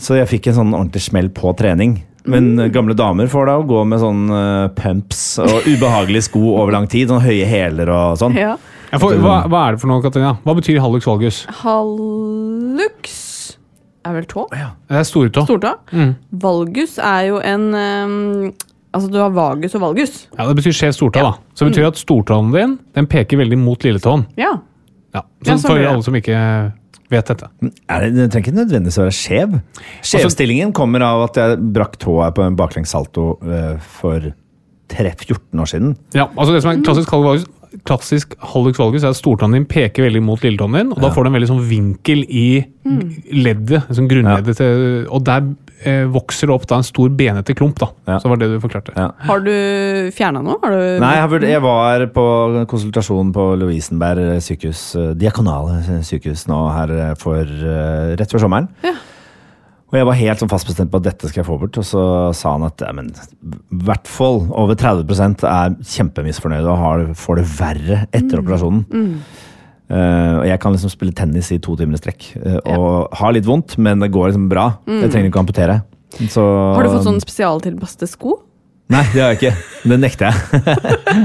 Så 0.01 0.15
jeg 0.17 0.27
fikk 0.27 0.47
en 0.47 0.55
sånn 0.57 0.73
ordentlig 0.73 1.01
smell 1.05 1.29
på 1.29 1.55
trening. 1.57 2.03
Men 2.25 2.55
Mm. 2.55 2.71
gamle 2.71 2.93
damer 2.95 3.25
får 3.27 3.45
da 3.47 3.55
å 3.57 3.65
gå 3.65 3.85
med 3.87 3.99
sånn 3.99 4.29
uh, 4.29 4.67
pumps 4.77 5.39
og 5.41 5.63
ubehagelige 5.65 6.23
sko 6.29 6.55
over 6.61 6.71
lang 6.71 6.85
tid. 6.87 7.07
Sånn 7.09 7.21
høye 7.21 7.45
hæler 7.49 7.89
og 7.89 8.17
sånn. 8.17 8.35
Ja. 8.37 8.57
Får, 8.93 9.15
hva, 9.23 9.47
hva 9.49 9.67
er 9.67 9.71
det 9.71 9.79
for 9.81 9.87
noe, 9.87 10.01
Katarina? 10.03 10.35
Hva 10.45 10.53
betyr 10.57 10.79
hallux 10.83 11.05
valgus? 11.07 11.45
Hallux 11.61 13.57
er 14.05 14.13
vel 14.17 14.25
tå? 14.29 14.47
Ja. 14.57 14.71
Det 14.89 14.97
er 15.01 15.07
stortå. 15.07 15.43
Stortå? 15.47 15.71
Mm. 15.93 16.15
Valgus 16.43 16.97
er 16.99 17.27
jo 17.29 17.39
en 17.43 17.67
um, 17.73 18.53
Altså, 18.91 19.07
du 19.07 19.21
har 19.21 19.29
vagus 19.31 19.71
og 19.77 19.81
valgus. 19.85 20.25
Ja, 20.37 20.49
Det 20.49 20.57
betyr 20.57 20.73
skjev 20.75 20.91
stortå, 20.97 21.21
da. 21.23 21.29
Så 21.55 21.63
det 21.63 21.71
betyr 21.77 21.85
at 21.87 21.95
stortåen 22.01 22.49
din 22.51 22.73
den 22.97 23.07
peker 23.07 23.39
veldig 23.39 23.57
mot 23.61 23.79
lilletåen. 23.87 24.25
Ja. 24.35 24.57
Ja. 25.15 25.21
Så 25.45 25.47
Ja, 25.47 25.55
så 25.55 25.67
for 25.71 25.79
alle 25.79 26.03
som 26.03 26.13
ikke 26.19 26.73
vet 27.11 27.31
dette. 27.31 27.49
Er 27.91 28.05
det, 28.05 28.11
det 28.17 28.27
trenger 28.33 28.49
ikke 28.49 28.59
nødvendigvis 28.59 28.99
å 28.99 29.05
være 29.05 29.15
skjev. 29.17 29.57
Skjevstillingen 30.07 30.73
kommer 30.75 31.03
av 31.05 31.25
at 31.29 31.39
jeg 31.41 31.63
brakk 31.75 31.97
tåa 32.01 32.31
på 32.35 32.45
en 32.45 32.59
baklengs 32.59 32.93
salto 32.95 33.33
eh, 33.45 33.75
for 33.99 34.31
3, 34.91 35.15
14 35.15 35.63
år 35.63 35.71
siden. 35.71 35.97
Ja, 36.17 36.27
altså 36.35 36.55
Det 36.55 36.63
som 36.63 36.73
er 36.73 36.85
klassisk 36.85 37.13
hallux 37.15 37.27
valgus, 37.29 37.49
klassisk 37.87 38.33
hallux 38.51 38.79
valgus 38.81 39.05
er 39.05 39.13
at 39.13 39.19
stortåen 39.19 39.55
din 39.55 39.67
peker 39.69 40.07
veldig 40.07 40.23
mot 40.27 40.41
lilletåen 40.43 40.75
din, 40.75 40.91
og 40.91 41.03
da 41.03 41.11
får 41.13 41.23
du 41.23 41.31
en 41.31 41.37
veldig 41.37 41.51
sånn 41.53 41.61
vinkel 41.69 42.25
i 42.27 42.47
leddet, 43.31 43.87
sånn 43.93 44.09
grunnleddet 44.11 44.57
til 44.59 45.05
Og 45.13 45.23
der 45.23 45.45
vokser 46.13 46.49
det 46.49 46.53
opp 46.55 46.65
da 46.69 46.77
en 46.81 46.85
stor 46.85 47.09
benete 47.17 47.55
klump, 47.57 47.79
da. 47.81 47.87
Ja. 48.09 48.17
Så 48.21 48.29
var 48.29 48.41
det 48.41 48.51
du 48.51 48.57
forklarte. 48.61 48.93
Ja. 48.95 49.07
Har 49.27 49.41
du 49.45 49.53
fjerna 50.15 50.43
noe? 50.45 50.59
Har 50.61 50.75
du 50.75 51.01
Nei, 51.01 51.13
jeg, 51.49 51.61
var 51.63 52.05
på 52.13 52.25
konsultasjon 52.69 53.31
på 53.35 53.47
Lovisenberg 53.61 54.41
sykehus, 54.45 54.83
eh, 54.99 55.13
diakonale 55.17 56.01
sykehus 56.05 56.45
nå 56.51 56.59
her 56.75 56.93
eh, 56.97 57.15
for 57.19 57.41
eh, 57.45 58.13
rett 58.19 58.35
før 58.35 58.45
sommeren. 58.45 58.69
Ja. 58.85 58.93
Og 59.91 59.97
jeg 59.99 60.07
var 60.07 60.15
helt 60.15 60.39
sånn 60.39 60.51
fast 60.51 60.69
bestemt 60.69 60.91
på 60.91 61.01
at 61.01 61.07
dette 61.09 61.27
skal 61.27 61.41
jeg 61.41 61.47
få 61.49 61.57
bort, 61.59 61.75
og 61.75 61.83
så 61.83 62.01
sa 62.37 62.53
han 62.55 62.63
at 62.63 62.79
ja, 62.79 62.93
men, 62.95 63.09
i 63.11 63.79
hvert 63.83 64.07
fall 64.07 64.45
over 64.47 64.77
30% 64.79 65.43
er 65.49 65.73
kjempemisfornøyde 65.83 66.69
og 66.71 66.79
har, 66.79 67.03
får 67.19 67.41
det 67.41 67.47
verre 67.57 67.97
etter 68.15 68.39
operasjonen. 68.39 68.85
Eh, 68.87 69.47
og 69.91 70.45
jeg 70.47 70.59
kan 70.63 70.75
liksom 70.75 70.91
spille 70.93 71.15
tennis 71.17 71.49
i 71.51 71.57
to 71.63 71.75
timer 71.79 71.97
i 71.97 72.01
strekk 72.01 72.29
eh, 72.39 72.59
og 72.75 73.11
har 73.19 73.33
litt 73.35 73.47
vondt, 73.47 73.75
men 73.81 73.99
det 74.03 74.11
går 74.13 74.31
liksom 74.31 74.47
bra. 74.51 74.69
Jeg 74.87 75.11
trenger 75.11 75.31
ikke 75.31 75.41
å 75.41 75.45
amputere. 75.45 75.81
Så, 76.31 76.43
Har 76.75 76.83
du 76.83 76.91
fått 76.91 77.07
sånn 77.07 77.21
spesialtilpassede 77.23 78.09
sko? 78.11 78.37
Nei, 78.91 79.05
det 79.13 79.21
har 79.23 79.31
jeg 79.31 79.37
ikke. 79.39 79.51
Det 79.87 79.97
nekter 80.01 80.27
jeg. 80.27 80.35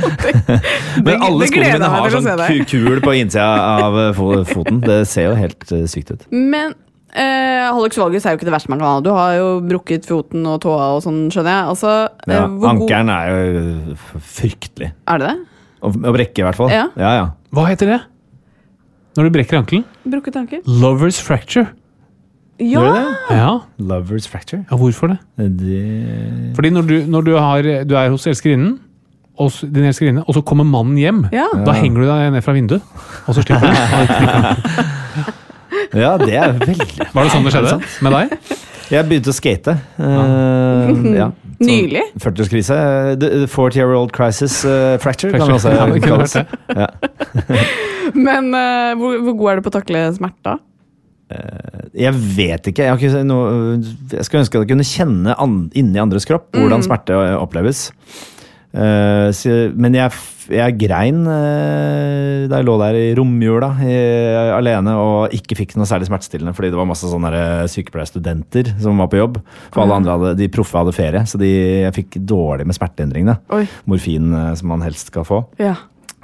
Men 1.06 1.22
alle 1.26 1.48
skoene 1.50 1.70
mine 1.74 1.88
har 1.90 2.14
sånn 2.14 2.66
kul 2.70 3.00
på 3.02 3.14
innsida 3.18 3.46
av 3.86 3.96
eh, 4.04 4.20
foten. 4.46 4.78
Det 4.84 5.00
ser 5.10 5.32
jo 5.32 5.38
helt 5.40 5.72
eh, 5.74 5.82
sykt 5.90 6.12
ut. 6.14 6.26
Men 6.30 6.76
eh, 7.10 7.66
Alex 7.66 7.98
valgus 7.98 8.26
er 8.26 8.36
jo 8.36 8.40
ikke 8.40 8.48
det 8.48 8.54
verste 8.54 8.70
man 8.70 8.82
kan 8.82 8.92
ha. 8.92 9.02
Du 9.02 9.10
har 9.16 9.34
jo 9.40 9.48
brukket 9.66 10.06
foten 10.06 10.46
og 10.46 10.60
tåa 10.62 10.92
og 10.94 11.02
sånn, 11.04 11.24
skjønner 11.34 11.56
jeg. 11.58 11.72
Altså, 11.74 11.94
eh, 12.22 12.36
Ja, 12.36 12.44
hvor 12.46 12.60
god 12.62 12.70
ankelen 12.76 13.14
er 13.16 13.32
jo 13.32 13.64
eh, 13.64 14.20
fryktelig. 14.36 14.92
Er 15.10 15.22
det 15.22 15.32
det? 15.32 15.38
Å 15.86 16.14
brekke, 16.14 16.42
i 16.42 16.46
hvert 16.46 16.58
fall. 16.58 16.70
Ja. 16.72 16.86
ja, 16.98 17.16
ja. 17.18 17.26
Hva 17.54 17.66
heter 17.72 17.96
det? 17.96 18.00
Når 19.16 19.24
du 19.28 19.30
brekker 19.38 19.58
ankelen? 19.58 19.84
Brukket 20.04 20.36
ankel? 20.36 20.60
Lovers 20.66 21.20
fracture. 21.22 21.66
Ja! 22.60 22.80
Gjør 22.80 22.86
det 22.86 23.02
det? 23.04 23.36
Ja, 23.36 23.50
Lovers 23.90 24.26
fracture. 24.28 24.62
ja 24.70 24.76
hvorfor 24.80 25.08
det? 25.12 25.18
Det 25.60 26.54
Fordi 26.56 26.70
når 26.72 26.86
du, 26.88 26.94
når 27.06 27.24
du, 27.26 27.32
har, 27.36 27.62
du 27.84 27.94
er 27.96 28.08
hos 28.14 28.26
elskerinnen, 28.26 28.78
og 29.36 29.50
s- 29.52 29.60
din 29.68 29.84
elskerinne, 29.84 30.22
og 30.26 30.32
så 30.34 30.40
kommer 30.40 30.64
mannen 30.64 30.96
hjem, 30.96 31.26
Ja. 31.32 31.44
da 31.66 31.72
henger 31.76 32.00
du 32.00 32.06
deg 32.08 32.32
ned 32.32 32.42
fra 32.44 32.54
vinduet, 32.56 32.80
og 33.26 33.34
så 33.36 33.42
slipper 33.44 33.68
du. 33.68 33.76
Ja, 35.96 36.16
det 36.18 36.34
er 36.34 36.52
veldig 36.58 36.86
Var 37.14 37.24
det 37.26 37.30
sånn 37.32 37.44
det 37.46 37.52
skjedde 37.54 37.76
med 38.04 38.12
deg? 38.16 38.32
Jeg 38.90 39.06
begynte 39.08 39.32
å 39.32 39.34
skate. 39.36 39.74
eh, 39.98 41.16
ja. 41.16 41.28
Så- 41.30 41.66
Nylig? 41.68 42.02
40-årskrise. 42.20 42.76
The 43.20 43.28
the 43.42 43.46
40 43.48 43.76
year 43.78 43.92
old 43.96 44.12
crisis 44.12 44.58
eh, 44.64 44.96
fracture, 45.00 45.32
kan 45.32 45.46
det 45.48 45.56
også 45.56 45.70
Ja, 45.72 45.86
det 45.88 46.02
kunne 46.02 46.16
kalles. 46.16 46.34
vært 46.36 46.48
Ja. 46.76 46.86
Men 48.28 48.52
uh, 48.54 48.94
hvor, 49.00 49.20
hvor 49.26 49.38
god 49.40 49.50
er 49.50 49.58
du 49.58 49.66
på 49.66 49.74
å 49.74 49.78
takle 49.80 50.06
smerte? 50.16 50.58
Jeg 51.26 52.14
vet 52.14 52.68
ikke. 52.70 52.84
Jeg, 52.84 52.92
har 52.92 53.00
ikke 53.02 53.24
noe, 53.26 53.80
jeg 54.12 54.26
skulle 54.28 54.44
ønske 54.44 54.60
at 54.60 54.62
jeg 54.62 54.70
kunne 54.70 54.86
kjenne 54.86 55.34
an, 55.42 55.56
inni 55.74 55.98
andres 55.98 56.28
kropp 56.28 56.54
hvordan 56.54 56.84
smerte 56.86 57.16
oppleves. 57.40 57.88
Uh, 58.76 59.32
så, 59.34 59.56
men 59.74 59.96
jeg, 59.98 60.14
jeg 60.54 60.76
grein 60.78 61.24
uh, 61.26 62.46
da 62.50 62.60
jeg 62.60 62.66
lå 62.66 62.76
der 62.80 62.98
i 62.98 63.06
romjula 63.16 63.70
eh, 63.84 64.50
alene 64.54 64.94
og 65.00 65.34
ikke 65.34 65.58
fikk 65.58 65.74
noe 65.78 65.88
særlig 65.88 66.08
smertestillende 66.08 66.54
fordi 66.56 66.70
det 66.72 66.78
var 66.78 66.88
masse 66.88 67.08
sånne 67.10 67.32
eh, 67.36 67.64
sykepleierstudenter 67.72 68.74
som 68.82 69.00
var 69.02 69.10
på 69.12 69.20
jobb. 69.20 69.40
For 69.74 69.84
alle 69.84 69.98
andre 70.00 70.16
hadde, 70.16 70.34
de 70.40 70.50
proffe 70.52 70.78
hadde 70.78 70.94
ferie, 70.96 71.24
så 71.28 71.40
de, 71.40 71.50
jeg 71.86 71.96
fikk 71.96 72.20
dårlig 72.28 72.68
med 72.68 72.78
smertelindring. 72.78 73.32
Morfin 73.90 74.32
uh, 74.34 74.52
som 74.58 74.70
man 74.72 74.84
helst 74.86 75.12
skal 75.12 75.26
få. 75.26 75.42
Ja. 75.62 75.74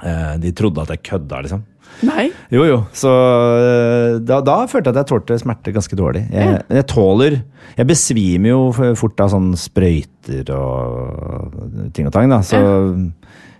Eh, 0.03 0.33
de 0.43 0.53
trodde 0.55 0.83
at 0.83 0.93
jeg 0.93 1.03
kødda, 1.09 1.43
liksom. 1.45 1.63
Nei? 2.03 2.27
Jo, 2.51 2.65
jo. 2.67 2.79
Så 2.95 3.11
øh, 3.11 4.17
da, 4.25 4.39
da 4.45 4.57
følte 4.69 4.89
jeg 4.89 4.95
at 4.95 5.01
jeg 5.03 5.09
tålte 5.11 5.39
smerte 5.39 5.73
ganske 5.75 5.97
dårlig. 5.99 6.25
Jeg, 6.33 6.63
jeg 6.73 6.87
tåler 6.91 7.37
Jeg 7.77 7.89
besvimer 7.89 8.53
jo 8.53 8.91
fort 8.99 9.23
av 9.23 9.31
sånne 9.33 9.59
sprøyter 9.59 10.51
og 10.57 11.93
ting 11.95 12.09
og 12.09 12.15
tang, 12.15 12.31
da. 12.33 12.41
Så 12.45 12.59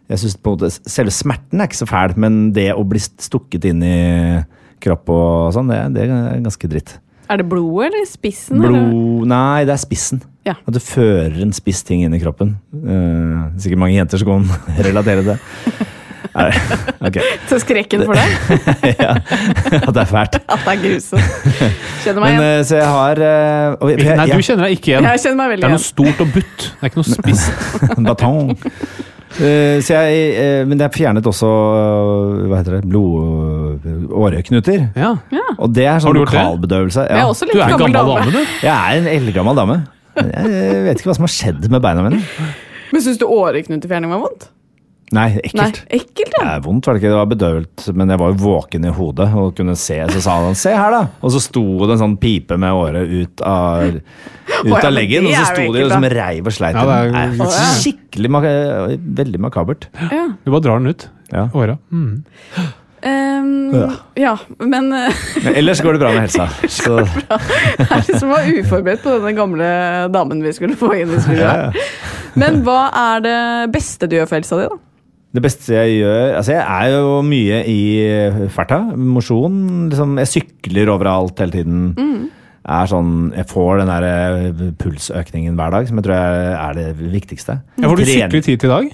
jeg 0.09 0.19
synes 0.19 0.35
på 0.37 0.51
en 0.51 0.57
måte 0.57 0.91
Selve 0.91 1.13
smerten 1.15 1.61
er 1.61 1.69
ikke 1.69 1.83
så 1.83 1.89
fæl, 1.89 2.17
men 2.19 2.43
det 2.55 2.71
å 2.75 2.83
bli 2.87 3.01
stukket 3.01 3.69
inn 3.71 3.85
i 3.87 3.95
kropp 4.83 5.09
og 5.13 5.53
sånn, 5.55 5.71
det, 5.71 5.79
det 5.95 6.05
er 6.09 6.43
ganske 6.43 6.69
dritt. 6.69 6.97
Er 7.31 7.39
det 7.39 7.47
blodet 7.49 7.87
eller 7.87 8.05
spissen? 8.09 8.59
eller? 8.59 8.91
Nei, 9.31 9.63
det 9.65 9.73
er 9.77 9.81
spissen. 9.81 10.21
Ja. 10.43 10.57
At 10.67 10.75
du 10.75 10.79
fører 10.83 11.39
en 11.45 11.53
spiss 11.55 11.81
ting 11.87 12.03
inn 12.03 12.15
i 12.15 12.19
kroppen. 12.21 12.57
Uh, 12.75 13.47
sikkert 13.63 13.79
mange 13.85 13.95
jenter 13.95 14.19
som 14.19 14.27
kan 14.29 14.49
relatere 14.89 15.23
til 15.23 15.31
det. 15.31 15.87
Nei, 16.33 17.11
Til 17.47 17.59
skrekken 17.63 18.03
for 18.07 18.17
deg? 18.17 18.33
ja, 19.03 19.13
at 19.77 19.89
det 19.93 20.01
er 20.01 20.09
fælt. 20.09 20.39
At 20.53 20.65
det 20.65 20.73
er 20.73 20.81
grusomt. 20.81 21.39
Kjenner 22.03 22.23
meg 22.23 22.33
igjen. 22.33 22.45
eh, 22.47 22.59
så 22.67 22.79
jeg 22.79 22.91
har 22.95 23.23
eh, 23.27 23.77
og 23.77 23.91
jeg, 23.91 23.99
jeg, 24.01 24.17
Nei, 24.19 24.27
du 24.31 24.45
kjenner 24.47 24.67
deg 24.67 24.77
ikke 24.77 24.93
igjen. 24.93 25.09
Jeg 25.11 25.23
kjenner 25.25 25.39
meg 25.41 25.61
Det 25.61 25.69
er 25.69 25.75
noe 25.75 25.87
stort 25.87 26.23
og 26.25 26.31
butt. 26.33 26.67
Det 26.67 26.79
er 26.79 26.91
ikke 26.91 27.01
noe 27.03 27.09
spisst. 27.11 27.89
En 27.93 28.09
batong. 28.09 28.53
Uh, 29.33 29.79
så 29.81 29.97
jeg, 29.97 30.25
uh, 30.37 30.59
men 30.69 30.77
jeg 30.77 30.93
fjernet 30.93 31.25
også 31.25 31.47
uh, 31.49 32.43
hva 32.51 32.59
heter 32.59 32.75
det, 32.77 32.81
blod... 32.85 33.87
åreknuter. 34.13 34.83
Ja. 34.93 35.15
Og 35.57 35.73
det 35.73 35.87
er 35.89 36.03
sånn 36.03 36.13
det? 36.13 36.25
lokalbedøvelse. 36.27 37.07
Er 37.09 37.23
Ja. 37.23 37.29
Du 37.33 37.57
er 37.57 37.65
en 37.65 37.77
gammel 37.77 37.97
gammel 37.97 37.97
dame. 37.97 38.19
dame, 38.27 38.35
du. 38.35 38.59
Jeg 38.61 38.73
er 38.73 39.01
en 39.01 39.09
eldgammel 39.09 39.57
dame. 39.57 39.79
Jeg 40.21 40.83
vet 40.85 41.01
ikke 41.01 41.09
hva 41.09 41.17
som 41.17 41.25
har 41.25 41.33
skjedd 41.33 41.65
med 41.73 41.81
beina 41.81 42.05
mine. 42.05 42.21
Men 42.93 43.01
syns 43.01 43.17
du 43.17 43.25
åreknutefjerning 43.25 44.13
var 44.13 44.21
vondt? 44.27 44.51
Nei, 45.13 45.27
Nei, 45.53 45.67
ekkelt. 45.93 46.33
ja. 46.39 46.43
Det 46.43 46.51
er 46.55 46.61
vondt, 46.65 46.87
var 46.87 46.95
det 46.95 47.01
ikke? 47.03 47.09
Det 47.11 47.17
var 47.19 47.27
bedøvelt, 47.29 47.83
men 47.99 48.09
jeg 48.09 48.17
var 48.19 48.31
jo 48.31 48.37
våken 48.41 48.85
i 48.87 48.93
hodet 48.95 49.27
og 49.37 49.51
kunne 49.55 49.75
se. 49.77 49.97
Så 50.09 50.21
sa 50.25 50.37
han 50.41 50.55
'se 50.55 50.71
her', 50.73 50.91
da! 50.91 51.01
Og 51.21 51.31
så 51.31 51.41
sto 51.43 51.63
det 51.85 51.91
en 51.93 52.01
sånn 52.01 52.17
pipe 52.17 52.57
med 52.57 52.71
året 52.73 53.07
ut 53.11 53.41
av, 53.41 53.83
ut 54.65 54.65
ja, 54.65 54.79
av 54.87 54.93
leggen, 54.93 55.27
og 55.27 55.33
så 55.33 55.45
sto 55.45 55.61
de 55.61 55.67
ekkelt, 55.67 55.85
og 55.85 55.91
som 55.91 56.03
reiv 56.03 56.47
og 56.47 56.53
sleit. 56.53 56.75
Ja, 56.75 56.85
det 56.85 57.15
er- 57.15 57.29
det 57.29 57.41
er 57.41 57.75
Skikkelig 57.83 58.29
mak 58.31 58.43
veldig 59.21 59.39
makabert. 59.39 59.87
ja. 60.11 60.27
Du 60.45 60.51
bare 60.51 60.61
drar 60.61 60.79
den 60.79 60.87
ut. 60.87 61.07
Ja. 61.31 61.49
Åra. 61.53 61.77
Mm. 61.91 62.23
Um, 63.05 63.73
Ja. 64.15 64.37
men 64.59 64.93
eh, 64.93 65.11
Men 65.43 65.55
ellers 65.55 65.81
går 65.81 65.93
det 65.93 65.99
bra 65.99 66.11
med 66.13 66.21
helsa. 66.21 66.47
Så, 66.69 66.97
jeg 67.03 68.07
liksom 68.07 68.29
var 68.29 68.45
uforberedt 68.47 69.03
på 69.03 69.17
denne 69.19 69.33
gamle 69.35 69.67
damen 70.13 70.41
vi 70.41 70.53
skulle 70.53 70.75
få 70.79 70.93
inn 71.01 71.11
i 71.11 71.19
studioet. 71.19 71.41
Ja, 71.41 71.71
ja. 71.71 71.71
Men 72.35 72.63
hva 72.63 72.89
er 72.95 73.19
det 73.25 73.71
beste 73.75 74.07
du 74.07 74.15
gjør 74.15 74.27
for 74.31 74.35
helsa 74.39 74.55
di, 74.61 74.67
da? 74.71 74.77
Det 75.33 75.41
beste 75.41 75.73
jeg 75.73 75.95
gjør 76.03 76.35
Altså, 76.37 76.51
jeg 76.53 76.63
er 76.63 76.93
jo 76.93 77.21
mye 77.25 77.59
i 77.67 77.77
ferta. 78.53 78.77
Mosjon. 78.95 79.89
Liksom, 79.89 80.17
jeg 80.21 80.29
sykler 80.33 80.91
overalt 80.93 81.39
hele 81.41 81.51
tiden. 81.57 81.83
Mm. 81.97 82.29
Er 82.63 82.87
sånn, 82.87 83.13
jeg 83.35 83.47
får 83.49 83.81
den 83.81 83.89
der 83.91 84.05
eh, 84.07 84.65
pulsøkningen 84.79 85.57
hver 85.59 85.73
dag, 85.75 85.87
som 85.89 85.97
jeg 85.99 86.05
tror 86.05 86.15
er 86.15 86.77
det 86.77 86.85
viktigste. 87.11 87.57
Ja, 87.81 87.87
for 87.89 87.97
du 87.99 88.03
Trener- 88.05 88.29
sykler 88.29 88.45
tid 88.45 88.59
til 88.61 88.69
i 88.69 88.73
dag. 88.73 88.91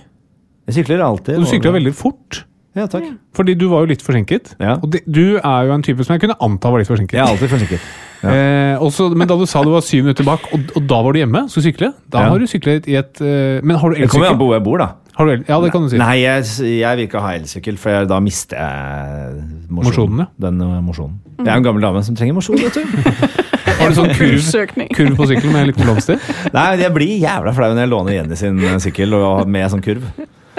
Jeg 0.69 0.77
sykler 0.79 1.03
alltid. 1.05 1.35
Og 1.37 1.45
du 1.45 1.49
sykler 1.51 1.75
veldig 1.77 1.93
fort. 1.97 2.43
Ja, 2.77 2.85
takk. 2.85 3.03
Fordi 3.35 3.55
du 3.57 3.67
var 3.71 3.81
jo 3.83 3.89
litt 3.91 4.03
forsinket. 4.05 4.53
Ja. 4.61 4.75
Og 4.79 4.91
de, 4.93 4.99
du 5.09 5.37
er 5.41 5.65
jo 5.67 5.73
en 5.73 5.83
type 5.85 6.05
som 6.05 6.13
jeg 6.15 6.21
kunne 6.23 6.37
anta 6.45 6.69
var 6.71 6.79
litt 6.81 6.87
forsinket. 6.89 7.17
Jeg 7.17 7.23
er 7.25 7.31
alltid 7.33 7.49
forsinket. 7.51 7.87
Ja. 8.23 8.29
Eh, 8.35 8.75
også, 8.83 9.07
men 9.17 9.27
da 9.27 9.35
du 9.39 9.45
sa 9.49 9.61
du 9.65 9.71
var 9.73 9.81
syv 9.85 10.03
minutter 10.05 10.25
bak, 10.27 10.43
og, 10.53 10.73
og 10.77 10.85
da 10.89 10.99
var 11.05 11.15
du 11.15 11.19
hjemme, 11.21 11.45
skulle 11.49 11.69
sykle, 11.71 11.89
da 12.13 12.21
Ja. 12.25 12.29
har 12.33 12.39
du 12.41 12.45
syklet 12.51 12.87
i 12.91 12.97
et 12.99 13.21
eh, 13.21 13.59
Men 13.65 13.77
har 13.81 13.89
du 13.89 13.95
Det 14.01 14.09
kommer 14.11 14.27
an 14.29 14.35
elsykkel? 14.35 14.39
på 14.41 14.49
hvor 14.49 14.57
jeg 14.57 14.63
bor, 14.65 14.77
da. 14.83 14.89
Har 15.19 15.27
du 15.27 15.33
el 15.33 15.41
ja, 15.43 15.57
det 15.59 15.69
kan 15.73 15.83
du 15.83 15.89
si. 15.91 15.97
Nei, 15.99 16.13
jeg, 16.21 16.45
jeg 16.79 16.95
vil 16.95 17.07
ikke 17.09 17.19
ha 17.23 17.33
elsykkel, 17.35 17.75
for 17.81 17.91
jeg, 17.91 18.07
da 18.07 18.19
mister 18.23 18.55
jeg 18.55 19.41
Mosjonen, 19.75 20.21
ja. 20.23 20.27
Den 20.47 20.61
mosjonen. 20.85 21.17
Jeg 21.41 21.49
er 21.51 21.57
en 21.59 21.65
gammel 21.65 21.83
dame 21.83 22.01
som 22.07 22.15
trenger 22.15 22.37
mosjon, 22.37 22.59
vet 22.61 22.79
du. 22.79 22.85
Har 23.79 23.91
du 23.91 23.95
sånn 23.95 24.11
kurv, 24.15 24.47
kurv 24.95 25.13
på 25.19 25.27
sykkelen 25.29 25.53
med 25.53 25.61
en 25.61 25.69
liten 25.69 25.85
blomster? 25.85 26.23
Nei, 26.55 26.65
jeg 26.81 26.91
blir 26.95 27.13
jævla 27.21 27.53
flau 27.55 27.69
når 27.71 27.83
jeg 27.85 27.91
låner 27.93 28.15
Jenny 28.15 28.39
sin 28.39 28.59
uh, 28.63 28.77
sykkel 28.83 29.15
og 29.19 29.43
med 29.51 29.67
sånn 29.71 29.83
kurv. 29.85 30.07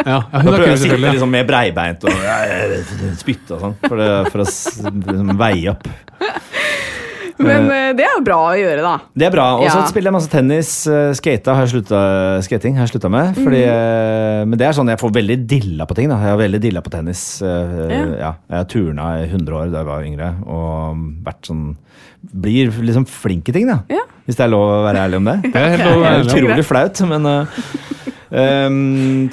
Ja, 0.01 0.05
ja 0.05 0.21
hun 0.41 0.49
da 0.49 0.55
prøver 0.55 0.71
jeg 0.71 0.77
å 0.77 0.81
sitte 0.81 0.87
selvfølgelig. 0.87 1.15
liksom 1.17 1.35
med 1.35 1.49
breibeint 1.51 2.07
og 2.09 3.19
spytte 3.21 3.57
og 3.57 3.65
sånn, 3.67 3.75
for, 3.85 4.01
det- 4.01 4.31
for 4.33 4.45
å 4.45 4.47
liksom, 4.49 5.35
veie 5.41 5.75
opp. 5.75 5.89
Men 7.41 7.67
eh, 7.73 7.91
det 7.97 8.05
er 8.07 8.13
jo 8.19 8.23
bra 8.27 8.39
å 8.51 8.57
gjøre, 8.59 8.83
da. 8.85 8.93
Det 9.17 9.27
er 9.29 9.33
bra. 9.35 9.47
Og 9.59 9.65
så 9.69 9.81
Ja. 9.81 9.87
spiller 9.91 10.11
jeg 10.11 10.17
masse 10.19 10.31
tennis. 10.33 10.71
Uh, 10.87 11.11
skata 11.17 11.55
har 11.57 11.67
jeg 11.67 11.73
slutta, 11.75 12.01
skating 12.47 12.77
har 12.77 12.87
jeg 12.87 12.93
slutta 12.95 13.11
med. 13.13 13.35
Fordi, 13.41 13.63
uh, 13.67 14.45
men 14.47 14.59
det 14.61 14.67
er 14.69 14.77
sånn 14.77 14.89
jeg 14.93 15.01
får 15.01 15.15
veldig 15.17 15.39
dilla 15.51 15.87
på 15.89 15.97
ting. 15.99 16.09
da 16.13 16.19
Jeg 16.21 16.35
har 16.35 16.41
veldig 16.43 16.61
dilla 16.61 16.83
på 16.85 16.93
tennis. 16.93 17.25
Uh, 17.43 17.89
Ja. 17.91 18.05
ja. 18.21 18.33
Jeg 18.51 18.57
har 18.61 18.65
turna 18.71 19.09
i 19.23 19.27
100 19.31 19.57
år 19.57 19.71
da 19.73 19.79
jeg 19.83 19.89
var 19.91 20.05
yngre, 20.05 20.31
og 20.47 20.97
vært 21.25 21.49
sånn 21.51 21.77
Blir 22.21 22.69
liksom 22.85 23.07
flink 23.09 23.49
i 23.49 23.53
ting, 23.53 23.67
da. 23.67 23.79
Ja. 23.89 24.03
Hvis 24.29 24.37
det 24.37 24.45
er 24.45 24.51
lov 24.53 24.67
å 24.69 24.83
være 24.85 25.01
ærlig 25.07 25.17
om 25.23 25.25
det. 25.31 25.39
Det 25.47 25.57
er 25.57 25.71
helt 25.73 25.85
lov 25.87 25.95
å 25.95 25.95
Det 25.95 26.03
være 26.05 26.13
er 26.13 26.19
ærlig 26.21 26.35
utrolig 26.35 26.65
flaut, 26.69 27.01
men 27.09 27.25
uh, 27.27 27.47
um, 28.31 29.29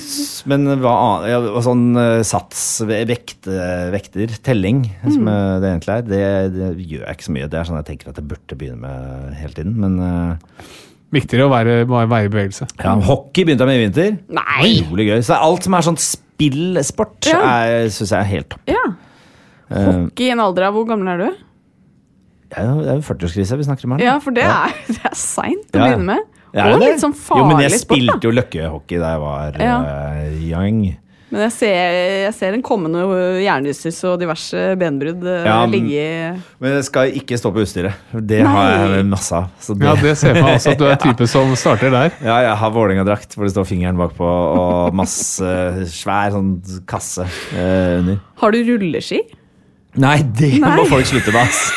Men 0.50 0.66
hva 0.82 0.94
annet 1.04 1.30
ja, 1.32 1.62
Sånn 1.66 1.84
uh, 1.98 2.24
sats, 2.26 2.64
vekt, 2.88 3.48
uh, 3.50 3.88
vekter, 3.94 4.34
telling, 4.46 4.84
som 5.06 5.28
uh, 5.30 5.58
det 5.62 5.70
egentlig 5.74 5.94
er, 5.96 6.06
det, 6.08 6.22
det 6.56 6.70
gjør 6.88 7.06
jeg 7.06 7.18
ikke 7.20 7.28
så 7.30 7.36
mye. 7.38 7.48
Det 7.54 7.60
er 7.62 7.70
sånn 7.70 7.80
jeg 7.82 7.88
tenker 7.92 8.12
at 8.12 8.20
jeg 8.22 8.28
burde 8.34 8.58
begynne 8.60 8.82
med 8.84 9.38
hele 9.42 9.54
tiden. 9.58 9.76
Men 9.84 9.98
uh, 10.02 10.68
Viktigere 11.16 11.46
å 11.48 11.52
være, 11.54 11.76
være 11.88 12.26
i 12.26 12.32
bevegelse. 12.34 12.66
ja, 12.84 12.94
hockey 13.08 13.46
begynte 13.48 13.64
jeg 13.64 13.70
med 13.70 13.78
i 13.80 13.84
vinter. 13.86 14.16
Nei! 14.36 14.72
Utrolig 14.82 15.06
gøy. 15.08 15.22
Så 15.24 15.38
alt 15.40 15.64
som 15.64 15.78
er 15.78 15.86
sånn 15.88 16.00
spillsport, 16.04 17.30
Ja. 17.32 17.44
syns 17.88 18.12
jeg 18.12 18.20
er 18.20 18.28
helt 18.34 18.50
topp. 18.52 18.66
Ja. 18.68 18.82
Hockey 19.72 20.28
i 20.28 20.34
en 20.36 20.40
alder 20.44 20.68
av 20.68 20.76
Hvor 20.76 20.86
gammel 20.88 21.08
er 21.14 21.22
du? 21.24 21.30
jo 22.48 22.76
det 22.80 22.92
er 22.92 23.00
jo 23.00 23.04
40-årskrise 23.04 23.58
vi 23.60 23.66
snakker 23.68 23.88
om 23.88 23.96
her. 23.98 24.04
Ja, 24.06 24.18
for 24.24 24.36
det 24.36 24.44
er, 24.48 24.76
det 24.94 25.02
er 25.10 25.16
seint 25.20 25.72
å 25.76 25.80
Ja. 25.80 25.88
begynne 25.88 26.06
med. 26.12 26.37
Det 26.64 26.80
det? 26.80 26.92
litt 26.94 27.04
sånn 27.04 27.14
Jo, 27.38 27.44
men 27.46 27.60
jeg 27.62 27.72
sport, 27.72 27.90
da. 27.90 27.96
spilte 27.96 28.24
jo 28.30 28.32
løkkehockey 28.38 28.98
da 29.04 29.12
jeg 29.16 29.20
var 29.26 29.60
Ja. 29.62 29.76
uh, 29.84 30.40
young. 30.42 30.80
Men 31.28 31.42
jeg 31.44 31.52
ser, 31.52 31.96
jeg 32.24 32.34
ser 32.38 32.54
en 32.56 32.62
kommende 32.64 33.02
hjernerystelse 33.44 34.06
og 34.14 34.22
diverse 34.22 34.62
benbrudd 34.80 35.26
eh, 35.28 35.44
Ja, 35.44 35.58
ligge 35.68 36.40
Men 36.64 36.78
det 36.78 36.86
skal 36.88 37.12
ikke 37.20 37.36
stå 37.36 37.52
på 37.52 37.66
utstyret. 37.66 37.98
Det 38.16 38.38
Nei. 38.46 38.54
har 38.54 38.94
jeg 38.96 39.06
masse 39.12 39.36
av. 39.36 39.50
Så 39.60 39.76
det, 39.76 39.84
Ja, 39.90 39.96
det 40.00 40.14
ser 40.22 40.40
jeg 40.40 40.46
også 40.54 40.72
at 40.72 40.80
du 40.80 40.86
er 40.88 40.96
type 40.96 41.28
som 41.28 41.52
starter 41.60 41.92
der. 41.92 42.14
Ja, 42.30 42.38
jeg 42.48 42.56
har 42.62 42.72
Vålerenga-drakt 42.72 43.36
hvor 43.36 43.44
det 43.44 43.52
står 43.52 43.68
fingeren 43.68 44.00
bakpå, 44.00 44.24
og 44.24 44.96
masse 44.96 45.52
svær 45.92 46.32
sånn 46.32 46.54
kasse 46.88 47.28
eh, 47.52 48.00
under. 48.00 48.22
Har 48.40 48.56
du 48.56 48.62
rulleski? 48.72 49.20
Nei, 49.98 50.18
det 50.38 50.60
Nei. 50.62 50.74
må 50.78 50.84
folk 50.92 51.08
slutte 51.10 51.32
med, 51.34 51.48
ass! 51.48 51.72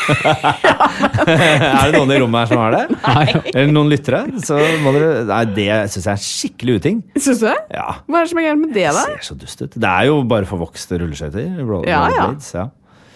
er 1.25 1.89
det 1.89 1.95
noen 1.95 2.11
i 2.13 2.19
rommet 2.21 2.43
her 2.43 2.49
som 2.51 2.59
har 2.61 2.75
det? 2.75 2.81
Nei. 3.01 3.23
Eller 3.53 3.71
noen 3.73 3.89
lyttere? 3.89 4.19
Så 4.45 4.59
må 4.83 4.91
dere 4.97 5.23
Nei, 5.29 5.39
det 5.55 5.69
syns 5.93 6.05
jeg 6.05 6.11
er 6.13 6.21
skikkelig 6.25 6.75
uting. 6.81 6.99
Syns 7.17 7.41
du 7.41 7.47
det? 7.47 7.55
Ja. 7.73 7.87
Hva 8.05 8.19
er 8.21 8.27
det 8.27 8.33
som 8.33 8.41
er 8.43 8.47
gærent 8.49 8.63
med 8.67 8.75
det, 8.77 8.85
da? 8.91 9.05
Det 9.09 9.17
Ser 9.23 9.25
så 9.31 9.39
dust 9.41 9.63
ut. 9.65 9.79
Det 9.79 9.89
er 9.95 10.09
jo 10.11 10.19
bare 10.35 10.49
forvokste 10.49 10.99
rulleskøyter. 11.01 11.49
roll- 11.65 11.87
Ja, 11.89 12.03
ja. 12.13 12.27
ja. 12.59 12.67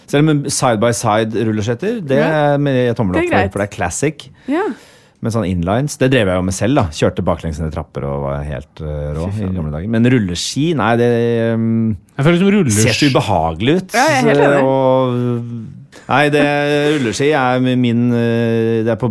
Selv 0.09 0.29
om 0.33 0.43
side 0.53 0.81
by 0.81 0.91
side 0.93 1.45
rulleskøyter, 1.47 2.01
det 2.05 2.19
er 2.25 2.57
med 2.61 2.95
tommel 2.97 3.19
opp 3.21 3.29
for, 3.29 3.53
for 3.55 3.63
det 3.63 3.69
er 3.69 3.75
classic. 3.75 4.27
Ja. 4.49 4.65
Med 5.25 5.33
sånn 5.33 5.47
inlines. 5.49 5.95
Det 5.97 6.11
drev 6.13 6.29
jeg 6.29 6.37
jo 6.37 6.45
med 6.45 6.53
selv. 6.53 6.77
da 6.77 6.83
Kjørte 6.93 7.23
baklengs 7.25 7.57
ned 7.57 7.71
trapper 7.73 8.03
og 8.05 8.25
var 8.27 8.43
helt 8.45 8.81
eh, 8.83 9.07
rå 9.17 9.29
i 9.33 9.47
gamle 9.47 9.71
dager. 9.73 9.89
Men 9.95 10.05
rulleski, 10.13 10.67
nei, 10.77 10.91
det 11.01 11.07
um, 11.57 11.95
Jeg 12.13 12.27
føler 12.27 12.43
som 12.43 12.75
ser 12.75 12.99
så 12.99 13.09
ubehagelig 13.09 13.79
ut. 13.79 13.95
Ja, 13.97 14.03
jeg 14.11 14.19
er 14.19 14.29
helt 14.29 14.43
enig. 14.45 14.59
Og, 14.69 15.17
nei, 16.11 16.21
det 16.35 16.43
rulleski 16.99 17.31
er 17.39 17.65
min 17.65 18.05
eh, 18.13 18.83
Det 18.85 18.93
er 18.93 19.01
på 19.01 19.09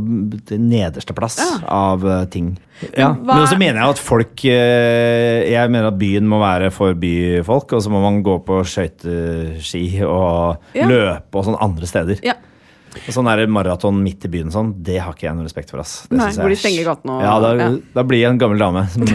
nederste 0.55 1.19
plass 1.19 1.41
av 1.67 2.07
eh, 2.07 2.23
ting. 2.31 2.55
Ja. 2.95 3.11
Men 3.19 3.41
også 3.41 3.59
mener 3.59 3.81
jeg 3.81 3.95
at 3.95 4.01
folk 4.03 4.43
Jeg 4.45 5.71
mener 5.73 5.89
at 5.89 5.99
byen 5.99 6.27
må 6.31 6.39
være 6.43 6.71
for 6.75 6.95
byfolk, 6.99 7.75
og 7.75 7.83
så 7.83 7.91
må 7.91 8.03
man 8.07 8.23
gå 8.27 8.39
på 8.47 8.63
skøyteski 8.71 9.87
og 10.07 10.75
Ja. 10.79 10.87
løpe 10.91 11.43
og 11.43 11.49
sånn 11.51 11.59
andre 11.65 11.91
steder. 11.91 12.23
Ja. 12.23 12.39
Og 12.95 13.13
Sånn 13.15 13.27
der 13.27 13.47
maraton 13.47 14.03
midt 14.03 14.25
i 14.25 14.29
byen 14.29 14.51
sånn, 14.55 14.73
det 14.83 15.01
har 15.03 15.13
ikke 15.13 15.27
jeg 15.29 15.35
noe 15.37 15.45
respekt 15.45 15.71
for. 15.71 15.81
ass. 15.81 16.07
Det 16.09 16.17
Nei, 16.19 16.31
jeg 16.31 16.39
hvor 16.41 16.49
de 16.49 16.57
er- 16.59 16.63
stenger 16.63 16.85
gatene 16.93 17.11
og- 17.19 17.23
Ja, 17.23 17.35
da, 17.41 17.55
ja. 17.57 17.71
da 17.95 18.03
blir 18.03 18.21
jeg 18.23 18.31
en 18.31 18.39
gammel 18.39 18.59
dame 18.59 18.87
som 18.89 19.05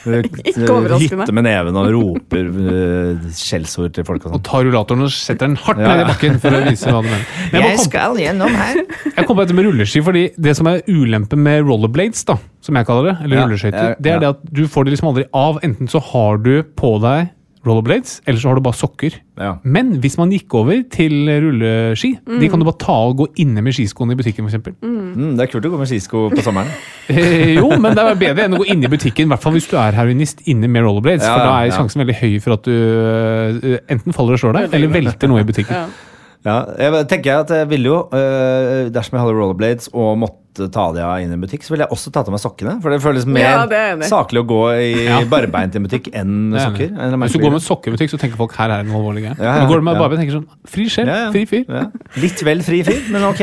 hytter 0.00 1.32
med 1.36 1.44
neven 1.44 1.76
og 1.76 1.88
roper 1.92 2.46
uh, 2.48 3.24
skjellsord 3.36 3.92
til 3.96 4.06
folk 4.08 4.24
og 4.24 4.30
Og 4.32 4.36
sånn. 4.38 4.44
tar 4.48 4.64
rullatoren 4.64 5.02
og 5.04 5.10
setter 5.12 5.46
den 5.50 5.56
hardt 5.60 5.80
Ja. 5.82 5.90
ned 5.94 6.04
i 6.04 6.08
bakken 6.08 6.38
for 6.40 6.50
å 6.56 6.60
vise 6.68 6.86
hva 6.88 7.02
du 7.02 7.08
mener. 7.10 7.26
Men 7.52 7.62
jeg, 7.62 7.76
må 7.76 7.84
skal 7.84 8.16
gjennom 8.16 8.54
her. 8.62 8.80
jeg 9.16 9.26
kom 9.26 9.36
på 9.36 9.44
dette 9.44 9.54
med 9.58 9.64
rulleski, 9.68 10.02
fordi 10.06 10.24
det 10.40 10.56
som 10.56 10.66
er 10.70 10.80
ulempe 10.88 11.36
med 11.36 11.64
rollerblades, 11.68 12.24
da, 12.24 12.38
som 12.64 12.74
jeg 12.80 12.86
kaller 12.88 13.10
det, 13.10 13.16
eller 13.24 13.36
Ja, 13.36 13.44
rulleskøyter, 13.46 13.88
ja, 13.90 13.94
det 14.00 14.12
er 14.14 14.18
det 14.24 14.28
at 14.28 14.40
du 14.52 14.62
får 14.66 14.84
det 14.88 14.94
liksom 14.96 15.10
aldri 15.12 15.24
av. 15.34 15.60
Enten 15.62 15.88
så 15.90 16.00
har 16.02 16.38
du 16.38 16.62
på 16.62 16.94
deg 17.04 17.30
rollerblades, 17.66 18.20
eller 18.24 18.40
så 18.40 18.48
har 18.48 18.56
du 18.56 18.62
bare 18.64 18.78
sokker. 18.78 19.18
Ja. 19.40 19.50
Men 19.68 19.92
hvis 20.00 20.16
man 20.16 20.32
gikk 20.32 20.54
over 20.56 20.80
til 20.92 21.28
rulleski, 21.44 22.14
de 22.24 22.48
kan 22.48 22.60
du 22.60 22.64
bare 22.64 22.80
ta 22.80 22.96
og 23.10 23.18
gå 23.18 23.26
inne 23.44 23.60
med 23.64 23.76
skiskoene 23.76 24.16
i 24.16 24.20
butikken, 24.20 24.48
f.eks. 24.48 24.72
Mm, 24.80 25.36
det 25.36 25.44
er 25.44 25.52
kult 25.52 25.68
å 25.68 25.72
gå 25.74 25.80
med 25.80 25.90
skisko 25.90 26.28
på 26.34 26.46
sommeren. 26.46 26.72
Eh, 27.10 27.56
jo, 27.56 27.66
men 27.82 27.96
det 27.96 28.02
er 28.06 28.18
bedre 28.20 28.44
enn 28.46 28.54
å 28.54 28.60
gå 28.60 28.68
inn 28.70 28.84
i 28.86 28.88
butikken, 28.92 29.26
i 29.26 29.30
hvert 29.32 29.42
fall 29.42 29.56
hvis 29.56 29.64
du 29.66 29.72
er 29.80 29.96
heroinist 29.96 30.44
inne 30.46 30.68
med 30.70 30.84
rollerblades. 30.86 31.24
Ja, 31.26 31.32
for 31.34 31.42
da 31.42 31.56
er 31.56 31.66
ja. 31.66 31.72
sjansen 31.74 32.04
veldig 32.04 32.14
høy 32.20 32.36
for 32.44 32.54
at 32.54 32.68
du 32.68 32.76
uh, 32.76 33.72
enten 33.90 34.14
faller 34.14 34.36
og 34.36 34.42
slår 34.44 34.54
deg, 34.54 34.76
eller 34.78 34.92
velter 34.94 35.32
noe 35.32 35.42
i 35.42 35.48
butikken. 35.48 35.74
Ja. 35.74 36.10
Ja, 36.46 36.60
jeg 36.78 37.08
tenker 37.10 37.42
at 37.42 37.50
jeg 37.52 37.68
ville 37.68 37.90
jo, 37.90 37.96
øh, 38.16 38.86
dersom 38.94 39.18
jeg 39.18 39.24
hadde 39.24 39.34
rollerblades 39.36 39.90
og 39.92 40.14
måtte 40.22 40.39
ta 40.54 40.84
de 40.92 41.00
av 41.04 41.20
inn 41.22 41.30
i 41.30 41.36
en 41.36 41.40
butikk, 41.44 41.62
så 41.64 41.72
ville 41.74 41.86
jeg 41.86 41.94
også 41.94 42.10
tatt 42.14 42.26
av 42.28 42.34
meg 42.34 42.40
sokkene. 42.42 42.74
For 42.82 42.90
det 42.90 42.98
føles 43.04 43.26
mer 43.26 43.44
Ja, 43.44 43.66
det 43.70 44.08
saklig 44.10 44.42
å 44.42 44.46
gå 44.50 44.58
i 44.76 44.88
Ja. 45.10 45.20
barbeint 45.30 45.74
i 45.74 45.80
en 45.80 45.86
butikk 45.86 46.10
enn 46.12 46.50
Det 46.52 46.60
er 46.60 46.66
sokker. 46.70 46.90
enig. 46.96 47.20
Hvis 47.24 47.36
du 47.36 47.42
går 47.44 47.54
med 47.56 47.62
sokker 47.64 47.92
i 47.92 47.94
butikk, 47.96 48.10
så 48.14 48.18
tenker 48.20 48.36
folk 48.40 48.56
her 48.58 48.70
er 48.74 48.82
det 48.82 48.90
noe 48.90 48.98
alvorlig 49.00 49.22
greie. 49.28 49.36
Ja, 49.38 49.44
ja, 49.54 49.54
Men 49.62 49.70
går 49.70 49.82
du 49.82 49.86
med 49.90 49.94
ja. 49.96 50.02
barbeint, 50.02 50.20
tenker 50.24 50.38
sånn 50.40 50.48
fri 50.74 50.88
sjel, 50.90 51.06
Ja, 51.12 51.18
ja. 51.26 51.30
fri 51.34 51.44
fyr. 51.46 51.64
Ja. 51.68 51.86
Litt 52.24 52.42
vel 52.50 52.62
fri 52.66 52.82
fyr, 52.86 53.00
men 53.14 53.24
ok. 53.30 53.42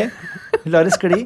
Vi 0.63 0.73
lar 0.73 0.83
det 0.87 0.93
skli. 0.97 1.23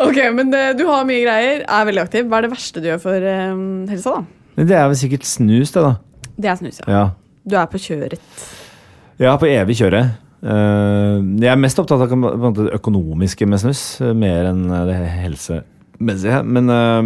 Ok, 0.00 0.16
men 0.32 0.54
eh, 0.56 0.70
du 0.78 0.86
har 0.88 1.04
mye 1.04 1.20
greier, 1.26 1.64
er 1.68 1.84
veldig 1.90 2.04
aktiv. 2.06 2.28
Hva 2.30 2.38
er 2.40 2.46
det 2.48 2.52
verste 2.54 2.80
du 2.80 2.86
gjør 2.88 3.02
for 3.02 3.26
um, 3.52 3.66
helsa, 3.90 4.14
da? 4.20 4.64
Det 4.64 4.76
er 4.78 4.88
vel 4.88 4.96
sikkert 4.96 5.26
snus, 5.28 5.74
det, 5.74 5.82
da. 5.84 5.92
Det 6.40 6.48
er 6.54 6.56
snus, 6.62 6.80
ja. 6.80 6.88
Ja. 6.94 7.02
Du 7.44 7.56
er 7.60 7.66
på 7.68 7.80
kjøret. 7.80 8.20
Ja, 9.20 9.34
på 9.40 9.48
evig 9.50 9.76
kjøre. 9.80 10.00
Eh, 10.40 11.16
jeg 11.42 11.50
er 11.52 11.60
mest 11.60 11.80
opptatt 11.82 12.00
av 12.06 12.54
det 12.56 12.70
økonomiske 12.78 13.48
med 13.48 13.60
snus, 13.60 13.82
eh, 14.00 14.14
mer 14.16 14.48
enn 14.48 14.64
det 14.88 14.96
helsemessige. 14.96 16.42
Men 16.48 16.72
eh, 16.72 17.02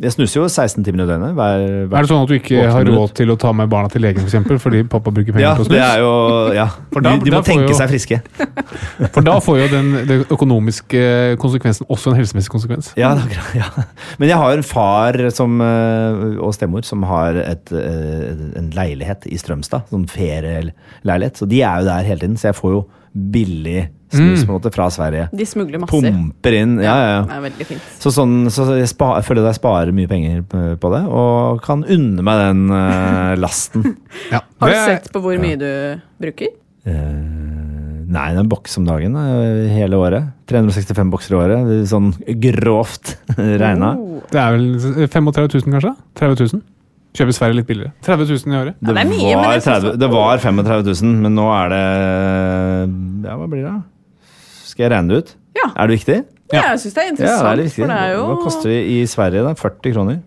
jeg 0.00 0.12
snuser 0.14 0.40
jo 0.40 0.46
16 0.48 0.84
timer 0.86 1.02
i 1.04 1.06
døgnet. 1.10 1.34
Hver, 1.36 1.62
hver 1.90 1.98
Er 1.98 2.06
det 2.06 2.08
sånn 2.10 2.22
at 2.24 2.30
du 2.30 2.34
ikke 2.38 2.62
har 2.72 2.84
råd 2.88 3.12
til 3.18 3.30
å 3.32 3.36
ta 3.38 3.50
med 3.52 3.68
barna 3.68 3.90
til 3.92 4.00
legen, 4.00 4.22
for 4.22 4.30
eksempel, 4.30 4.58
fordi 4.62 4.80
pappa 4.88 5.12
bruker 5.12 5.34
penger 5.36 5.44
Ja, 5.44 5.50
på 5.58 5.66
snus? 5.66 5.74
det 5.74 5.82
er 5.84 5.98
jo 6.00 6.12
Ja. 6.56 6.66
For 6.94 7.00
da- 7.04 7.12
de, 7.18 7.24
de 7.28 7.34
må 7.34 7.42
tenke 7.44 7.68
jo- 7.68 7.76
seg 7.76 7.90
friske. 7.92 8.20
For 9.14 9.20
da 9.26 9.34
får 9.44 9.58
jo 9.60 9.66
den, 9.74 9.90
den 10.08 10.24
økonomiske 10.32 11.02
konsekvensen 11.42 11.84
også 11.92 12.12
en 12.14 12.16
helsemessig 12.22 12.50
konsekvens. 12.54 12.92
Ja, 12.96 13.12
akkurat- 13.14 13.54
ja. 13.60 13.68
Men 14.22 14.28
jeg 14.32 14.38
har 14.40 14.52
en 14.56 14.62
far 14.66 15.20
som, 15.36 15.60
eh, 15.60 16.38
og 16.40 16.54
stemor 16.56 16.84
som 16.88 17.02
har 17.10 17.36
et, 17.44 17.72
eh, 17.72 18.32
en 18.56 18.70
leilighet 18.76 19.28
i 19.28 19.36
Strømstad. 19.36 19.84
Sånn 19.92 20.08
ferieleilighet. 20.08 21.36
Så 21.40 21.48
de 21.48 21.60
er 21.62 21.80
jo 21.84 21.90
der 21.92 22.08
hele 22.08 22.20
tiden, 22.24 22.36
så 22.40 22.50
jeg 22.50 22.58
får 22.60 22.74
jo 22.78 22.82
billig 23.14 23.88
snus 24.10 24.40
Mm. 24.40 24.46
på 24.46 24.50
en 24.50 24.56
måte 24.58 24.70
fra 24.74 24.88
Sverige. 24.90 25.28
De 25.32 25.44
smugler 25.46 25.78
masser. 25.78 26.02
Pumper 26.10 26.54
inn. 26.58 26.72
Ja, 26.82 26.94
ja, 26.98 27.10
ja. 27.12 27.20
Det 27.28 27.36
er 27.36 27.42
veldig 27.44 27.66
fint. 27.68 27.84
Så, 28.02 28.10
sånn, 28.14 28.32
så 28.50 28.64
jeg, 28.74 28.88
spa, 28.90 29.12
jeg 29.20 29.26
føler 29.28 29.44
at 29.46 29.52
jeg 29.52 29.60
sparer 29.60 29.92
mye 29.94 30.10
penger 30.10 30.42
på 30.50 30.62
på 30.82 30.90
det, 30.96 31.02
og 31.06 31.60
kan 31.62 31.84
unne 31.86 32.24
meg 32.26 32.40
den 32.42 32.64
eh, 32.74 33.36
lasten. 33.44 33.84
Ja. 34.32 34.40
Har 34.60 34.74
du 34.74 34.78
sett 34.88 35.12
på 35.14 35.22
hvor 35.22 35.38
mye 35.38 35.58
du 35.60 35.68
bruker? 36.22 36.50
Eh, 36.86 36.94
nei, 38.10 38.26
det 38.32 38.40
er 38.40 38.42
en 38.42 38.50
boks 38.50 38.74
om 38.80 38.88
dagen 38.88 39.14
eh, 39.20 39.70
hele 39.76 39.94
året. 40.00 40.30
365 40.50 41.10
bokser 41.14 41.36
i 41.36 41.38
året. 41.44 41.70
Sånn 41.90 42.10
grovt 42.42 43.14
regna. 43.62 43.92
Det 44.32 44.42
er 44.42 44.56
vel 44.58 45.06
35 45.06 45.54
000, 45.54 45.70
kanskje? 45.78 45.94
30 46.18 46.50
000? 46.56 46.62
Kjøper 47.16 47.34
Sverige 47.34 47.58
litt 47.58 47.66
billigere. 47.66 47.90
30 48.06 48.28
000 48.30 48.54
i 48.54 48.58
året. 48.60 48.76
Det, 48.78 48.94
det 48.94 49.02
er 49.02 49.08
mye, 49.10 49.32
var 49.40 49.62
30, 49.64 49.96
det 49.98 50.08
var 50.12 50.38
35 50.38 50.84
000, 51.02 51.16
men 51.24 51.34
nå 51.34 51.46
er 51.56 51.72
det 51.72 51.80
Ja, 53.26 53.34
hva 53.40 53.48
blir 53.50 53.64
det? 53.66 53.72
da? 53.72 54.28
Skal 54.70 54.84
jeg 54.86 54.92
regne 54.94 55.10
det 55.10 55.18
ut? 55.24 55.32
Ja. 55.58 55.66
Er 55.74 55.90
det 55.90 55.96
viktig? 55.98 56.18
Ja, 56.54 56.62
jeg 56.72 56.80
syns 56.82 56.94
det 56.94 57.02
er 57.02 57.06
Ja, 57.08 57.10
interessant, 57.14 57.58
det 57.58 57.66
er 57.66 57.74
for 57.74 57.90
det 57.90 57.96
er 57.98 58.12
jo 58.14 58.22
Hva 58.28 58.36
koster 58.44 58.70
det 58.70 58.78
i 58.94 58.98
Sverige? 59.10 59.42
da? 59.46 59.54
40 59.58 59.94
kroner? 59.96 60.20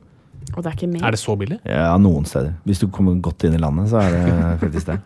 Og 0.54 0.60
det 0.62 0.70
er 0.70 0.76
ikke 0.78 0.92
mer. 0.92 1.06
Er 1.08 1.16
det 1.16 1.20
så 1.24 1.34
billig? 1.40 1.58
Ja, 1.66 1.96
noen 1.98 2.28
steder. 2.30 2.52
Hvis 2.68 2.80
du 2.84 2.88
kommer 2.94 3.16
godt 3.26 3.44
inn 3.48 3.56
i 3.58 3.62
landet, 3.64 3.88
så 3.90 4.04
er 4.04 4.12
det 4.14 4.60
faktisk 4.62 4.92
det. 4.92 5.00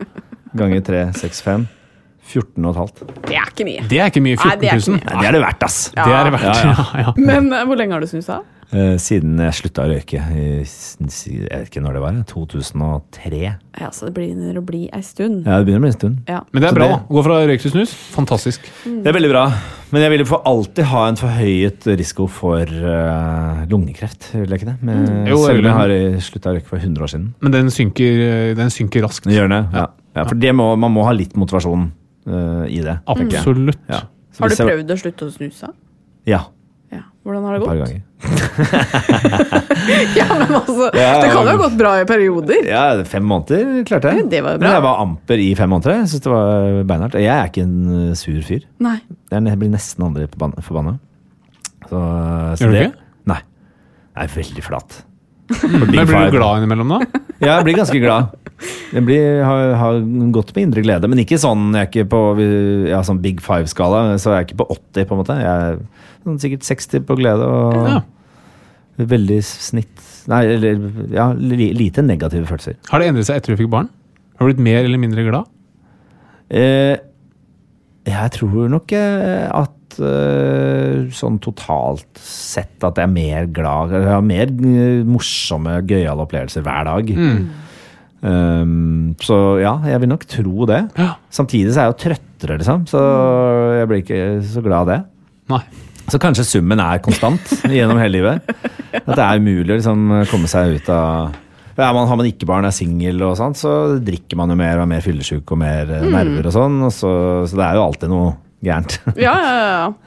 Ganger 0.58 0.82
3, 0.90 1.04
6, 1.22 1.42
5. 1.46 1.68
14 2.28 2.66
500. 2.74 3.08
Det 3.30 3.38
er 3.40 3.48
ikke 3.54 3.64
mye. 3.70 3.86
Det 3.88 4.00
er 4.04 4.10
ikke 4.12 4.24
mye. 4.26 4.36
Nei, 4.42 4.56
det 4.60 4.68
er 4.74 4.82
14 4.82 4.98
000. 4.98 5.06
Nei, 5.06 5.22
det 5.22 5.28
er 5.30 5.38
det 5.38 5.42
verdt, 5.46 5.64
ass! 5.64 5.78
Det 5.96 6.04
er 6.18 6.28
det 6.28 6.34
verdt. 6.36 6.44
Ja, 6.44 6.56
Ja, 6.58 6.74
ja. 7.00 7.06
ja. 7.06 7.14
Men 7.30 7.54
eh, 7.56 7.64
hvor 7.70 7.80
lenge 7.80 7.96
har 7.96 8.04
du 8.04 8.10
snusa? 8.12 8.42
Eh, 8.76 8.98
siden 9.00 9.38
jeg 9.40 9.56
slutta 9.56 9.86
å 9.86 9.92
røyke 9.94 10.20
i 10.36 10.42
Jeg 10.60 11.44
vet 11.48 11.70
ikke 11.70 11.84
når 11.86 11.94
det 11.96 12.02
var. 12.04 12.16
2003. 12.28 13.38
Ja, 13.80 13.90
så 13.96 14.10
det 14.10 14.14
begynner 14.18 14.58
å 14.60 14.64
bli 14.66 14.90
ei 14.92 15.04
stund. 15.08 15.46
Ja, 15.48 15.62
det 15.62 15.70
begynner 15.70 15.80
å 15.80 15.86
bli 15.86 15.92
en 15.94 15.96
stund. 15.96 16.18
Ja. 16.28 16.42
Men 16.52 16.62
det 16.62 16.70
Så 16.70 16.76
er 16.76 16.80
bra. 16.80 16.88
det- 16.88 17.16
Gå 17.16 17.24
fra 17.24 17.38
røyk 17.48 17.62
til 17.62 17.72
snus. 17.72 17.94
Fantastisk. 18.12 18.60
Det 18.84 19.08
er 19.08 19.14
veldig 19.14 19.32
bra. 19.32 19.46
Men 19.92 20.02
jeg 20.02 20.12
ville 20.12 20.26
for 20.26 20.42
alltid 20.44 20.84
ha 20.84 21.08
en 21.08 21.16
forhøyet 21.16 21.88
risiko 21.98 22.28
for 22.28 22.60
uh, 22.60 23.64
lungekreft. 23.70 24.34
Vil 24.34 24.50
jeg 24.50 24.60
ikke 24.60 24.74
det? 24.74 24.84
Men, 24.84 25.28
Jo, 25.28 25.38
selv 25.46 25.60
om 25.60 25.64
jeg 25.64 25.74
har 25.74 26.20
slutta 26.20 26.52
å 26.52 26.56
røyke 26.58 26.68
for 26.68 26.78
100 26.78 27.00
år 27.04 27.08
siden. 27.08 27.34
Men 27.40 27.52
den 27.52 27.68
synker, 27.72 28.54
den 28.56 28.68
synker 28.68 29.02
raskt. 29.02 29.32
Gjør 29.32 29.48
det, 29.48 29.64
ja. 29.72 29.88
ja 30.14 30.24
for 30.26 30.36
det 30.36 30.54
må, 30.54 30.76
man 30.76 30.92
må 30.92 31.06
ha 31.06 31.14
litt 31.14 31.38
motivasjon 31.40 31.92
uh, 32.28 32.66
i 32.68 32.82
det. 32.84 33.00
Absolutt. 33.08 33.80
Ja. 33.88 34.02
Har 34.42 34.50
du 34.50 34.56
prøvd 34.56 34.92
å 34.92 35.00
slutte 35.00 35.26
å 35.26 35.32
snuse? 35.32 35.72
Ja. 36.28 36.44
Hvordan 37.28 37.44
har 37.44 37.52
det 37.52 37.60
Et 37.60 37.68
par 37.68 37.76
gått? 37.76 37.84
ganger. 37.88 38.02
Ja, 40.18 40.26
men 40.40 40.54
altså, 40.56 40.88
Ja, 40.96 41.12
Det 41.22 41.28
kan 41.32 41.44
jo 41.44 41.50
ha 41.52 41.56
gått 41.60 41.76
bra 41.80 41.92
i 42.02 42.06
perioder. 42.08 42.66
Ja, 42.68 42.84
fem 43.08 43.26
måneder 43.28 43.84
klarte 43.88 44.12
jeg. 44.16 44.26
Det 44.32 44.40
var 44.46 44.58
bra. 44.58 44.64
Men 44.68 44.76
jeg 44.78 44.84
var 44.86 44.96
amper 45.04 45.38
i 45.44 45.50
fem 45.60 45.70
måneder. 45.74 45.92
Jeg 46.02 46.10
synes 46.14 46.24
det 46.26 46.32
var 46.34 46.48
beinhardt. 46.90 47.18
Jeg 47.22 47.34
er 47.36 47.46
ikke 47.52 47.66
en 47.68 47.76
uh, 47.92 48.14
sur 48.18 48.40
fyr. 48.48 48.62
Nei. 48.84 48.98
Jeg 49.32 49.60
blir 49.62 49.72
nesten 49.74 50.02
aldri 50.08 50.24
forbanna. 50.32 50.64
forbanna. 50.66 50.94
Så, 51.88 52.00
så 52.00 52.64
Gjør 52.64 52.72
du 52.74 52.78
det- 52.78 52.86
ikke? 52.90 53.02
Nei. 53.34 53.42
Jeg 54.18 54.24
er 54.24 54.30
veldig 54.40 54.64
flat. 54.66 54.90
Men 55.72 55.86
blir 55.92 56.06
du 56.08 56.12
glad 56.38 56.54
innimellom, 56.64 56.90
da? 56.96 57.00
Ja, 57.40 57.52
jeg 57.60 57.64
blir 57.70 57.78
ganske 57.84 58.00
glad. 58.04 58.24
Jeg 58.94 59.04
blir, 59.06 59.44
har, 59.46 59.74
har 59.78 60.00
gått 60.34 60.54
med 60.56 60.70
indre 60.70 60.82
glede, 60.86 61.10
men 61.12 61.20
ikke 61.22 61.38
sånn 61.42 61.70
jeg 61.76 61.84
er 61.84 61.90
ikke 61.92 62.06
på 62.10 62.22
ja, 62.90 63.02
sånn 63.06 63.20
big 63.22 63.42
five-skala. 63.46 64.16
Så 64.18 64.32
jeg 64.34 64.38
er 64.40 64.48
ikke 64.48 64.60
på 64.64 64.70
80, 64.74 65.06
på 65.10 65.14
en 65.16 65.22
måte. 65.22 65.36
Jeg 65.44 65.66
er 65.68 65.82
sånn, 66.24 66.40
sikkert 66.42 66.66
60 66.66 67.06
på 67.10 67.18
glede 67.20 67.46
og 67.46 67.78
Ja. 67.92 68.00
veldig 68.98 69.42
snitt 69.46 70.06
Nei, 70.28 70.42
eller 70.58 70.82
ja, 71.14 71.30
lite 71.32 72.04
negative 72.04 72.50
følelser. 72.50 72.76
Har 72.90 73.00
det 73.00 73.06
endret 73.14 73.28
seg 73.30 73.38
etter 73.40 73.54
du 73.54 73.62
fikk 73.62 73.70
barn? 73.72 73.88
Har 74.36 74.44
du 74.44 74.50
blitt 74.52 74.64
mer 74.66 74.82
eller 74.84 75.00
mindre 75.00 75.24
glad? 75.24 75.48
Eh, 76.52 76.98
jeg 78.08 78.34
tror 78.36 78.68
nok 78.74 78.92
eh, 78.98 79.46
at 79.56 79.96
eh, 80.04 81.06
sånn 81.16 81.40
totalt 81.44 82.20
sett 82.20 82.84
at 82.88 83.00
jeg 83.00 83.08
er 83.08 83.12
mer 83.14 83.48
glad 83.56 83.92
Jeg 83.96 84.08
har 84.08 84.22
mer 84.26 84.52
eh, 84.52 85.02
morsomme, 85.08 85.78
gøyale 85.88 86.24
opplevelser 86.28 86.66
hver 86.68 86.88
dag. 86.92 87.14
Um, 88.28 89.16
så 89.24 89.58
ja, 89.62 89.78
jeg 89.88 90.04
vil 90.04 90.12
nok 90.12 90.26
tro 90.30 90.68
det. 90.70 90.82
Ja. 91.00 91.14
Samtidig 91.34 91.74
så 91.74 91.82
er 91.82 91.88
jeg 91.88 91.94
jo 91.94 92.00
trøttere, 92.04 92.58
liksom. 92.62 92.86
Så 92.90 93.02
jeg 93.78 93.90
blir 93.90 94.04
ikke 94.04 94.22
så 94.46 94.64
glad 94.66 94.80
av 94.84 94.92
det. 94.92 95.02
Nei. 95.54 95.64
Så 96.08 96.20
kanskje 96.24 96.46
summen 96.48 96.80
er 96.80 97.02
konstant 97.04 97.52
gjennom 97.78 98.00
hele 98.00 98.20
livet. 98.20 98.56
At 98.96 99.14
det 99.14 99.24
er 99.24 99.42
umulig 99.44 99.74
å 99.74 99.78
liksom 99.78 100.08
komme 100.32 100.50
seg 100.52 100.78
ut 100.78 100.90
av 100.94 101.36
ja, 101.78 101.92
man, 101.94 102.08
Har 102.10 102.18
man 102.18 102.26
ikke 102.26 102.48
barn, 102.50 102.66
er 102.66 102.74
singel 102.74 103.22
og 103.22 103.36
sånt, 103.38 103.60
så 103.60 103.72
drikker 104.02 104.40
man 104.40 104.50
jo 104.50 104.58
mer 104.58 104.80
og 104.80 104.88
er 104.88 104.92
mer 104.96 105.04
fyllesyk 105.06 105.52
og 105.54 105.60
mer 105.62 105.92
mm. 105.92 106.08
nerver 106.10 106.50
og 106.50 106.56
sånn. 106.56 106.80
Så, 106.90 107.12
så 107.46 107.60
det 107.60 107.68
er 107.68 107.78
jo 107.78 107.84
alltid 107.84 108.10
noe 108.10 108.32
gærent. 108.66 108.98
Ja, 109.14 109.36
ja, 109.38 109.58
ja. 109.62 110.07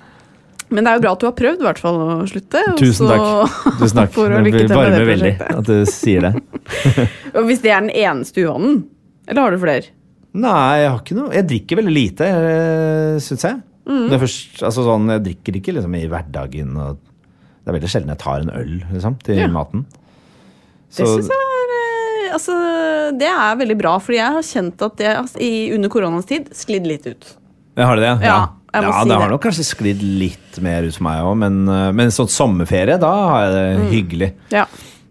Men 0.71 0.85
det 0.87 0.91
er 0.93 0.99
jo 0.99 1.03
bra 1.03 1.13
at 1.17 1.23
du 1.23 1.27
har 1.27 1.35
prøvd 1.39 1.63
i 1.63 1.67
hvert 1.67 1.81
fall 1.83 1.97
å 2.05 2.17
slutte. 2.31 2.61
Tusen 2.79 3.09
så- 3.09 3.15
takk. 3.15 3.79
Tusen 3.81 3.97
takk. 4.01 4.13
For 4.15 4.31
å 4.31 4.37
Det 4.39 4.45
lykke 4.47 4.61
til 4.65 4.69
med 4.69 4.77
varmer 4.79 4.99
det 5.03 5.09
veldig 5.11 5.33
at 5.59 5.65
du 5.71 5.79
sier 5.91 6.27
det. 6.29 6.35
Og 7.37 7.43
Hvis 7.49 7.63
det 7.65 7.73
er 7.75 7.81
den 7.87 7.91
eneste 7.91 8.45
uvanen, 8.47 8.85
eller 9.27 9.43
har 9.49 9.51
du 9.57 9.59
flere? 9.63 9.91
Nei, 10.31 10.79
jeg 10.79 10.91
har 10.93 10.99
ikke 11.03 11.17
noe 11.19 11.33
Jeg 11.35 11.47
drikker 11.51 11.79
veldig 11.81 11.93
lite, 11.97 12.27
syns 13.27 13.45
jeg. 13.49 13.57
Mm. 13.91 14.05
Det 14.07 14.15
er 14.15 14.23
først, 14.23 14.61
altså 14.69 14.85
sånn, 14.87 15.09
jeg 15.11 15.23
drikker 15.27 15.57
ikke 15.59 15.75
liksom 15.75 15.95
i 15.99 16.05
hverdagen. 16.13 16.77
Og 16.79 17.01
det 17.01 17.73
er 17.73 17.77
veldig 17.81 17.91
sjelden 17.91 18.13
jeg 18.15 18.21
tar 18.23 18.45
en 18.45 18.53
øl 18.55 18.77
liksom, 18.93 19.17
til 19.27 19.41
Ja. 19.43 19.49
maten. 19.51 19.83
Det 20.95 21.07
syns 21.07 21.31
jeg 21.31 21.47
er 21.49 21.75
eh, 21.75 22.31
Altså, 22.31 22.55
det 23.19 23.27
er 23.27 23.57
veldig 23.59 23.75
bra, 23.81 23.97
fordi 23.99 24.21
jeg 24.21 24.33
har 24.37 24.45
kjent 24.47 24.83
at 24.87 25.01
jeg 25.03 25.17
altså, 25.19 25.41
i, 25.43 25.73
under 25.75 25.91
koronas 25.91 26.29
tid 26.31 26.47
sklidd 26.55 26.87
litt 26.87 27.09
ut. 27.11 27.33
Jeg 27.75 27.87
har 27.89 27.99
det, 27.99 28.05
ja? 28.07 28.15
Ja, 28.23 28.37
jeg 28.73 28.83
må 28.85 28.91
ja, 28.91 29.01
si 29.03 29.09
det 29.09 29.15
det. 29.15 29.21
har 29.23 29.31
nok 29.35 29.43
kanskje 29.43 29.65
sklidd 29.67 30.03
litt 30.21 30.61
mer 30.63 30.83
ut 30.87 30.95
for 30.97 31.03
meg 31.09 31.23
òg, 31.27 31.37
men, 31.43 31.61
eh, 31.69 31.91
men 31.93 32.13
sånn 32.15 32.29
sommerferie, 32.31 32.99
da 33.03 33.11
har 33.31 33.45
jeg 33.47 33.53
det 33.55 33.67
Mm. 33.81 33.89
hyggelig. 33.95 34.33
Ja. 34.55 34.65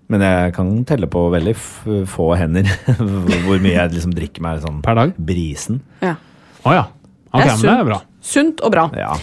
Men 0.10 0.22
jeg 0.26 0.54
kan 0.56 0.70
telle 0.90 1.06
på 1.08 1.30
veldig 1.30 1.56
få 2.10 2.30
hender 2.38 2.64
hvor 3.46 3.60
mye 3.62 3.76
jeg 3.76 3.92
liksom 3.94 4.14
drikker 4.18 4.42
meg 4.42 4.62
sånn 4.64 4.82
Per 4.82 4.96
dag? 4.96 5.14
brisen. 5.18 5.82
ja. 6.02 6.16
Oh, 6.66 6.74
ja. 6.74 6.88
Okay, 7.32 7.46
Det 7.46 7.52
er 7.52 7.58
sunt. 7.58 7.64
det 7.70 7.80
er 7.80 7.86
bra. 7.86 8.00
Sunt 8.22 8.62
og 8.66 8.72
bra. 8.74 8.88
Ja, 8.98 9.14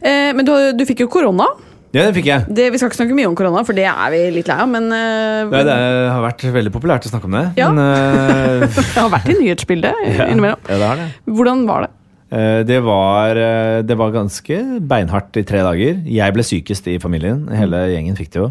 Eh, 0.00 0.32
men 0.32 0.44
du, 0.46 0.52
du 0.78 0.84
fikk 0.86 1.00
jo 1.02 1.08
korona. 1.10 1.44
ja 1.92 2.04
det 2.06 2.14
fikk 2.14 2.28
jeg. 2.30 2.44
Det, 2.54 2.68
vi 2.70 2.78
skal 2.78 2.88
ikke 2.88 3.00
snakke 3.00 3.16
mye 3.18 3.26
om 3.26 3.34
korona, 3.34 3.64
for 3.66 3.74
det 3.74 3.84
er 3.90 4.10
vi 4.14 4.20
litt 4.30 4.46
lei 4.46 4.56
av. 4.62 4.68
Men 4.70 4.86
eh, 4.94 5.42
Nei, 5.50 5.62
det 5.66 5.74
har 6.14 6.22
vært 6.22 6.44
veldig 6.54 6.70
populært 6.72 7.08
å 7.08 7.10
snakke 7.10 7.26
om 7.26 7.34
det. 7.34 7.42
Ja. 7.58 7.72
Men, 7.72 7.82
eh, 7.82 8.68
det 8.78 8.94
har 8.94 9.10
vært 9.10 9.28
i 9.34 9.36
nyhetsbildet 9.42 9.92
innimellom. 10.30 10.60
ja, 10.70 10.78
det 10.78 10.86
har 10.92 10.96
det. 11.02 11.08
Hvordan 11.26 11.66
var 11.66 11.88
det? 11.88 11.90
Eh, 12.30 12.62
Det 12.68 12.80
var, 12.84 13.36
eh, 13.36 13.82
det 13.82 13.96
var 13.96 14.12
ganske 14.12 14.58
beinhardt 14.88 15.36
i 15.40 15.44
tre 15.48 15.62
dager. 15.64 16.02
Jeg 16.04 16.34
ble 16.34 16.42
sykest 16.44 16.86
i 16.88 16.98
familien. 17.00 17.46
Hele 17.48 17.86
gjengen 17.94 18.16
fikk 18.18 18.30
det 18.34 18.42
jo. 18.42 18.50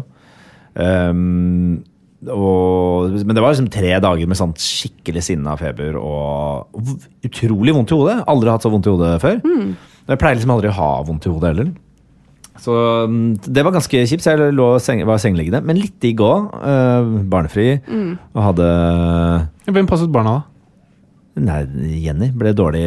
Um, 0.78 1.82
og, 2.28 3.10
men 3.26 3.34
det 3.34 3.42
var 3.42 3.52
liksom 3.54 3.70
tre 3.70 3.92
dager 4.02 4.26
med 4.30 4.38
sånn 4.38 4.52
skikkelig 4.58 5.22
sinne 5.26 5.52
og 5.54 5.58
feber 5.58 5.96
og 5.98 6.80
utrolig 7.26 7.74
vondt 7.74 7.92
i 7.94 7.98
hodet. 7.98 8.16
Aldri 8.30 8.50
hatt 8.50 8.62
så 8.66 8.70
vondt 8.72 8.86
i 8.86 8.92
hodet 8.94 9.20
før. 9.22 9.38
Jeg 10.08 10.18
pleier 10.18 10.38
liksom 10.38 10.54
aldri 10.54 10.70
å 10.70 10.76
ha 10.78 10.90
vondt 11.06 11.26
i 11.26 11.32
hodet 11.32 11.50
heller. 11.52 11.70
Så 12.58 12.74
mm, 13.06 13.36
det 13.46 13.62
var 13.62 13.74
ganske 13.76 14.00
kjipt, 14.10 14.24
så 14.24 14.34
jeg 14.34 14.54
lå, 14.58 14.66
seng, 14.82 15.04
var 15.06 15.20
sengeliggende. 15.22 15.62
Men 15.66 15.78
litt 15.78 15.94
digg 16.02 16.18
òg. 16.26 16.48
barnefri. 17.30 17.68
Og 18.34 18.42
hadde 18.48 18.68
Hvem 19.70 19.86
passet 19.90 20.10
barna, 20.10 20.40
da? 20.40 20.42
Nei, 21.38 21.60
Jenny 22.02 22.32
ble 22.34 22.50
dårlig 22.58 22.86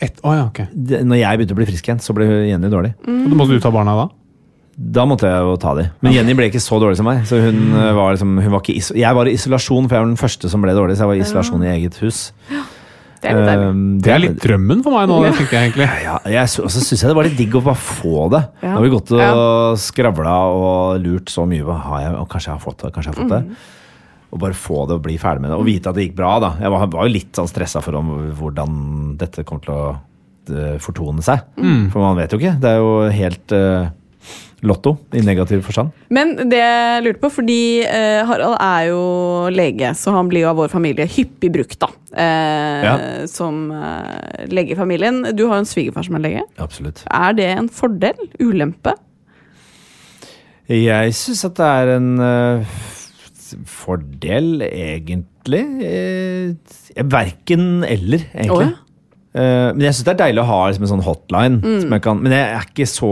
Ett? 0.00 0.18
oh 0.24 0.34
ja, 0.36 0.44
okay. 0.46 0.66
det- 0.74 1.02
Når 1.06 1.16
jeg 1.22 1.38
begynte 1.38 1.54
å 1.56 1.60
bli 1.60 1.66
frisk 1.66 1.88
igjen, 1.88 2.00
så 2.04 2.12
ble 2.14 2.26
Jenny 2.50 2.68
dårlig. 2.68 2.94
Og 3.06 3.28
du 3.30 3.36
måtte 3.38 3.56
du 3.56 3.60
ta 3.60 3.70
barna 3.72 3.94
da? 3.96 4.08
Da 4.76 5.06
måtte 5.08 5.24
jeg 5.24 5.40
jo 5.40 5.54
ta 5.56 5.72
de. 5.74 5.86
Men 6.04 6.12
Jenny 6.12 6.34
ble 6.36 6.50
ikke 6.50 6.60
så 6.60 6.76
dårlig 6.78 6.98
som 6.98 7.06
meg. 7.08 7.22
Så 7.24 7.38
hun 7.40 7.72
eh, 7.72 7.92
var 7.96 8.12
liksom, 8.12 8.34
hun 8.42 8.52
var 8.52 8.60
ikke 8.60 8.76
iso 8.76 8.92
jeg 8.94 9.14
var 9.16 9.24
i 9.24 9.32
isolasjon, 9.32 9.86
for 9.88 9.96
jeg 9.96 10.02
var 10.04 10.10
den 10.10 10.20
første 10.20 10.50
som 10.52 10.60
ble 10.60 10.74
dårlig. 10.76 10.96
Så 10.98 11.06
jeg 11.06 11.08
var 11.08 11.16
i 11.16 11.22
isolasjon 11.24 11.64
i 11.64 11.70
eget 11.78 11.96
hus. 12.02 12.18
Det 13.16 13.30
er 13.30 13.38
litt 13.38 13.48
deilig. 13.48 13.68
Um, 13.72 13.78
Det 14.04 14.12
er 14.12 14.18
litt 14.20 14.36
drømmen 14.42 14.82
for 14.84 14.92
meg 14.92 15.08
nå, 15.08 15.16
det 15.24 15.30
tenker 15.38 15.56
jeg 15.56 15.70
egentlig. 15.70 15.86
ja, 16.04 16.18
jeg, 16.28 16.42
Og 16.60 16.68
så 16.70 16.82
syns 16.84 17.00
jeg 17.00 17.08
det 17.08 17.16
var 17.16 17.24
litt 17.24 17.38
digg 17.40 17.56
å 17.56 17.62
bare 17.64 17.80
få 17.80 18.26
det. 18.36 18.42
Ja. 18.60 18.68
Nå 18.68 18.76
har 18.76 18.84
vi 18.84 18.90
gått 18.92 19.12
og 19.16 19.22
Ja. 19.24 19.32
skravla 19.80 20.34
og 20.52 21.00
lurt 21.00 21.32
så 21.32 21.46
mye. 21.48 21.64
Hva 21.64 21.78
har 21.80 22.00
jeg, 22.04 22.12
og 22.20 22.28
kanskje 22.28 22.52
jeg 22.52 22.58
har 22.60 22.64
fått 22.66 22.84
det, 22.84 22.92
kanskje 22.92 23.08
jeg 23.08 23.16
har 23.16 23.22
fått 23.24 23.32
det. 23.32 23.42
Mm. 23.48 23.56
Og 24.36 24.42
bare 24.42 24.56
få 24.58 24.82
det 24.90 24.98
og 24.98 25.04
bli 25.06 25.16
ferdig 25.16 25.46
med 25.46 25.50
det. 25.54 25.56
Og 25.56 25.64
vite 25.64 25.88
at 25.88 25.96
det 25.96 26.10
gikk 26.10 26.16
bra. 26.18 26.34
da 26.44 26.50
Jeg 26.60 26.72
var, 26.74 26.86
var 26.92 27.06
jo 27.08 27.14
litt 27.16 27.32
sånn 27.38 27.48
stressa 27.48 27.80
for 27.84 27.96
om 27.96 28.10
hvordan 28.36 28.74
dette 29.16 29.44
kommer 29.48 29.64
til 29.64 29.72
å 29.72 29.84
eh, 30.52 30.74
fortone 30.84 31.24
seg. 31.24 31.46
For 31.56 32.02
man 32.02 32.18
vet 32.20 32.34
jo 32.34 32.40
ikke. 32.42 32.58
Det 32.60 32.68
er 32.74 32.82
jo 32.82 32.90
helt 33.16 33.54
uh, 33.56 33.86
lotto 34.66 34.92
i 35.16 35.22
negativ 35.24 35.62
forstand. 35.64 35.94
Men 36.12 36.34
det 36.50 36.58
jeg 36.60 37.04
lurte 37.06 37.22
på, 37.22 37.30
fordi 37.38 37.58
uh, 37.86 38.26
Harald 38.28 38.58
er 38.60 38.90
jo 38.90 39.00
lege, 39.54 39.94
så 39.96 40.12
han 40.18 40.28
blir 40.28 40.44
jo 40.44 40.50
av 40.52 40.60
vår 40.60 40.72
familie 40.74 41.08
hyppig 41.16 41.52
brukt 41.56 41.80
da, 41.86 41.92
Uh, 42.16 42.84
Ja. 42.86 42.92
som 43.28 43.70
lege 44.52 44.72
i 44.72 44.78
familien. 44.78 45.22
Du 45.36 45.46
har 45.46 45.58
jo 45.58 45.64
en 45.64 45.68
svigerfar 45.68 46.04
som 46.06 46.16
er 46.16 46.22
lege. 46.26 46.44
Absolutt. 46.60 47.02
Er 47.08 47.32
det 47.36 47.48
en 47.56 47.68
fordel? 47.72 48.20
Ulempe? 48.40 48.94
Jeg 50.68 51.12
syns 51.14 51.44
at 51.46 51.56
det 51.60 51.66
er 51.80 51.92
en 51.96 52.08
fordel, 53.68 54.62
egentlig. 54.68 55.62
Uh, 55.82 57.06
Verken 57.12 57.84
eller, 57.86 58.24
egentlig. 58.34 58.50
Oh, 58.50 58.62
ja. 58.66 58.82
Eh, 59.36 59.68
men 59.76 59.82
jeg 59.84 59.92
syns 59.98 60.06
det 60.06 60.12
er 60.14 60.20
deilig 60.22 60.40
å 60.40 60.48
ha 60.48 60.58
liksom, 60.70 60.86
en 60.86 60.90
sånn 60.94 61.04
hotline. 61.04 61.58
Som 61.82 61.90
jeg 61.92 62.02
kan, 62.06 62.20
men 62.24 62.32
jeg 62.32 62.44
er 62.56 62.68
ikke 62.70 62.86
så 62.88 63.10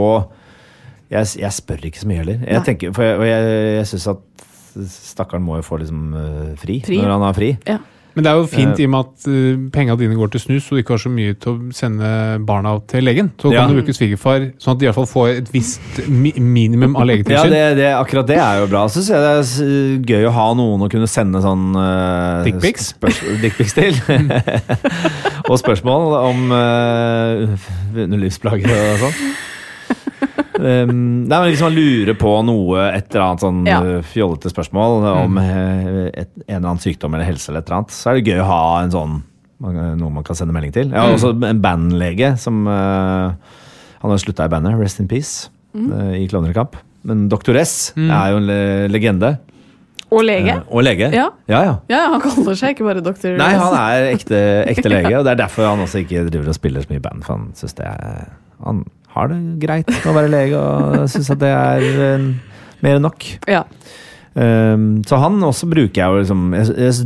Jeg, 1.12 1.28
jeg 1.37 1.53
spør 1.53 1.82
ikke 1.85 2.01
så 2.01 2.09
mye 2.09 2.22
heller. 2.22 2.39
Jeg 2.49 2.57
Nei. 2.57 2.62
tenker, 2.64 2.95
for 2.97 3.05
jeg, 3.05 3.18
og 3.20 3.26
jeg, 3.28 3.51
jeg 3.76 3.89
syns 3.91 4.07
at 4.14 4.47
stakkaren 4.91 5.45
må 5.45 5.59
jo 5.61 5.66
få 5.66 5.76
liksom 5.82 6.14
eh, 6.18 6.55
fri, 6.59 6.78
Fri. 6.82 6.97
når 7.03 7.12
han 7.12 7.26
har 7.28 7.37
fri. 7.37 7.51
Ja. 7.68 7.76
Men 8.14 8.24
det 8.26 8.30
er 8.30 8.36
jo 8.38 8.46
fint 8.46 8.78
i 8.78 8.84
og 8.86 8.90
med 8.92 9.08
at 9.08 9.26
uh, 9.26 9.62
penga 9.74 9.96
dine 9.98 10.14
går 10.14 10.30
til 10.34 10.40
snus, 10.44 10.68
og 10.70 10.76
du 10.76 10.82
ikke 10.82 10.94
har 10.94 11.02
så 11.02 11.10
mye 11.10 11.34
til 11.34 11.50
å 11.52 11.72
sende 11.74 12.10
barna 12.46 12.76
til 12.90 13.02
legen. 13.06 13.32
Så 13.42 13.50
Ja. 13.52 13.64
kan 13.64 13.74
du 13.74 13.80
bruke 13.80 13.94
svigerfar, 13.96 14.52
sånn 14.62 14.74
at 14.76 14.78
de 14.78 14.86
i 14.86 14.88
hvert 14.88 14.98
fall 15.00 15.10
får 15.10 15.28
et 15.40 15.50
visst 15.54 16.02
mi 16.08 16.32
minimum 16.38 16.94
av 16.94 17.02
Ja, 17.02 17.08
legetilsyn. 17.12 17.50
det, 17.50 17.64
det, 17.80 17.88
akkurat 17.98 18.26
det 18.30 18.38
er 18.38 18.60
jo 18.62 18.68
bra. 18.70 18.84
Så 18.86 19.02
synes 19.02 19.10
jeg 19.10 19.20
det 19.24 19.32
er 19.34 20.14
gøy 20.14 20.28
å 20.28 20.34
ha 20.36 20.46
noen 20.54 20.86
å 20.86 20.90
kunne 20.92 21.08
sende 21.10 21.42
sånn 21.42 21.74
uh, 21.74 22.44
Dickpics? 22.46 22.92
Dickpics 23.42 23.74
til. 23.74 23.98
og 25.50 25.58
spørsmål 25.58 26.14
om 26.22 26.54
uh, 26.54 27.58
underlivsplager 27.98 28.70
og 28.70 29.04
sånn. 29.08 29.34
Um, 30.35 31.26
nei, 31.26 31.37
men 31.37 31.49
liksom 31.51 31.68
Man 31.68 31.76
lurer 31.76 32.16
på 32.18 32.30
noe, 32.47 32.89
et 32.95 33.09
eller 33.12 33.24
annet 33.24 33.43
sånn 33.45 33.61
Ja. 33.68 33.78
uh, 33.82 34.07
fjollete 34.07 34.51
spørsmål 34.51 35.07
om 35.11 35.39
mm. 35.39 36.11
et, 36.11 36.30
en 36.47 36.57
eller 36.57 36.68
annen 36.72 36.82
sykdom 36.82 37.14
eller 37.14 37.28
helse, 37.28 37.51
eller 37.51 37.62
et 37.62 37.70
eller 37.70 37.82
annet, 37.82 37.95
så 37.95 38.11
er 38.11 38.18
det 38.18 38.32
gøy 38.32 38.43
å 38.43 38.49
ha 38.51 38.64
en 38.82 38.95
sånn 38.95 39.22
noe 39.64 40.11
man 40.12 40.24
kan 40.26 40.37
sende 40.37 40.55
melding 40.55 40.74
til. 40.74 40.91
Jeg 40.91 41.01
har 41.01 41.14
også 41.14 41.32
en 41.47 41.61
bandlege 41.62 42.35
som 42.41 42.66
uh, 42.68 43.32
Han 44.03 44.12
har 44.12 44.20
slutta 44.20 44.49
i 44.49 44.53
bandet, 44.53 44.76
Rest 44.80 45.01
in 45.01 45.09
Peace, 45.09 45.49
uh, 45.78 46.12
i 46.18 46.26
Klovnekamp. 46.28 46.76
Men 47.09 47.26
Doktor 47.32 47.57
S 47.61 47.95
er 47.97 48.32
jo 48.32 48.41
en 48.41 48.49
le 48.49 48.61
legende. 48.93 49.37
Og 50.14 50.22
lege. 50.26 50.59
Uh, 50.61 50.76
og 50.76 50.85
lege. 50.87 51.09
Ja. 51.14 51.28
ja, 51.51 51.62
ja. 51.64 51.76
Ja, 51.91 52.03
han 52.12 52.22
kaller 52.22 52.59
seg 52.59 52.76
ikke 52.76 52.87
bare 52.87 53.03
doktor. 53.05 53.35
Nei, 53.41 53.53
han 53.59 53.76
er 53.78 54.11
ekte, 54.12 54.41
ekte 54.70 54.93
lege, 54.95 55.14
og 55.18 55.24
det 55.26 55.35
er 55.35 55.43
derfor 55.45 55.70
han 55.70 55.82
også 55.85 56.05
ikke 56.05 56.26
driver 56.28 56.53
og 56.53 56.59
spiller 56.59 56.85
så 56.85 56.93
mye 56.93 57.05
band. 57.05 57.24
For 57.26 57.39
han 57.39 57.49
synes 57.59 57.78
det 57.80 57.89
er 57.89 58.28
Han 58.64 58.85
har 59.14 59.28
det 59.30 59.38
greit 59.62 59.90
å 60.06 60.14
være 60.16 60.30
lege, 60.32 60.58
og 60.58 61.08
syns 61.12 61.30
at 61.34 61.40
det 61.42 61.50
er 61.54 61.84
eh, 62.10 62.28
mer 62.84 62.98
enn 62.98 63.06
nok. 63.06 63.26
Ja. 63.50 63.64
Um, 64.34 65.04
så 65.06 65.20
han 65.22 65.36
også 65.46 65.68
bruker 65.70 66.00
jeg 66.00 66.10
jo 66.10 66.16
liksom 66.18 66.40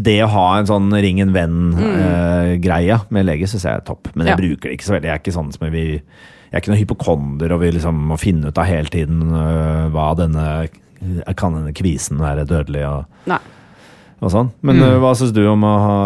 Det 0.00 0.14
å 0.24 0.30
ha 0.32 0.44
en 0.56 0.68
sånn 0.70 0.86
ring 0.96 1.18
en 1.20 1.34
venn-greie 1.36 2.96
med 3.12 3.26
lege, 3.28 3.48
syns 3.50 3.66
jeg 3.68 3.74
er 3.82 3.84
topp. 3.84 4.08
Men 4.14 4.26
jeg 4.30 4.32
Ja. 4.32 4.40
bruker 4.40 4.68
det 4.70 4.78
ikke 4.78 4.88
så 4.88 4.94
veldig. 4.96 5.10
Jeg 5.10 5.14
er 5.18 5.22
ikke 5.22 5.36
sånn 5.36 5.52
som 5.52 5.66
jeg 5.66 5.72
vil 5.72 5.92
Jeg 6.48 6.54
er 6.56 6.60
ikke 6.62 6.70
noen 6.72 6.80
hypokonder 6.80 7.52
og 7.52 7.60
vil 7.60 7.74
liksom 7.76 7.98
må 8.08 8.16
finne 8.18 8.48
ut 8.48 8.56
av 8.58 8.64
hele 8.64 8.88
tiden 8.88 9.20
uh, 9.34 9.88
hva 9.92 10.14
denne 10.16 10.68
Kan 11.36 11.52
denne 11.54 11.74
kvisen 11.76 12.18
være 12.18 12.46
dødelig 12.48 12.86
og, 12.88 13.04
Nei. 13.28 13.38
Og 14.18 14.32
sånn. 14.32 14.50
Men 14.66 14.80
mm. 14.80 14.96
hva 15.02 15.12
syns 15.18 15.30
du 15.34 15.40
om 15.46 15.62
å 15.62 15.72
ha 15.78 15.96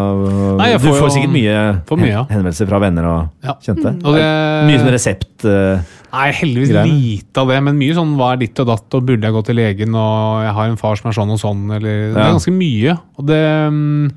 Nei, 0.58 0.68
jeg 0.74 0.82
Du 0.82 0.86
får 0.90 0.98
jo- 1.00 1.10
sikkert 1.14 1.32
mye, 1.32 1.56
får 1.88 2.00
mye, 2.02 2.12
ja. 2.12 2.22
henvendelser 2.28 2.68
fra 2.68 2.80
venner 2.82 3.08
og 3.08 3.20
Ja. 3.46 3.54
kjente. 3.64 3.94
Og 4.04 4.16
det, 4.18 4.28
Mye 4.68 4.80
sånn 4.82 4.92
resept 4.92 5.46
uh, 5.48 5.80
Nei, 6.12 6.26
heldigvis 6.36 6.72
greier. 6.74 6.92
lite 6.92 7.40
av 7.40 7.48
det, 7.48 7.58
men 7.64 7.78
mye 7.80 7.96
sånn 7.96 8.14
hva 8.18 8.32
er 8.34 8.42
ditt 8.44 8.60
og 8.60 8.68
datt, 8.68 8.94
og 8.98 9.06
burde 9.08 9.24
jeg 9.24 9.32
gå 9.32 9.44
til 9.48 9.56
legen, 9.56 9.94
og 9.96 10.42
jeg 10.44 10.52
har 10.58 10.66
en 10.68 10.76
far 10.76 10.96
som 11.00 11.08
er 11.08 11.16
sånn 11.16 11.32
og 11.32 11.40
sånn, 11.40 11.62
eller 11.78 12.12
Det 12.12 12.20
er 12.20 12.32
ganske 12.36 12.52
mye. 12.52 12.98
Og 13.18 13.26
det 13.26 13.42
mm, 13.72 14.12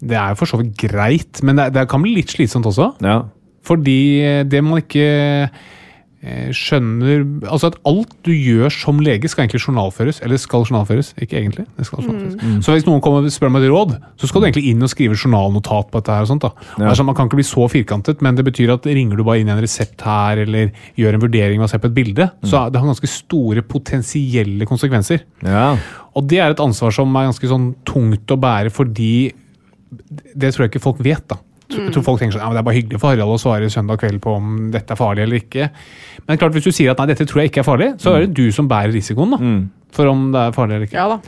Det 0.00 0.16
er 0.16 0.28
jo 0.30 0.38
for 0.40 0.46
så 0.46 0.62
vidt 0.62 0.76
greit, 0.78 1.42
men 1.42 1.56
det, 1.56 1.72
det 1.74 1.88
kan 1.90 2.00
bli 2.00 2.14
litt 2.14 2.32
slitsomt 2.32 2.64
også. 2.64 2.94
Ja. 3.02 3.24
Fordi 3.66 4.44
det 4.48 4.62
man 4.64 4.80
ikke 4.80 5.04
eh, 5.04 5.48
skjønner 6.18 7.20
Altså 7.46 7.68
at 7.70 7.76
alt 7.86 8.10
du 8.26 8.32
gjør 8.34 8.72
som 8.74 8.98
lege, 8.98 9.28
skal 9.30 9.44
egentlig 9.44 9.60
journalføres. 9.62 10.18
Eller 10.24 10.40
skal 10.42 10.64
journalføres, 10.66 11.12
ikke 11.20 11.38
egentlig. 11.38 11.66
Det 11.78 11.86
skal 11.86 12.02
journalføres. 12.02 12.64
Så 12.66 12.74
hvis 12.74 12.86
noen 12.88 13.02
kommer 13.04 13.22
og 13.22 13.30
spør 13.30 13.52
om 13.52 13.58
et 13.60 13.68
råd, 13.70 13.94
så 14.18 14.26
skal 14.26 14.42
du 14.42 14.48
egentlig 14.48 14.72
inn 14.72 14.82
og 14.82 14.90
skrive 14.90 15.14
journalnotat 15.14 15.92
på 15.92 16.00
dette. 16.00 16.16
her 16.16 16.26
og 16.26 16.30
sånt 16.32 16.42
da. 16.42 16.50
Og 16.78 16.88
er 16.88 16.98
sånn, 16.98 17.06
Man 17.06 17.14
kan 17.14 17.30
ikke 17.30 17.38
bli 17.38 17.46
så 17.46 17.68
firkantet, 17.70 18.20
men 18.20 18.34
det 18.34 18.44
betyr 18.44 18.74
at 18.74 18.86
ringer 18.86 19.16
du 19.16 19.24
bare 19.24 19.40
inn 19.40 19.48
en 19.48 19.62
resept 19.62 20.02
her, 20.02 20.42
eller 20.42 20.72
gjør 20.98 21.14
en 21.14 21.22
vurdering 21.22 21.62
se 21.68 21.78
på 21.78 21.88
et 21.90 21.94
bilde, 21.94 22.30
så 22.44 22.66
det 22.72 22.80
har 22.80 22.88
ganske 22.88 23.10
store 23.10 23.62
potensielle 23.62 24.66
konsekvenser. 24.68 25.24
ja. 25.44 25.76
Og 26.18 26.26
det 26.26 26.40
er 26.42 26.50
et 26.50 26.58
ansvar 26.58 26.90
som 26.90 27.14
er 27.14 27.28
ganske 27.28 27.46
sånn 27.46 27.76
tungt 27.86 28.26
å 28.26 28.38
bære, 28.40 28.72
fordi 28.74 29.30
det 30.34 30.50
tror 30.50 30.64
jeg 30.64 30.72
ikke 30.72 30.82
folk 30.82 30.98
vet. 31.04 31.22
da. 31.28 31.36
Jeg 31.68 31.92
tror 31.92 32.04
folk 32.06 32.20
tenker 32.22 32.38
sånn, 32.38 32.42
ja, 32.42 32.48
men 32.48 32.56
Det 32.56 32.62
er 32.62 32.68
bare 32.70 32.78
hyggelig 32.78 33.00
for 33.02 33.12
Harald 33.12 33.34
å 33.34 33.40
svare 33.42 33.68
søndag 33.72 34.00
kveld 34.00 34.20
på 34.24 34.34
om 34.38 34.70
dette 34.72 34.94
er 34.94 34.98
farlig 35.00 35.26
eller 35.26 35.42
ikke. 35.42 35.68
Men 36.28 36.40
klart 36.40 36.56
hvis 36.56 36.64
du 36.64 36.72
sier 36.72 36.90
at 36.94 36.98
nei, 37.02 37.10
dette 37.12 37.26
tror 37.28 37.42
jeg 37.42 37.52
ikke 37.52 37.60
er 37.60 37.68
farlig, 37.68 37.88
så 38.00 38.14
er 38.16 38.24
det 38.26 38.34
du 38.38 38.46
som 38.56 38.68
bærer 38.70 38.94
risikoen 38.96 39.34
da, 39.36 39.38
for 39.92 40.08
om 40.08 40.30
det 40.32 40.40
er 40.46 40.56
farlig 40.56 40.78
eller 40.78 40.88
ikke. 40.88 40.96
Ja 40.96 41.08
da. 41.12 41.20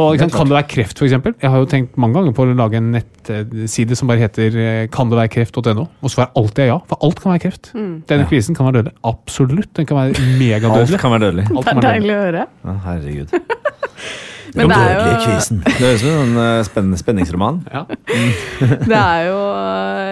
Og 0.00 0.12
liksom, 0.14 0.30
Kan 0.30 0.46
det 0.46 0.54
være 0.54 0.68
kreft, 0.70 1.00
f.eks.? 1.02 1.12
Jeg 1.42 1.50
har 1.50 1.58
jo 1.58 1.66
tenkt 1.66 1.96
mange 1.98 2.14
ganger 2.14 2.32
på 2.36 2.44
å 2.46 2.52
lage 2.54 2.78
en 2.78 2.92
nettside 2.94 3.96
som 3.98 4.06
bare 4.06 4.22
heter 4.22 4.54
eh, 4.62 4.84
kan 4.94 5.10
det 5.10 5.18
være 5.18 5.32
kreft.no, 5.34 5.88
og 5.90 6.12
svarer 6.14 6.30
alltid 6.38 6.70
ja. 6.70 6.76
For 6.86 7.02
alt 7.08 7.18
kan 7.20 7.32
være 7.34 7.42
kreft. 7.48 7.72
Denne 7.74 8.28
kvisen 8.30 8.54
kan 8.54 8.68
være 8.70 8.84
dødelig. 8.84 8.94
Absolutt. 9.10 9.72
Den 9.74 9.90
kan 9.90 9.98
være 9.98 10.14
Alt 10.14 10.38
megadødelig. 10.38 11.00
kan 11.02 11.10
være 11.16 11.24
dødelig. 11.26 11.48
Alt 11.50 11.66
Det 11.66 11.74
er 11.76 11.88
deilig 11.88 12.14
å 12.14 12.20
høre. 12.22 12.46
Ja, 12.64 12.76
herregud. 12.86 13.34
Men 14.54 14.70
det 14.70 14.76
er 14.76 14.94
Dødelige 14.98 15.14
jo, 15.14 15.26
kvisen. 15.28 15.60
Det 15.66 15.74
høres 15.80 16.02
ut 16.02 16.08
som 16.08 16.20
en 16.20 16.34
spennende 16.34 16.64
spenn 16.66 16.96
spenningsroman. 17.02 17.60
Ja. 17.72 17.82
det 18.90 18.98
er 19.00 19.20
jo 19.28 19.38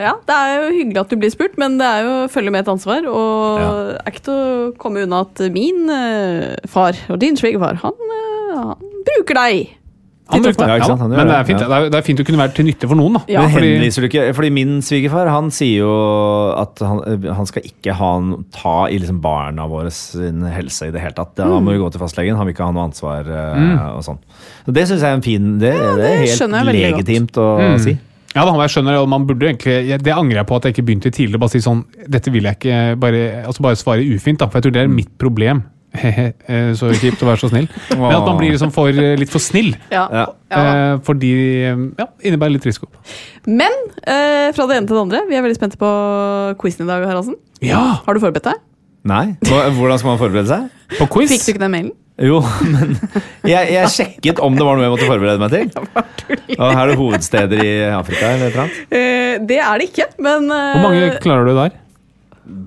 Ja, 0.04 0.12
det 0.28 0.36
er 0.36 0.52
jo 0.54 0.68
hyggelig 0.76 1.00
at 1.02 1.10
du 1.10 1.16
blir 1.20 1.32
spurt, 1.34 1.56
men 1.60 1.78
det 1.80 1.86
er 1.88 2.06
jo 2.06 2.14
følge 2.32 2.52
med 2.54 2.60
et 2.66 2.70
ansvar. 2.74 3.08
Og 3.08 3.60
Ja. 3.62 3.70
er 4.04 4.12
ikke 4.12 4.24
til 4.28 4.34
å 4.34 4.70
komme 4.78 5.02
unna 5.06 5.24
at 5.26 5.42
min 5.54 5.88
eh, 5.90 6.54
far 6.70 6.98
og 7.08 7.20
din 7.20 7.36
svigerfar, 7.36 7.80
han, 7.82 7.92
eh, 8.18 8.54
han 8.56 8.94
bruker 9.08 9.34
deg. 9.42 9.74
Ja, 10.28 10.76
ikke 10.76 10.84
sant, 10.84 11.00
han 11.00 11.12
Men 11.14 11.30
det 11.30 11.36
er, 11.38 11.44
fint, 11.48 11.62
det, 11.62 11.68
er, 11.72 11.86
det 11.88 11.98
er 11.98 12.04
fint 12.04 12.20
å 12.20 12.24
kunne 12.28 12.40
være 12.42 12.52
til 12.58 12.66
nytte 12.68 12.88
for 12.90 13.00
noen. 13.00 13.16
da. 13.16 13.20
Ja. 13.32 13.44
Men 13.46 13.54
Fordi- 13.54 13.70
henviser 13.78 14.04
du 14.04 14.08
ikke 14.08 14.24
Fordi 14.36 14.50
min 14.52 14.74
svigerfar 14.84 15.30
han 15.32 15.50
sier 15.54 15.84
jo 15.86 15.92
at 16.58 16.82
han, 16.84 17.22
han 17.38 17.48
skal 17.48 17.62
ikke 17.64 17.94
ha, 17.96 18.10
en- 18.18 18.44
ta 18.52 18.88
i 18.88 18.98
liksom 18.98 19.22
barna 19.24 19.66
våre 19.70 19.90
sin 19.94 20.42
helse 20.42 20.88
i 20.88 20.92
det 20.92 21.00
hele 21.00 21.16
tatt. 21.16 21.34
Da 21.38 21.48
må 21.48 21.72
vi 21.72 21.78
gå 21.80 21.88
til 21.92 22.02
fastlegen. 22.02 22.36
Han 22.36 22.46
vil 22.46 22.54
ikke 22.54 22.68
ha 22.68 22.74
noe 22.76 22.90
ansvar 22.90 23.24
mm. 23.24 23.96
og 23.96 24.04
sånn. 24.04 24.20
Så 24.66 24.74
Det 24.76 24.84
syns 24.90 25.00
jeg 25.00 25.10
er 25.10 25.16
en 25.16 25.24
fin 25.24 25.58
Det, 25.58 25.72
det 25.72 26.10
er 26.12 26.20
det 26.26 26.36
skjønner 26.36 26.68
helt 26.68 26.76
jeg 26.76 26.98
veldig 26.98 27.20
godt. 27.24 27.40
å 27.40 27.48
mm. 27.62 27.80
si. 27.86 27.96
Ja, 28.36 28.44
da, 28.44 28.52
jeg 28.60 28.74
skjønner 28.74 29.08
man 29.08 29.24
burde 29.26 29.48
egentlig, 29.48 29.98
Det 30.04 30.12
angrer 30.12 30.42
jeg 30.42 30.46
på 30.50 30.56
at 30.58 30.68
jeg 30.68 30.76
ikke 30.76 30.86
begynte 30.90 31.10
tidligere. 31.14 31.40
Bare 31.40 31.54
si 31.56 31.64
sånn 31.64 31.84
Dette 32.04 32.30
vil 32.34 32.44
jeg 32.44 32.60
ikke 32.60 33.00
Bare, 33.00 33.24
altså 33.48 33.64
bare 33.64 33.80
svare 33.80 34.04
ufint, 34.04 34.42
da. 34.42 34.50
For 34.50 34.60
jeg 34.60 34.68
tror 34.68 34.76
det 34.76 34.84
er 34.84 34.92
mitt 34.92 35.14
problem. 35.18 35.64
Hehe, 35.96 36.32
eh, 36.52 36.70
så 36.76 36.90
kjipt 36.92 37.22
å 37.24 37.30
være 37.30 37.40
så 37.40 37.50
snill. 37.52 37.68
Men 37.94 38.12
at 38.12 38.26
man 38.26 38.38
blir 38.40 38.52
liksom 38.54 38.72
for, 38.74 38.92
litt 38.92 39.32
for 39.32 39.42
snill. 39.42 39.72
Ja. 39.92 40.04
Ja. 40.12 40.26
Eh, 40.48 40.94
fordi 41.06 41.32
ja, 41.64 42.08
innebærer 42.20 42.56
litt 42.58 42.68
risiko. 42.68 42.90
Men 43.48 43.74
eh, 44.04 44.50
fra 44.56 44.68
det 44.68 44.80
ene 44.80 44.88
til 44.88 44.98
det 44.98 45.04
andre, 45.06 45.22
vi 45.30 45.38
er 45.38 45.44
veldig 45.46 45.58
spente 45.58 45.80
på 45.80 45.92
quizen 46.60 46.86
i 46.86 46.90
dag, 46.90 47.06
Haraldsen. 47.08 47.38
Ja! 47.64 48.02
Har 48.04 48.16
du 48.16 48.22
forberedt 48.22 48.50
deg? 48.50 48.60
Nei? 49.08 49.24
Hvordan 49.46 50.00
skal 50.00 50.12
man 50.12 50.20
forberede 50.20 50.50
seg? 50.50 50.68
På 50.98 51.08
quiz. 51.12 51.32
Fikk 51.32 51.46
du 51.46 51.52
ikke 51.54 51.64
den 51.64 51.74
mailen? 51.74 51.96
Jo, 52.18 52.40
men 52.74 52.96
jeg, 53.46 53.68
jeg 53.70 53.90
sjekket 53.94 54.40
om 54.42 54.56
det 54.58 54.64
var 54.66 54.74
noe 54.74 54.88
jeg 54.88 54.94
måtte 54.96 55.06
forberede 55.06 55.38
meg 55.38 55.52
til. 55.54 55.68
Og 56.58 56.64
her 56.66 56.80
er 56.80 56.90
det 56.90 56.96
hovedsteder 56.98 57.60
i 57.62 57.74
Afrika 57.94 58.32
eller 58.34 58.48
et 58.48 58.56
eller 58.56 58.64
annet. 58.64 58.80
Eh, 58.90 59.34
det 59.46 59.60
er 59.62 59.78
det 59.78 59.90
ikke, 59.92 60.08
men 60.18 60.48
eh, 60.50 60.72
Hvor 60.74 60.88
mange 60.88 61.12
klarer 61.22 61.46
du 61.46 61.54
der? 61.60 61.76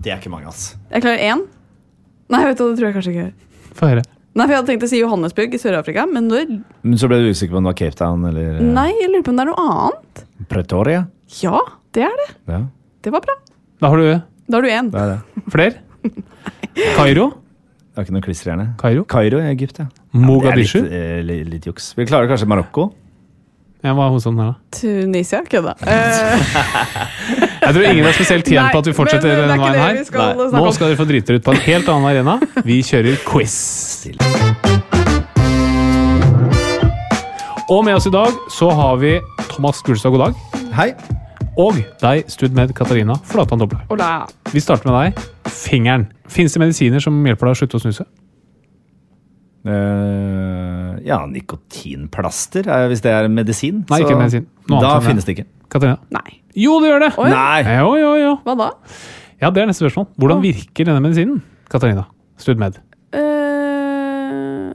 Det 0.05 0.13
er 0.13 0.22
ikke 0.22 0.32
mange, 0.32 0.47
ass. 0.47 0.78
Jeg 0.93 1.03
klarer 1.03 1.34
én. 1.34 1.43
Nei, 2.32 2.41
vet 2.47 2.57
du, 2.59 2.63
det 2.69 2.77
tror 2.79 2.88
jeg 2.89 2.95
kanskje 2.97 3.13
ikke. 3.15 3.29
Få 3.77 3.89
høre. 3.91 4.03
Nei, 4.32 4.45
for 4.45 4.53
Jeg 4.53 4.59
hadde 4.61 4.69
tenkt 4.71 4.86
å 4.86 4.89
si 4.91 4.99
Johannesburg 5.01 5.53
i 5.53 5.59
Sør-Afrika, 5.59 6.05
men 6.07 6.29
når, 6.32 6.51
Men 6.88 6.97
så 7.01 7.09
ble 7.11 7.17
du 7.19 7.29
usikker 7.34 7.51
på 7.51 7.59
om 7.59 7.65
det 7.67 7.73
var 7.73 7.79
Cape 7.82 7.97
Town 7.99 8.23
eller 8.29 8.53
eh, 8.61 8.63
nei, 8.63 8.88
jeg 9.01 9.09
lurer 9.11 9.25
på 9.27 9.34
om 9.34 9.39
det 9.41 9.43
er 9.43 9.49
noe 9.51 9.65
annet. 9.73 10.21
Pretoria. 10.51 11.01
Ja, 11.41 11.59
det 11.97 12.05
er 12.07 12.15
det. 12.21 12.29
Ja, 12.53 12.61
Det 13.03 13.11
var 13.11 13.25
bra. 13.25 13.36
Da 13.82 13.89
har 13.91 13.97
du 13.99 14.07
Da 14.51 14.57
har 14.57 14.61
du 14.63 14.69
én. 14.71 14.91
det 14.93 15.01
er 15.01 15.11
det. 15.17 15.43
flere. 15.51 15.75
Kairo. 16.97 17.27
Det 17.91 17.99
er 17.99 18.05
ikke 18.07 18.15
noe 18.15 18.23
klisterhjerne. 18.23 18.65
Kairo. 18.79 19.03
Kairo 19.11 19.41
i 19.43 19.49
Egypt, 19.51 19.82
ja. 19.84 19.89
Mogadishu. 20.15 20.79
Det 20.88 20.95
er 20.95 21.21
litt, 21.23 21.27
eh, 21.27 21.27
litt, 21.27 21.49
litt 21.57 21.67
juks. 21.67 21.91
Vi 21.99 22.05
klarer 22.07 22.32
kanskje 22.32 22.47
Marokko. 22.47 22.88
Ja, 23.84 23.91
hva 23.97 24.05
er 24.07 24.13
hovedstaden 24.13 24.39
her, 24.39 24.53
da? 24.53 24.77
Tunisia? 24.79 25.41
Kødda. 25.43 25.75
Eh, 25.84 27.47
Jeg 27.62 27.76
tror 27.76 27.84
ingen 27.86 28.07
er 28.09 28.16
spesielt 28.18 28.47
tjent 28.49 28.74
på 28.74 28.80
at 28.82 28.88
vi 28.89 28.93
fortsetter 28.97 29.30
men 29.30 29.51
denne 29.51 29.57
veien 29.62 29.76
her. 29.78 29.97
skal 30.07 30.39
Nå 30.49 30.72
skal 30.74 30.89
dere 30.89 30.97
få 30.97 31.05
drite 31.05 31.30
dere 31.30 31.41
ut 31.41 31.45
på 31.45 31.53
en 31.53 31.59
helt 31.62 31.91
annen 31.93 32.07
arena. 32.09 32.64
Vi 32.66 32.80
kjører 32.86 33.20
quiz. 33.22 33.57
Og 37.70 37.86
med 37.86 37.99
oss 37.99 38.09
i 38.09 38.14
dag 38.16 38.34
så 38.49 38.72
har 38.74 38.97
vi 39.03 39.14
Thomas 39.51 39.84
Gullstad, 39.86 40.16
god 40.16 40.26
dag. 40.26 40.66
Hei. 40.74 40.89
Og 41.62 41.78
deg, 42.01 42.26
studmed 42.34 42.74
Katarina 42.74 43.20
Flatan 43.30 43.62
Doble. 43.62 43.84
Hola. 43.91 44.26
Vi 44.49 44.64
starter 44.64 44.89
med 44.89 44.97
deg. 44.97 45.24
Fingeren. 45.53 46.09
Fins 46.34 46.57
det 46.57 46.66
medisiner 46.66 47.03
som 47.03 47.22
hjelper 47.30 47.51
deg 47.51 47.59
å 47.59 47.62
slutte 47.62 47.78
å 47.78 47.86
snuse? 47.86 48.09
Uh, 49.62 50.97
ja, 51.05 51.22
nikotinplaster, 51.30 52.74
hvis 52.89 53.05
det 53.05 53.14
er 53.14 53.30
medisin. 53.30 53.86
Nei, 53.91 54.01
ikke 54.01 54.18
medisin. 54.18 54.49
Noe 54.66 54.82
annet 54.82 54.88
da 54.89 54.95
enn 54.95 55.03
det. 55.03 55.12
finnes 55.12 55.30
det 55.30 55.38
ikke. 55.38 55.51
Katarina? 55.70 56.01
Nei. 56.18 56.40
Jo, 56.58 56.80
det 56.84 56.89
gjør 56.91 57.04
det! 57.06 57.12
Oi. 57.22 57.30
Nei! 57.32 57.60
Jo, 57.80 57.91
jo, 57.99 58.12
jo. 58.20 58.32
Hva 58.45 58.56
da? 58.60 58.70
Ja, 59.41 59.49
Det 59.49 59.62
er 59.64 59.70
neste 59.72 59.86
spørsmål. 59.86 60.08
Hvordan 60.22 60.41
virker 60.43 60.86
denne 60.89 61.02
medisinen? 61.02 61.39
Katarina, 61.72 62.04
studmed. 62.41 62.78
Eh, 63.16 64.72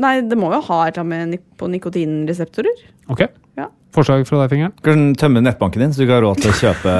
Nei, 0.00 0.14
det 0.24 0.36
må 0.40 0.48
jo 0.54 0.60
ha 0.64 0.78
et 0.88 0.96
eller 0.96 1.04
annet 1.04 1.10
med 1.12 1.32
nik 1.34 1.42
på 1.60 1.68
nikotinreseptorer. 1.70 2.84
Ok? 3.12 3.24
Ja. 3.58 3.66
Forslag 3.90 4.22
fra 4.28 4.38
deg, 4.44 4.52
Fingeren? 4.52 4.72
Kan 4.86 5.00
du 5.10 5.18
tømme 5.18 5.40
nettbanken 5.42 5.82
din, 5.82 5.90
så 5.90 5.98
du 5.98 6.04
ikke 6.04 6.14
har 6.20 6.22
råd 6.22 6.42
til 6.44 6.52
å 6.52 6.58
kjøpe 6.60 6.92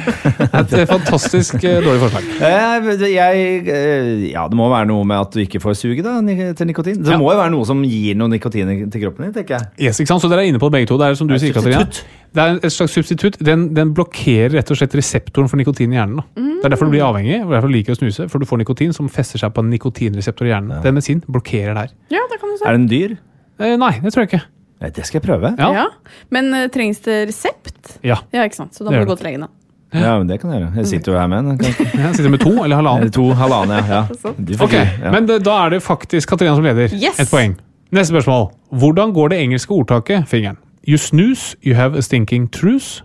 Et 0.60 0.74
eh, 0.76 0.82
fantastisk 0.90 1.56
eh, 1.64 1.78
dårlig 1.80 2.02
forslag. 2.02 2.26
Eh, 2.44 3.04
jeg, 3.14 4.26
Ja, 4.34 4.42
det 4.50 4.58
må 4.58 4.66
være 4.68 4.88
noe 4.90 5.06
med 5.08 5.22
at 5.22 5.32
du 5.32 5.40
ikke 5.40 5.60
får 5.62 5.78
suget 5.80 6.04
til 6.04 6.68
nikotin. 6.68 7.00
Det 7.00 7.14
Ja. 7.14 7.18
må 7.20 7.30
jo 7.32 7.38
være 7.40 7.52
noe 7.54 7.64
som 7.68 7.80
gir 7.88 8.18
noe 8.20 8.28
nikotin 8.28 8.74
til 8.92 9.04
kroppen 9.06 9.28
din, 9.28 9.32
tenker 9.38 9.56
jeg. 9.56 9.88
Yes, 9.88 10.00
ikke 10.02 10.12
sant? 10.12 10.24
Så 10.24 10.28
dere 10.32 10.44
er 10.44 10.52
inne 10.52 10.60
på 10.60 10.68
det 10.68 10.76
begge 10.78 10.90
to. 10.92 10.98
Det 11.00 11.08
er 11.08 11.18
som 11.18 11.30
du 11.30 11.34
er 11.34 11.40
sier, 11.40 11.56
Katarina. 11.56 11.86
Det 12.34 12.42
er 12.44 12.56
et 12.66 12.74
slags 12.74 12.92
substitutt. 12.98 13.38
Den, 13.46 13.68
den 13.76 13.92
blokkerer 13.96 14.56
rett 14.58 14.72
og 14.74 14.76
slett 14.80 14.94
reseptoren 14.98 15.48
for 15.48 15.56
nikotin 15.60 15.92
i 15.94 16.00
hjernen. 16.00 16.20
Da. 16.20 16.44
Det 16.60 16.68
er 16.68 16.74
derfor 16.74 16.88
du 16.90 16.94
blir 16.96 17.04
avhengig, 17.06 17.38
og 17.44 17.52
derfor 17.54 17.70
du 17.70 17.76
liker 17.76 17.94
å 17.94 18.00
snuse. 18.00 18.26
For 18.32 18.42
du 18.42 18.48
får 18.48 18.60
nikotin 18.64 18.92
som 18.96 19.08
fester 19.12 19.40
seg 19.40 19.52
på 19.54 19.62
en 19.64 19.70
nikotinreseptor 19.72 20.48
i 20.48 20.52
hjernen. 20.52 20.80
Den 20.84 20.96
medisin 20.98 21.22
blokkerer 21.28 21.76
der. 21.78 21.94
Ja, 22.12 22.24
det 22.32 22.40
kan 22.42 22.50
du 22.52 22.56
si. 22.58 22.66
Er 22.68 22.76
den 22.76 22.88
dyr? 22.90 23.16
Eh, 23.62 23.76
nei, 23.80 23.92
det 24.02 24.12
tror 24.12 24.24
jeg 24.26 24.32
ikke. 24.34 24.42
Eh, 24.84 24.90
Det 24.94 25.06
skal 25.06 25.20
jeg 25.20 25.26
prøve. 25.30 25.54
Ja. 25.58 25.72
Ja. 25.72 25.84
Men 26.30 26.52
eh, 26.54 26.68
trengs 26.68 26.98
det 27.04 27.28
resept? 27.28 27.98
Ja. 28.04 28.16
Ja, 28.32 28.44
ikke 28.44 28.56
sant. 28.56 28.74
Så 28.74 28.84
da 28.84 28.90
Det 28.90 28.96
må 28.96 29.00
gjør 29.00 29.06
du 29.06 29.12
gå 29.14 29.16
til 29.22 29.26
legen, 29.30 29.40
da. 29.40 29.52
Ja, 29.94 30.18
men 30.18 30.26
det 30.26 30.40
kan 30.40 30.50
jeg 30.50 30.60
gjøre. 30.64 30.72
Jeg 30.76 30.86
sitter 30.90 31.12
jo 31.12 31.18
her 31.18 31.26
med 31.30 31.38
en. 31.38 31.58
Kan- 31.58 32.00
Jeg 32.00 32.14
sitter 32.16 32.30
med 32.30 32.40
to 32.40 32.50
eller 32.64 32.76
halvannen. 32.76 33.10
To, 33.14 33.28
halvannen, 33.38 33.76
ja. 33.78 33.94
ja. 33.94 34.06
Får 34.22 34.64
Ok, 34.66 34.72
ja. 34.72 35.10
Men 35.14 35.26
det, 35.28 35.44
da 35.46 35.58
er 35.66 35.70
det 35.76 35.82
faktisk 35.82 36.28
Katarina 36.28 36.56
som 36.56 36.64
leder. 36.66 36.88
Yes! 36.92 37.20
Et 37.20 37.30
poeng. 37.30 37.54
Neste 37.94 38.10
spørsmål. 38.10 38.48
Hvordan 38.74 39.12
går 39.14 39.28
det 39.28 39.38
engelske 39.44 39.70
ordtaket, 39.70 40.24
fingeren? 40.28 40.56
You 40.88 40.98
snooze, 40.98 41.56
you 41.64 41.74
have 41.74 41.96
a 41.96 42.00
stinking 42.02 42.48
truce. 42.52 43.04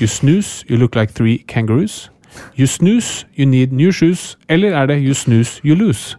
You 0.00 0.06
snooze, 0.06 0.64
you 0.70 0.76
look 0.78 0.94
like 0.94 1.12
three 1.14 1.38
kangaroos. 1.48 2.10
You 2.56 2.66
snooze, 2.66 3.26
you 3.38 3.44
need 3.44 3.72
new 3.72 3.90
shoes. 3.92 4.38
Eller 4.48 4.70
er 4.76 4.86
det 4.86 5.00
you 5.02 5.14
snooze, 5.14 5.60
you 5.64 5.74
lose? 5.74 6.16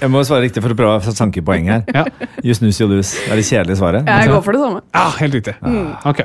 Jeg 0.00 0.08
må 0.12 0.22
svare 0.24 0.44
riktig 0.46 0.62
for 0.64 0.72
å 0.72 0.76
prøve 0.78 0.96
å 1.10 1.12
sanke 1.16 1.42
poeng 1.44 1.66
her. 1.68 1.82
Ja, 1.92 2.04
You 2.44 2.54
snooze, 2.56 2.80
you 2.80 2.88
lose. 2.88 3.12
Det 3.26 3.32
er 3.34 3.40
det 3.40 3.44
kjedelige 3.48 3.76
svaret. 3.80 4.06
Jeg 4.08 4.30
går 4.32 4.42
for 4.46 4.56
det 4.56 4.60
samme. 4.62 4.80
Ja, 4.96 5.04
helt 5.20 5.34
riktig. 5.36 5.54
Ok. 6.08 6.22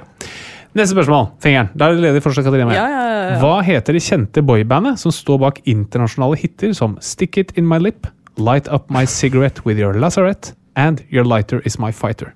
Neste 0.71 0.93
spørsmål, 0.95 1.25
fingeren. 1.43 1.67
Da 1.75 1.89
er 1.89 1.97
det 1.97 2.05
ledig 2.05 2.21
fortsatt 2.23 2.45
Katarina. 2.47 2.71
Ja, 2.71 2.85
ja, 2.87 3.01
ja, 3.03 3.23
ja. 3.33 3.39
Hva 3.41 3.57
heter 3.67 3.97
det 3.97 4.03
kjente 4.05 4.39
boybandet 4.47 5.01
som 5.01 5.11
står 5.11 5.41
bak 5.43 5.59
internasjonale 5.67 6.37
hiter 6.39 6.71
som 6.77 6.95
Stick 7.03 7.35
It 7.41 7.51
In 7.59 7.67
My 7.67 7.79
Lip, 7.83 8.07
Light 8.39 8.69
Up 8.71 8.87
My 8.93 9.03
Cigarette 9.03 9.65
With 9.67 9.81
Your 9.83 9.99
Lazarette 9.99 10.53
and 10.79 11.03
Your 11.11 11.27
Lighter 11.27 11.59
Is 11.67 11.75
My 11.79 11.91
Fighter? 11.91 12.31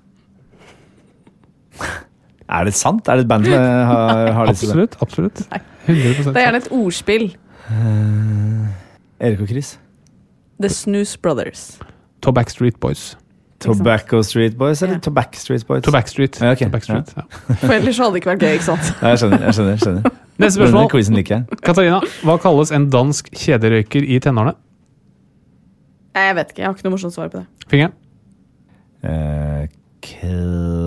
Er 2.46 2.68
det 2.68 2.74
sant? 2.78 3.08
Er 3.08 3.16
det 3.18 3.24
et 3.24 3.30
band 3.32 3.48
som 3.48 3.56
har, 3.56 4.28
har 4.36 4.52
disse 4.52 4.68
Absolutt. 4.68 5.00
absolutt. 5.02 5.40
100 5.88 6.28
Det 6.28 6.36
er 6.36 6.44
gjerne 6.44 6.60
et 6.60 6.68
ordspill. 6.76 7.26
Erik 9.16 9.40
og 9.42 9.48
Chris? 9.50 9.78
The 10.60 10.68
Snooze 10.68 11.18
Brothers. 11.18 11.78
Tobacco 12.22 12.48
Street 12.50 12.80
Boys. 12.80 13.16
Tobacco 13.60 14.22
Street 14.22 14.58
Boys 14.58 14.82
eller 14.82 14.94
Ja. 14.94 15.00
Tobacco 15.00 15.38
Street 15.38 15.66
Boys? 15.66 15.82
Tobacco 15.82 16.06
Street. 16.06 16.40
Ja, 16.40 16.50
okay. 16.52 16.66
Toback 16.66 16.82
Street 16.82 17.14
ja. 17.16 17.22
For 17.66 17.72
ellers 17.72 17.98
hadde 17.98 18.10
det 18.12 18.16
ikke 18.16 18.30
vært 18.30 18.40
gøy, 18.44 18.52
ikke 18.58 18.64
sant? 18.64 18.94
Ja, 19.02 19.08
jeg 19.08 19.18
skjønner. 19.18 19.38
jeg 19.44 19.54
skjønner, 19.54 19.70
jeg 19.70 19.80
skjønner. 19.80 20.02
Neste 20.42 20.56
spørsmål. 20.60 20.88
Katarina, 21.64 22.00
hva 22.24 22.36
kalles 22.42 22.72
en 22.76 22.90
dansk 22.92 23.30
kjederøyker 23.32 24.02
i 24.04 24.18
tenårene? 24.20 24.52
Nei, 26.16 26.24
jeg 26.28 26.36
vet 26.36 26.48
ikke. 26.52 26.60
Jeg 26.62 26.68
har 26.68 26.74
ikke 26.76 26.84
noe 26.88 26.94
morsomt 26.96 27.14
svar 27.16 27.28
på 27.32 27.38
det. 27.40 27.46
Fingeren? 27.68 27.92
Uh, 29.04 29.64
Kør 30.04 30.86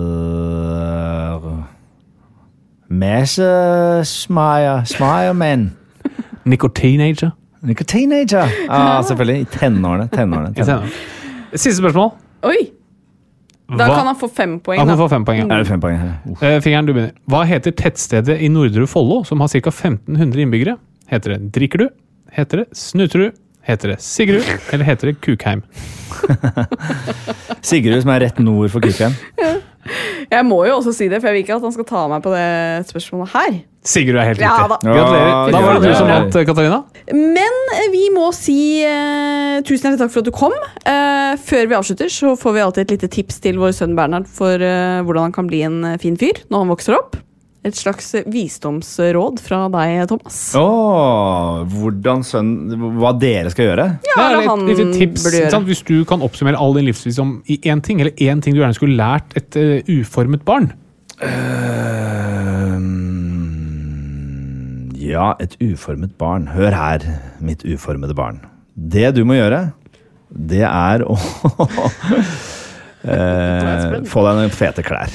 Messe 2.90 3.50
Smeyer 4.04 4.84
Smeiermenn. 4.84 5.70
Nikotinager. 6.44 7.30
Teenager! 7.86 8.48
Ah, 8.70 9.02
selvfølgelig. 9.02 9.40
I 9.40 9.44
tenårene. 9.58 10.08
tenårene, 10.10 10.54
tenårene. 10.54 10.90
Siste 11.54 11.80
spørsmål. 11.82 12.12
Oi! 12.48 12.70
Da 13.70 13.86
Hva- 13.86 13.96
kan 14.00 14.06
han 14.10 14.16
få 14.18 14.28
fem 14.34 14.56
poeng. 14.60 14.78
Han 14.80 14.88
Da. 14.88 14.94
kan 14.96 15.02
få 15.04 15.08
fem 15.12 15.24
poeng. 15.24 15.38
ja. 15.38 15.44
Er 15.54 15.58
det 15.62 15.68
fem 15.68 15.80
poeng 15.80 15.98
her? 16.00 16.14
Uff. 16.32 16.42
Eh, 16.42 16.56
Fingeren, 16.60 16.86
du 16.86 16.92
begynner. 16.94 17.12
Hva 17.30 17.44
heter 17.46 17.70
tettstedet 17.72 18.40
i 18.42 18.48
Nordre 18.48 18.86
Follo 18.90 19.22
som 19.24 19.40
har 19.40 19.48
ca. 19.48 19.70
1500 19.70 20.42
innbyggere? 20.42 20.78
Heter 21.12 21.36
det 21.36 21.52
Drikker 21.52 21.78
du? 21.84 21.88
Heter 22.32 22.64
det 22.64 22.66
Snuterud? 22.76 23.32
du? 23.32 23.39
Heter 23.66 23.94
det 23.94 23.98
Sigrud? 24.02 24.46
Eller 24.72 24.84
heter 24.88 25.10
det 25.10 25.20
Kukheim? 25.20 25.62
Sigrud, 27.68 28.00
som 28.02 28.12
er 28.14 28.24
rett 28.26 28.38
nord 28.42 28.70
for 28.72 28.84
Kukheim. 28.84 29.16
Jeg 30.30 30.46
må 30.46 30.60
jo 30.68 30.76
også 30.78 30.92
si 30.94 31.08
det, 31.10 31.18
for 31.20 31.30
jeg 31.30 31.38
vil 31.38 31.44
ikke 31.44 31.56
at 31.56 31.64
han 31.64 31.74
skal 31.74 31.86
ta 31.88 32.04
meg 32.10 32.22
på 32.24 32.32
det 32.34 32.86
spørsmålet 32.90 33.32
her. 33.34 33.60
Sigrud 33.90 34.18
er 34.20 34.28
helt 34.28 34.42
Ja 34.42 34.50
riktig. 34.58 34.76
da. 34.84 34.94
Gratulerer. 34.94 35.52
Da 35.54 35.62
var 35.64 35.78
det 35.80 35.88
du 35.88 35.96
som 35.96 36.10
vant, 36.10 36.36
eh, 36.36 36.44
Katarina. 36.46 36.82
Men 37.16 37.56
vi 37.94 38.02
må 38.12 38.26
si 38.36 38.58
uh, 38.84 39.60
tusen 39.64 39.88
hjertelig 39.88 40.02
takk 40.02 40.12
for 40.12 40.20
at 40.20 40.28
du 40.28 40.34
kom. 40.36 40.54
Uh, 40.84 41.32
før 41.40 41.70
vi 41.70 41.78
avslutter, 41.78 42.12
så 42.12 42.34
får 42.38 42.56
vi 42.56 42.64
alltid 42.66 42.84
et 42.84 42.94
lite 42.96 43.10
tips 43.16 43.40
til 43.40 43.58
vår 43.60 43.72
sønn 43.76 43.96
Bernhard 43.96 44.28
for 44.28 44.60
uh, 44.60 45.00
hvordan 45.06 45.30
han 45.30 45.34
kan 45.36 45.48
bli 45.48 45.64
en 45.66 45.80
eh, 45.94 45.98
fin 46.02 46.16
fyr 46.20 46.44
når 46.52 46.64
han 46.66 46.72
vokser 46.74 46.98
opp. 46.98 47.16
Et 47.60 47.76
slags 47.76 48.06
visdomsråd 48.32 49.40
fra 49.44 49.66
deg, 49.68 50.06
Thomas. 50.08 50.36
Oh, 50.56 51.60
hvordan 51.68 52.22
sønnen 52.24 52.94
Hva 52.96 53.10
dere 53.20 53.50
skal 53.52 53.66
gjøre? 53.68 53.84
Ja, 54.08 54.14
Det 54.16 54.24
er 54.24 54.38
et, 54.40 54.62
et 54.72 54.80
et 54.86 54.94
tips. 54.96 55.26
burde 55.26 55.42
gjøre. 55.42 55.60
Hvis 55.68 55.82
du 55.84 55.98
kan 56.08 56.24
oppsummere 56.24 56.56
all 56.56 56.72
din 56.78 56.88
livsvisdom 56.88 57.34
i 57.52 57.58
én 57.68 57.82
ting, 57.84 58.00
eller 58.00 58.16
én 58.16 58.40
ting 58.40 58.56
du 58.56 58.62
gjerne 58.62 58.78
skulle 58.78 58.96
lært 58.96 59.36
et 59.36 59.52
uh, 59.60 59.84
uformet 60.00 60.40
barn. 60.48 60.70
Uh, 61.20 62.80
ja, 65.04 65.34
et 65.44 65.56
uformet 65.60 66.16
barn. 66.16 66.48
Hør 66.54 66.72
her, 66.72 67.04
mitt 67.44 67.60
uformede 67.68 68.16
barn. 68.16 68.40
Det 68.72 69.12
du 69.18 69.24
må 69.28 69.36
gjøre, 69.36 69.66
det 70.30 70.64
er 70.64 71.04
å 71.04 71.12
uh, 73.04 74.00
Få 74.08 74.24
deg 74.24 74.40
noen 74.40 74.54
fete 74.54 74.80
klær. 74.86 75.12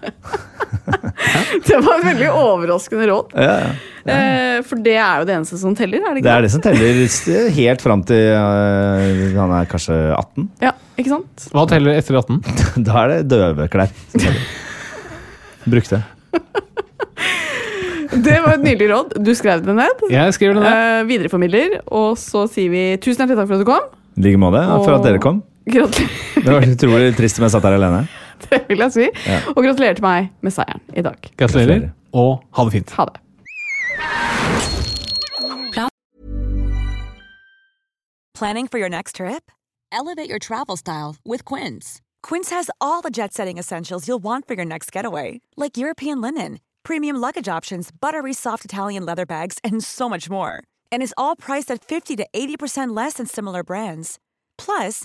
Det 1.66 1.78
var 1.82 1.98
et 2.00 2.06
veldig 2.06 2.28
overraskende 2.32 3.06
råd. 3.10 3.32
Ja, 3.36 3.54
ja. 3.64 3.70
Eh, 4.10 4.60
for 4.64 4.80
det 4.80 4.94
er 4.96 5.20
jo 5.20 5.26
det 5.28 5.34
eneste 5.36 5.58
som 5.60 5.74
teller, 5.76 6.00
er 6.08 6.16
det 6.16 6.22
Det 6.24 6.32
er 6.32 6.44
det 6.46 6.50
som 6.54 6.62
teller 6.64 7.50
helt 7.56 7.82
fram 7.84 8.02
til 8.08 8.30
eh, 8.32 9.34
han 9.36 9.52
er 9.58 9.68
kanskje 9.70 9.98
18. 10.16 10.46
Ja, 10.64 10.72
ikke 10.96 11.12
sant? 11.12 11.48
Hva 11.52 11.66
teller 11.70 11.98
etter 12.00 12.16
18? 12.22 12.40
Da 12.86 13.02
er 13.04 13.12
det 13.12 13.20
døve 13.34 13.68
klær. 13.72 13.92
som 14.14 14.24
teller. 14.24 14.48
Brukte. 15.68 16.02
Det 18.10 18.40
var 18.42 18.56
et 18.56 18.64
nydelig 18.64 18.88
råd. 18.90 19.12
Du 19.22 19.30
skrev 19.38 19.60
det 19.62 19.74
ned. 19.78 20.00
Jeg 20.10 20.34
skriver 20.34 20.56
det 20.58 20.64
ned. 20.64 20.78
Eh, 20.80 21.02
videreformidler. 21.06 21.76
Og 21.94 22.16
så 22.18 22.46
sier 22.50 22.72
vi 22.72 22.82
tusen 22.98 23.22
hjertelig 23.22 23.38
takk 23.38 23.50
for 23.52 23.60
at 23.60 23.62
du 23.62 23.68
kom. 23.68 23.86
I 24.18 24.24
like 24.24 24.40
måte. 24.42 24.64
For 24.82 24.96
at 24.96 25.06
dere 25.06 25.20
kom. 25.22 25.44
Gratulerer, 25.70 26.42
Det 26.42 26.50
var 26.50 26.66
utrolig 26.66 27.12
trist 27.18 27.38
om 27.38 27.46
jeg 27.46 27.54
satt 27.54 27.68
her 27.68 27.76
alene. 27.76 28.02
det 28.50 28.64
vil 28.68 28.84
jeg 28.86 28.96
si. 28.96 29.08
Ja. 29.26 29.40
Og 29.56 29.64
gratulerer 29.64 29.98
til 29.98 30.06
meg 30.06 30.30
med 30.40 30.54
seieren 30.54 30.84
i 30.96 31.04
dag. 31.06 31.32
Gratulerer, 31.36 31.90
og 32.12 32.40
ha 32.56 32.68
det 32.68 32.78
fint. 32.78 32.94
Ha 32.98 33.08
det. 33.10 33.20
Planning 38.40 38.68
for 38.68 38.78
your 38.78 38.88
next 38.88 39.16
trip? 39.16 39.50
Elevate 39.92 40.30
your 40.30 40.38
travel 40.38 40.74
style 40.78 41.16
with 41.26 41.44
Quince. 41.44 42.00
Quince 42.22 42.48
has 42.48 42.70
all 42.80 43.02
the 43.02 43.10
jet 43.10 43.34
setting 43.34 43.58
essentials 43.58 44.08
you'll 44.08 44.22
want 44.22 44.48
for 44.48 44.54
your 44.54 44.64
next 44.64 44.90
getaway, 44.92 45.42
like 45.58 45.76
European 45.76 46.22
linen, 46.22 46.60
premium 46.82 47.16
luggage 47.16 47.48
options, 47.48 47.90
buttery 47.90 48.32
soft 48.32 48.64
Italian 48.64 49.04
leather 49.04 49.26
bags, 49.26 49.58
and 49.62 49.84
so 49.84 50.08
much 50.08 50.30
more. 50.30 50.62
And 50.90 51.02
is 51.02 51.14
all 51.18 51.36
priced 51.36 51.70
at 51.70 51.84
50 51.84 52.16
to 52.16 52.26
80% 52.34 52.96
less 52.96 53.14
than 53.14 53.26
similar 53.26 53.62
brands. 53.62 54.18
Plus, 54.56 55.04